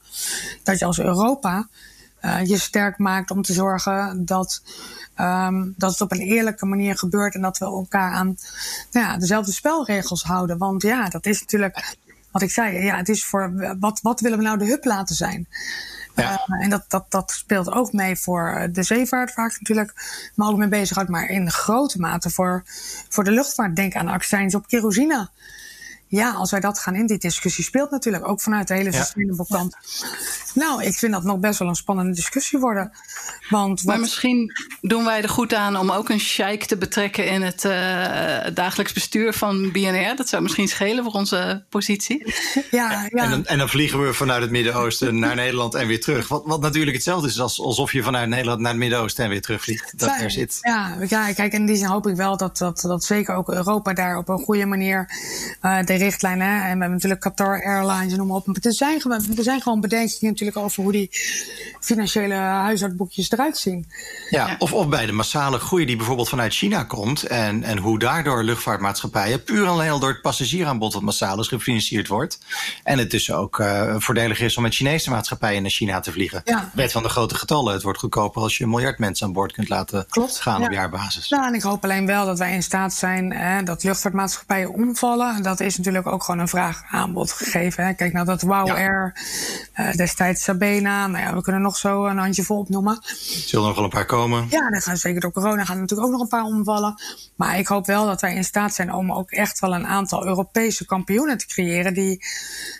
Dat 0.63 0.79
je 0.79 0.85
als 0.85 0.99
Europa 0.99 1.67
uh, 2.21 2.45
je 2.45 2.57
sterk 2.57 2.97
maakt 2.97 3.31
om 3.31 3.41
te 3.41 3.53
zorgen 3.53 4.25
dat, 4.25 4.61
um, 5.17 5.73
dat 5.77 5.91
het 5.91 6.01
op 6.01 6.11
een 6.11 6.21
eerlijke 6.21 6.65
manier 6.65 6.97
gebeurt 6.97 7.35
en 7.35 7.41
dat 7.41 7.57
we 7.57 7.65
elkaar 7.65 8.11
aan 8.11 8.37
nou 8.91 9.05
ja, 9.05 9.17
dezelfde 9.17 9.51
spelregels 9.51 10.23
houden. 10.23 10.57
Want 10.57 10.81
ja, 10.81 11.09
dat 11.09 11.25
is 11.25 11.39
natuurlijk 11.39 11.95
wat 12.31 12.41
ik 12.41 12.51
zei. 12.51 12.83
Ja, 12.83 12.97
het 12.97 13.09
is 13.09 13.25
voor 13.25 13.75
wat, 13.79 13.99
wat 14.01 14.19
willen 14.19 14.37
we 14.37 14.43
nou 14.43 14.57
de 14.57 14.65
hub 14.65 14.85
laten 14.85 15.15
zijn? 15.15 15.47
Ja. 16.15 16.31
Uh, 16.47 16.63
en 16.63 16.69
dat, 16.69 16.85
dat, 16.87 17.05
dat 17.09 17.31
speelt 17.31 17.71
ook 17.71 17.93
mee 17.93 18.15
voor 18.15 18.67
de 18.71 18.83
zeevaart, 18.83 19.31
vaak 19.31 19.59
natuurlijk, 19.59 19.93
maar 20.35 20.47
ook 20.47 20.57
mee 20.57 20.67
bezig 20.67 21.07
maar 21.07 21.29
in 21.29 21.51
grote 21.51 21.99
mate 21.99 22.29
voor, 22.29 22.63
voor 23.09 23.23
de 23.23 23.31
luchtvaart. 23.31 23.75
Denk 23.75 23.95
aan 23.95 24.07
accijns 24.07 24.55
op 24.55 24.67
kerosine. 24.67 25.29
Ja, 26.09 26.31
als 26.31 26.51
wij 26.51 26.59
dat 26.59 26.79
gaan 26.79 26.95
in, 26.95 27.05
die 27.05 27.17
discussie 27.17 27.63
speelt 27.63 27.91
natuurlijk 27.91 28.27
ook 28.27 28.41
vanuit 28.41 28.67
de 28.67 28.73
hele 28.73 28.93
sustainable 28.93 29.45
ja. 29.47 29.55
kant. 29.55 29.77
Nou, 30.53 30.83
ik 30.83 30.93
vind 30.93 31.11
dat 31.11 31.23
nog 31.23 31.39
best 31.39 31.59
wel 31.59 31.67
een 31.67 31.75
spannende 31.75 32.13
discussie 32.13 32.59
worden. 32.59 32.91
Want 33.49 33.83
maar 33.83 33.99
misschien 33.99 34.51
doen 34.81 35.05
wij 35.05 35.21
er 35.21 35.29
goed 35.29 35.53
aan 35.53 35.77
om 35.77 35.91
ook 35.91 36.09
een 36.09 36.19
sheik 36.19 36.65
te 36.65 36.77
betrekken 36.77 37.27
in 37.27 37.41
het 37.41 37.63
uh, 37.63 37.71
dagelijks 38.53 38.93
bestuur 38.93 39.33
van 39.33 39.71
BNR. 39.71 40.15
Dat 40.15 40.29
zou 40.29 40.43
misschien 40.43 40.67
schelen 40.67 41.03
voor 41.03 41.13
onze 41.13 41.63
positie. 41.69 42.33
Ja, 42.71 43.07
ja. 43.09 43.23
En, 43.23 43.29
dan, 43.29 43.45
en 43.45 43.57
dan 43.57 43.69
vliegen 43.69 44.05
we 44.05 44.13
vanuit 44.13 44.41
het 44.41 44.51
Midden-Oosten 44.51 45.19
naar 45.19 45.35
Nederland 45.35 45.75
en 45.75 45.87
weer 45.87 46.01
terug. 46.01 46.27
Wat, 46.27 46.43
wat 46.45 46.61
natuurlijk 46.61 46.95
hetzelfde 46.95 47.27
is 47.27 47.39
als, 47.39 47.61
alsof 47.61 47.91
je 47.91 48.03
vanuit 48.03 48.29
Nederland 48.29 48.59
naar 48.59 48.71
het 48.71 48.79
Midden-Oosten 48.79 49.23
en 49.23 49.29
weer 49.29 49.41
terugvliegt. 49.41 49.99
Dat 49.99 50.19
er 50.19 50.31
zit. 50.31 50.57
Ja, 50.61 50.97
ja, 51.07 51.33
kijk, 51.33 51.53
in 51.53 51.65
die 51.65 51.75
zin 51.75 51.87
hoop 51.87 52.07
ik 52.07 52.15
wel 52.15 52.37
dat, 52.37 52.57
dat, 52.57 52.81
dat 52.81 53.03
zeker 53.03 53.35
ook 53.35 53.49
Europa 53.49 53.93
daar 53.93 54.17
op 54.17 54.29
een 54.29 54.39
goede 54.39 54.65
manier 54.65 55.09
uh, 55.61 55.79
richtlijnen. 55.99 56.47
En 56.47 56.61
we 56.61 56.67
hebben 56.67 56.91
natuurlijk 56.91 57.21
Qatar 57.21 57.65
Airlines 57.65 58.11
en 58.11 58.17
noem 58.17 58.27
maar 58.27 58.37
op. 58.37 58.47
Maar 58.47 58.55
er 58.61 58.73
zijn, 58.73 59.01
er 59.37 59.43
zijn 59.43 59.61
gewoon 59.61 59.81
bedenkingen 59.81 60.31
natuurlijk 60.31 60.57
over 60.57 60.83
hoe 60.83 60.91
die 60.91 61.09
financiële 61.79 62.33
huishoudboekjes 62.33 63.31
eruit 63.31 63.57
zien. 63.57 63.87
Ja, 64.29 64.55
Of, 64.59 64.73
of 64.73 64.89
bij 64.89 65.05
de 65.05 65.11
massale 65.11 65.59
groei 65.59 65.85
die 65.85 65.95
bijvoorbeeld 65.95 66.29
vanuit 66.29 66.53
China 66.53 66.83
komt. 66.83 67.23
En, 67.23 67.63
en 67.63 67.77
hoe 67.77 67.99
daardoor 67.99 68.43
luchtvaartmaatschappijen 68.43 69.43
puur 69.43 69.63
en 69.63 69.69
alleen 69.69 69.99
door 69.99 70.09
het 70.09 70.21
passagieraanbod 70.21 70.93
wat 70.93 71.01
massaal 71.01 71.39
is 71.39 71.47
gefinancierd 71.47 72.07
wordt. 72.07 72.39
En 72.83 72.97
het 72.97 73.11
dus 73.11 73.31
ook 73.31 73.59
uh, 73.59 73.95
voordelig 73.97 74.39
is 74.39 74.57
om 74.57 74.63
met 74.63 74.75
Chinese 74.75 75.09
maatschappijen 75.09 75.61
naar 75.61 75.71
China 75.71 75.99
te 75.99 76.11
vliegen. 76.11 76.41
Ja. 76.45 76.71
Wet 76.73 76.91
van 76.91 77.03
de 77.03 77.09
grote 77.09 77.35
getallen. 77.35 77.73
Het 77.73 77.83
wordt 77.83 77.99
goedkoper 77.99 78.41
als 78.41 78.57
je 78.57 78.63
een 78.63 78.69
miljard 78.69 78.99
mensen 78.99 79.27
aan 79.27 79.33
boord 79.33 79.51
kunt 79.51 79.69
laten 79.69 80.05
Klopt, 80.09 80.41
gaan 80.41 80.63
op 80.63 80.71
jaarbasis. 80.71 81.29
Nou, 81.29 81.47
en 81.47 81.53
ik 81.53 81.61
hoop 81.61 81.83
alleen 81.83 82.05
wel 82.05 82.25
dat 82.25 82.37
wij 82.37 82.53
in 82.53 82.63
staat 82.63 82.93
zijn 82.93 83.31
hè, 83.31 83.63
dat 83.63 83.83
luchtvaartmaatschappijen 83.83 84.73
omvallen. 84.73 85.43
Dat 85.43 85.59
is 85.59 85.77
natuurlijk 85.77 85.88
ook 85.97 86.23
gewoon 86.23 86.39
een 86.39 86.47
vraag 86.47 86.83
aanbod 86.89 87.31
gegeven. 87.31 87.85
Hè. 87.85 87.93
Kijk 87.93 88.13
nou 88.13 88.25
dat 88.25 88.41
Wow 88.41 88.69
Air, 88.69 89.13
uh, 89.75 89.93
destijds 89.93 90.43
Sabena. 90.43 91.07
Nou 91.07 91.25
ja, 91.25 91.33
we 91.33 91.41
kunnen 91.41 91.61
nog 91.61 91.77
zo 91.77 92.05
een 92.05 92.17
handje 92.17 92.43
vol 92.43 92.57
opnoemen. 92.57 92.99
Zullen 93.01 93.63
er 93.63 93.67
nog 93.67 93.75
wel 93.75 93.83
een 93.83 93.89
paar 93.89 94.05
komen? 94.05 94.47
Ja, 94.49 94.69
dan 94.69 94.81
gaan 94.81 94.97
zeker 94.97 95.21
door 95.21 95.31
corona 95.31 95.65
gaan 95.65 95.75
er 95.75 95.81
natuurlijk 95.81 96.07
ook 96.07 96.13
nog 96.13 96.21
een 96.21 96.39
paar 96.39 96.43
omvallen. 96.43 97.01
Maar 97.35 97.57
ik 97.57 97.67
hoop 97.67 97.85
wel 97.85 98.05
dat 98.05 98.21
wij 98.21 98.35
in 98.35 98.43
staat 98.43 98.73
zijn 98.73 98.93
om 98.93 99.11
ook 99.11 99.31
echt 99.31 99.59
wel 99.59 99.73
een 99.73 99.87
aantal 99.87 100.25
Europese 100.25 100.85
kampioenen 100.85 101.37
te 101.37 101.47
creëren. 101.47 101.93
die 101.93 102.25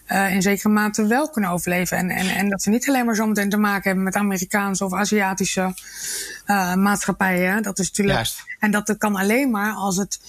uh, 0.07 0.33
in 0.33 0.41
zekere 0.41 0.69
mate 0.69 1.07
wel 1.07 1.29
kunnen 1.29 1.51
overleven. 1.51 1.97
En, 1.97 2.09
en, 2.09 2.27
en 2.27 2.49
dat 2.49 2.61
ze 2.61 2.69
niet 2.69 2.87
alleen 2.89 3.05
maar 3.05 3.15
zometeen 3.15 3.49
te 3.49 3.57
maken 3.57 3.83
hebben 3.83 4.03
met 4.03 4.15
Amerikaanse 4.15 4.85
of 4.85 4.93
Aziatische 4.93 5.73
uh, 6.45 6.75
maatschappijen. 6.75 7.63
Dat 7.63 7.79
is 7.79 7.87
natuurlijk. 7.87 8.17
Juist. 8.17 8.43
En 8.59 8.71
dat 8.71 8.97
kan 8.97 9.15
alleen 9.15 9.51
maar 9.51 9.73
als 9.73 9.97
het 9.97 10.19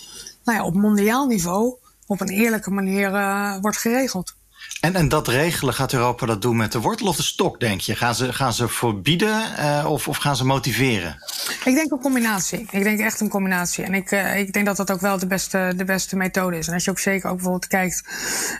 nou 0.45 0.59
ja, 0.59 0.65
op 0.65 0.75
mondiaal 0.75 1.27
niveau 1.27 1.75
op 2.11 2.21
een 2.21 2.29
eerlijke 2.29 2.71
manier 2.71 3.11
uh, 3.13 3.57
wordt 3.61 3.77
geregeld. 3.77 4.35
En, 4.81 4.95
en 4.95 5.09
dat 5.09 5.29
regelen, 5.29 5.75
gaat 5.75 5.93
Europa 5.93 6.27
dat 6.27 6.43
doen 6.43 6.57
met 6.57 6.73
de 6.73 6.81
wortel 6.81 7.07
of 7.07 7.17
de 7.17 7.23
stok, 7.23 7.61
denk 7.61 7.81
je? 7.81 7.97
Gaan 7.97 8.15
ze, 8.15 8.33
gaan 8.33 8.53
ze 8.53 8.69
verbieden 8.69 9.43
uh, 9.59 9.85
of, 9.89 10.09
of 10.09 10.17
gaan 10.17 10.37
ze 10.37 10.45
motiveren? 10.45 11.17
Ik 11.65 11.75
denk 11.75 11.91
een 11.91 12.01
combinatie. 12.01 12.67
Ik 12.71 12.83
denk 12.83 13.01
echt 13.01 13.21
een 13.21 13.29
combinatie. 13.29 13.85
En 13.85 13.95
ik, 13.95 14.11
uh, 14.11 14.39
ik 14.39 14.53
denk 14.53 14.67
dat 14.67 14.77
dat 14.77 14.91
ook 14.91 15.01
wel 15.01 15.19
de 15.19 15.27
beste, 15.27 15.73
de 15.77 15.85
beste 15.85 16.17
methode 16.17 16.59
is. 16.59 16.69
En 16.69 16.75
als 16.75 16.85
je 16.85 16.91
ook 16.91 16.99
zeker 16.99 17.29
ook 17.29 17.35
bijvoorbeeld 17.35 17.67
kijkt, 17.67 18.05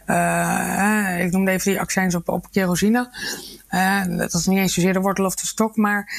uh, 0.07 1.25
ik 1.25 1.31
noemde 1.31 1.51
even 1.51 1.71
die 1.71 1.81
accijns 1.81 2.15
op, 2.15 2.29
op 2.29 2.47
kerosine. 2.51 3.11
dat 4.17 4.35
is 4.35 4.47
niet 4.47 4.59
eens 4.59 4.75
zozeer 4.75 4.93
de 4.93 5.01
wortel 5.01 5.25
of 5.25 5.35
de 5.35 5.47
stok, 5.47 5.77
maar 5.77 6.13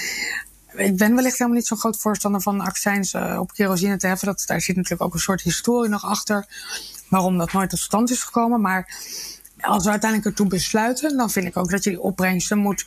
ik 0.75 0.97
ben 0.97 1.15
wellicht 1.15 1.37
helemaal 1.37 1.57
niet 1.57 1.67
zo'n 1.67 1.77
groot 1.77 1.97
voorstander 1.97 2.41
van 2.41 2.61
accijns 2.61 3.15
op 3.15 3.53
kerosine 3.53 3.97
te 3.97 4.07
heffen. 4.07 4.27
Dat, 4.27 4.43
daar 4.45 4.61
zit 4.61 4.75
natuurlijk 4.75 5.03
ook 5.03 5.13
een 5.13 5.19
soort 5.19 5.41
historie 5.41 5.89
nog 5.89 6.05
achter 6.05 6.45
waarom 7.11 7.37
dat 7.37 7.51
nooit 7.51 7.69
tot 7.69 7.79
stand 7.79 8.09
is 8.09 8.23
gekomen. 8.23 8.61
Maar 8.61 8.87
als 9.59 9.83
we 9.83 9.89
uiteindelijk 9.89 10.29
ertoe 10.29 10.47
besluiten, 10.47 11.17
dan 11.17 11.29
vind 11.29 11.45
ik 11.45 11.57
ook 11.57 11.69
dat 11.69 11.83
je 11.83 11.89
die 11.89 12.01
opbrengsten 12.01 12.57
moet 12.57 12.85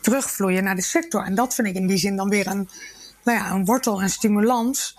terugvloeien 0.00 0.64
naar 0.64 0.74
de 0.74 0.82
sector. 0.82 1.24
En 1.24 1.34
dat 1.34 1.54
vind 1.54 1.68
ik 1.68 1.74
in 1.74 1.86
die 1.86 1.98
zin 1.98 2.16
dan 2.16 2.28
weer 2.28 2.46
een, 2.46 2.68
nou 3.24 3.38
ja, 3.38 3.50
een 3.50 3.64
wortel, 3.64 4.02
en 4.02 4.10
stimulans. 4.10 4.96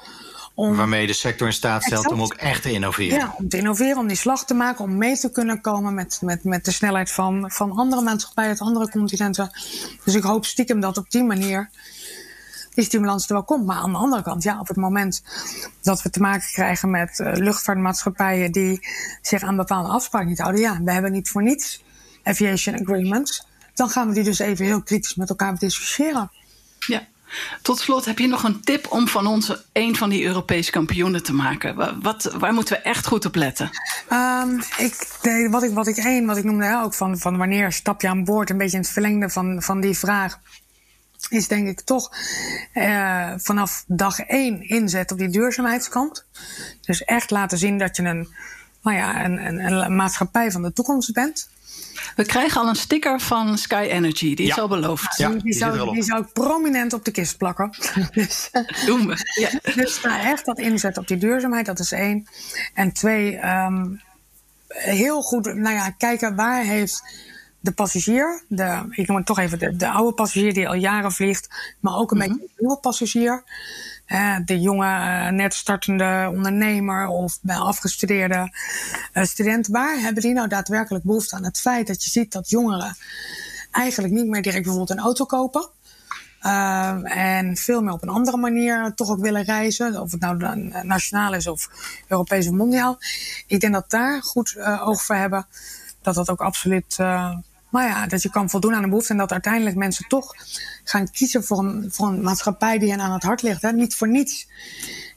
Om, 0.53 0.75
Waarmee 0.75 1.07
de 1.07 1.13
sector 1.13 1.47
in 1.47 1.53
staat 1.53 1.84
stelt 1.84 2.12
om 2.12 2.21
ook 2.21 2.34
echt 2.34 2.62
te 2.62 2.71
innoveren. 2.71 3.17
Ja, 3.17 3.36
om 3.38 3.49
te 3.49 3.57
innoveren, 3.57 3.97
om 3.97 4.07
die 4.07 4.17
slag 4.17 4.45
te 4.45 4.53
maken, 4.53 4.84
om 4.84 4.97
mee 4.97 5.17
te 5.17 5.31
kunnen 5.31 5.62
komen 5.62 5.93
met, 5.93 6.19
met, 6.21 6.43
met 6.43 6.65
de 6.65 6.71
snelheid 6.71 7.12
van, 7.12 7.51
van 7.51 7.71
andere 7.71 8.01
maatschappijen 8.01 8.49
uit 8.49 8.60
andere 8.60 8.89
continenten. 8.89 9.51
Dus 10.03 10.15
ik 10.15 10.23
hoop 10.23 10.45
stiekem 10.45 10.79
dat 10.79 10.97
op 10.97 11.12
die 11.12 11.23
manier 11.23 11.69
die 12.73 12.84
stimulans 12.84 13.27
er 13.27 13.34
wel 13.34 13.43
komt. 13.43 13.65
Maar 13.65 13.77
aan 13.77 13.91
de 13.91 13.97
andere 13.97 14.23
kant, 14.23 14.43
ja, 14.43 14.60
op 14.60 14.67
het 14.67 14.77
moment 14.77 15.23
dat 15.81 16.01
we 16.01 16.10
te 16.10 16.19
maken 16.19 16.47
krijgen 16.51 16.89
met 16.89 17.19
uh, 17.19 17.31
luchtvaartmaatschappijen 17.34 18.51
die 18.51 18.88
zich 19.21 19.43
aan 19.43 19.55
bepaalde 19.55 19.89
afspraken 19.89 20.27
niet 20.27 20.39
houden, 20.39 20.62
ja, 20.62 20.81
we 20.84 20.91
hebben 20.91 21.12
niet 21.12 21.29
voor 21.29 21.43
niets 21.43 21.84
aviation 22.23 22.79
agreements, 22.79 23.45
dan 23.73 23.89
gaan 23.89 24.07
we 24.07 24.13
die 24.13 24.23
dus 24.23 24.39
even 24.39 24.65
heel 24.65 24.81
kritisch 24.81 25.15
met 25.15 25.29
elkaar 25.29 25.57
discussiëren. 25.57 26.31
Ja. 26.79 27.07
Tot 27.62 27.79
slot, 27.79 28.05
heb 28.05 28.19
je 28.19 28.27
nog 28.27 28.43
een 28.43 28.62
tip 28.62 28.91
om 28.91 29.07
van 29.07 29.27
ons 29.27 29.67
een 29.73 29.95
van 29.95 30.10
die 30.10 30.25
Europese 30.25 30.71
kampioenen 30.71 31.23
te 31.23 31.34
maken? 31.34 32.01
Wat, 32.01 32.23
waar 32.38 32.53
moeten 32.53 32.75
we 32.75 32.81
echt 32.81 33.07
goed 33.07 33.25
op 33.25 33.36
letten? 33.36 33.69
Um, 34.10 34.62
ik, 34.77 35.07
wat, 35.49 35.63
ik, 35.63 35.71
wat 35.73 35.88
ik 35.88 35.97
één, 35.97 36.25
wat 36.25 36.38
ik 36.38 36.43
noemde 36.43 36.81
ook 36.84 36.93
van, 36.93 37.17
van 37.17 37.38
wanneer 37.38 37.71
stap 37.71 38.01
je 38.01 38.07
aan 38.07 38.23
boord, 38.23 38.49
een 38.49 38.57
beetje 38.57 38.77
in 38.77 38.84
het 38.84 38.91
verlengde 38.91 39.29
van, 39.29 39.62
van 39.62 39.81
die 39.81 39.97
vraag 39.97 40.39
is 41.29 41.47
denk 41.47 41.67
ik 41.67 41.81
toch 41.81 42.12
uh, 42.73 43.34
vanaf 43.38 43.84
dag 43.88 44.19
één 44.19 44.62
inzet 44.67 45.12
op 45.12 45.17
die 45.17 45.29
duurzaamheidskant. 45.29 46.25
Dus 46.81 47.03
echt 47.03 47.31
laten 47.31 47.57
zien 47.57 47.77
dat 47.77 47.95
je 47.95 48.03
een, 48.03 48.27
nou 48.81 48.97
ja, 48.97 49.25
een, 49.25 49.45
een, 49.45 49.60
een 49.60 49.95
maatschappij 49.95 50.51
van 50.51 50.62
de 50.62 50.73
toekomst 50.73 51.13
bent. 51.13 51.49
We 52.15 52.25
krijgen 52.25 52.62
al 52.62 52.67
een 52.67 52.75
sticker 52.75 53.19
van 53.19 53.57
Sky 53.57 53.88
Energy, 53.89 54.36
die 54.36 54.47
is 54.47 54.60
al 54.60 54.67
beloofd. 54.67 55.17
Ja, 55.17 55.29
die, 55.29 55.43
die, 55.43 55.53
zou, 55.53 55.93
die 55.93 56.03
zou 56.03 56.21
ik 56.21 56.34
prominent 56.34 56.93
op 56.93 57.05
de 57.05 57.12
kist 57.12 57.38
plakken. 57.38 57.69
dus, 58.13 58.49
Doen 58.86 59.07
we. 59.07 59.15
Ja. 59.41 59.73
Dus 59.75 60.01
nou, 60.01 60.21
echt 60.21 60.45
dat 60.45 60.60
inzet 60.60 60.97
op 60.97 61.07
die 61.07 61.17
duurzaamheid, 61.17 61.65
dat 61.65 61.79
is 61.79 61.91
één. 61.91 62.27
En 62.73 62.91
twee, 62.91 63.45
um, 63.45 64.01
heel 64.67 65.21
goed 65.21 65.45
nou 65.45 65.75
ja, 65.75 65.89
kijken 65.89 66.36
waar 66.36 66.63
heeft 66.63 67.03
de 67.62 67.71
passagier, 67.71 68.43
de, 68.47 68.86
ik 68.89 69.08
noem 69.08 69.17
het 69.17 69.26
toch 69.26 69.39
even 69.39 69.60
de, 69.60 69.76
de 69.76 69.89
oude 69.89 70.13
passagier 70.13 70.54
die 70.54 70.67
al 70.67 70.74
jaren 70.74 71.12
vliegt, 71.12 71.76
maar 71.80 71.95
ook 71.95 72.12
een 72.12 72.17
mm 72.17 72.24
-hmm. 72.24 72.32
beetje 72.32 72.47
de 72.47 72.62
nieuwe 72.62 72.80
passagier. 72.80 73.43
Uh, 74.12 74.38
de 74.45 74.60
jonge, 74.60 74.86
uh, 74.86 75.30
net 75.30 75.54
startende 75.54 76.30
ondernemer 76.34 77.07
of 77.07 77.39
bij 77.41 77.55
afgestudeerde 77.55 78.51
uh, 79.14 79.24
student. 79.24 79.68
Waar 79.68 79.99
hebben 79.99 80.24
die 80.24 80.34
nou 80.34 80.47
daadwerkelijk 80.47 81.03
behoefte 81.03 81.36
aan? 81.36 81.43
Het 81.43 81.59
feit 81.59 81.88
dat 81.88 82.03
je 82.03 82.09
ziet 82.09 82.32
dat 82.32 82.49
jongeren 82.49 82.95
eigenlijk 83.72 84.14
niet 84.14 84.28
meer 84.28 84.41
direct 84.41 84.64
bijvoorbeeld 84.64 84.97
een 84.97 85.05
auto 85.05 85.26
kopen. 85.26 85.70
en 87.03 87.57
veel 87.57 87.82
meer 87.82 87.93
op 87.93 88.01
een 88.01 88.09
andere 88.09 88.38
manier 88.38 88.93
toch 88.95 89.09
ook 89.09 89.22
willen 89.22 89.43
reizen. 89.43 90.01
Of 90.01 90.12
het 90.12 90.22
nou 90.22 90.38
nationaal 90.84 91.34
is 91.34 91.47
of 91.47 91.70
Europees 92.07 92.47
of 92.47 92.53
mondiaal. 92.53 92.97
Ik 93.47 93.59
denk 93.59 93.74
dat 93.74 93.89
daar 93.89 94.22
goed 94.24 94.57
oog 94.59 95.03
voor 95.03 95.16
hebben. 95.16 95.47
Dat 96.01 96.16
dat 96.16 96.30
ook 96.30 96.41
absoluut 96.41 96.97
Maar 97.72 97.88
ja, 97.88 98.07
dat 98.07 98.22
je 98.22 98.30
kan 98.30 98.49
voldoen 98.49 98.76
aan 98.76 98.82
de 98.82 98.88
behoefte 98.88 99.11
en 99.11 99.17
dat 99.17 99.32
uiteindelijk 99.32 99.76
mensen 99.76 100.07
toch 100.07 100.36
gaan 100.84 101.11
kiezen 101.11 101.43
voor 101.43 101.59
een, 101.59 101.89
voor 101.91 102.07
een 102.07 102.22
maatschappij 102.22 102.80
die 102.80 102.89
hen 102.89 103.01
aan 103.01 103.13
het 103.13 103.24
hart 103.24 103.41
ligt. 103.41 103.61
Hè? 103.61 103.72
Niet 103.72 103.95
voor 103.95 104.07
niets 104.07 104.47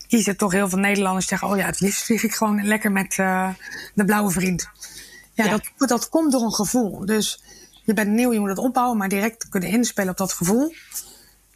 kiezen 0.09 0.37
toch 0.37 0.53
heel 0.53 0.69
veel 0.69 0.79
Nederlanders 0.79 1.27
zeggen: 1.27 1.49
Oh 1.49 1.57
ja, 1.57 1.67
het 1.67 1.81
liefst 1.81 2.05
vlieg 2.05 2.23
ik 2.23 2.35
gewoon 2.35 2.67
lekker 2.67 2.93
met 2.93 3.17
uh, 3.19 3.49
de 3.95 4.05
blauwe 4.05 4.31
vriend. 4.31 4.69
Ja, 5.33 5.45
ja, 5.45 5.51
Dat, 5.51 5.89
dat 5.89 6.09
komt 6.09 6.33
door 6.33 6.43
een 6.43 6.55
gevoel. 6.55 7.07
Dus 7.07 7.43
je 7.85 7.95
bent 7.95 8.11
nieuw, 8.11 8.33
je 8.33 8.41
moet 8.41 8.49
het 8.49 8.59
opbouwen, 8.59 8.97
maar 8.97 9.09
direct 9.09 9.49
kunnen 9.49 9.69
inspelen 9.69 10.11
op 10.11 10.17
dat 10.17 10.33
gevoel. 10.33 10.75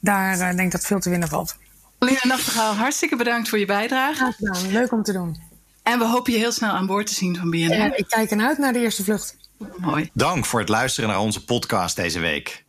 Daar 0.01 0.33
uh, 0.33 0.39
denk 0.39 0.61
ik 0.61 0.71
dat 0.71 0.85
veel 0.85 1.01
te 1.01 1.11
winnen 1.11 1.29
valt. 1.29 1.57
Lina 1.99 2.21
Nachtegaal, 2.23 2.75
hartstikke 2.75 3.17
bedankt 3.17 3.49
voor 3.49 3.59
je 3.59 3.67
bijdrage. 3.67 4.35
Ja, 4.39 4.53
leuk 4.71 4.93
om 4.93 5.03
te 5.03 5.13
doen. 5.13 5.41
En 5.83 5.99
we 5.99 6.05
hopen 6.05 6.33
je 6.33 6.39
heel 6.39 6.53
snel 6.53 6.71
aan 6.71 6.87
boord 6.87 7.07
te 7.07 7.15
zien 7.15 7.37
van 7.37 7.51
BNR. 7.51 7.75
Ja, 7.75 7.97
ik 7.97 8.09
kijk 8.09 8.31
ernaar 8.31 8.55
naar 8.59 8.73
de 8.73 8.81
eerste 8.81 9.05
vlucht. 9.05 9.37
Mooi. 9.77 10.11
Dank 10.15 10.45
voor 10.45 10.61
het 10.61 10.69
luisteren 10.69 11.11
naar 11.11 11.19
onze 11.19 11.45
podcast 11.45 11.97
deze 11.97 12.19
week. 12.19 12.65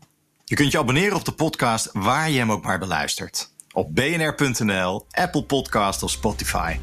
Je 0.46 0.56
kunt 0.56 0.72
je 0.72 0.78
abonneren 0.78 1.18
op 1.18 1.26
de 1.26 1.32
podcast 1.32 1.90
waar 1.94 2.30
je 2.30 2.38
hem 2.38 2.52
ook 2.52 2.64
maar 2.64 2.80
beluistert. 2.80 3.52
Op 3.72 3.96
bnr.nl, 3.96 5.06
Apple 5.12 5.44
Podcast 5.44 6.04
of 6.04 6.12
Spotify. 6.12 6.78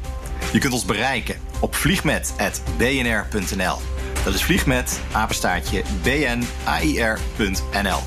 Je 0.53 0.59
kunt 0.59 0.73
ons 0.73 0.85
bereiken 0.85 1.39
op 1.59 1.75
vliegmet.bnr.nl. 1.75 3.77
Dat 4.23 4.33
is 4.33 4.43
vliegmet, 4.43 4.99
apenstaartje, 5.11 5.83
bnair.nl. 6.01 7.99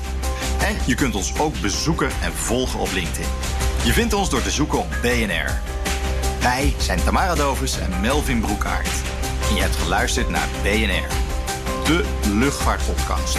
En 0.59 0.75
je 0.85 0.95
kunt 0.95 1.15
ons 1.15 1.39
ook 1.39 1.61
bezoeken 1.61 2.09
en 2.21 2.33
volgen 2.33 2.79
op 2.79 2.91
LinkedIn. 2.91 3.29
Je 3.83 3.93
vindt 3.93 4.13
ons 4.13 4.29
door 4.29 4.41
te 4.41 4.51
zoeken 4.51 4.79
op 4.79 4.87
BNR. 5.01 5.61
Wij 6.41 6.73
zijn 6.77 7.03
Tamara 7.03 7.35
Dovers 7.35 7.79
en 7.79 8.01
Melvin 8.01 8.41
Broekaert. 8.41 8.91
En 9.49 9.55
je 9.55 9.61
hebt 9.61 9.75
geluisterd 9.75 10.29
naar 10.29 10.47
BNR, 10.63 11.07
de 11.85 12.03
luchtvaartpodcast. 12.33 13.37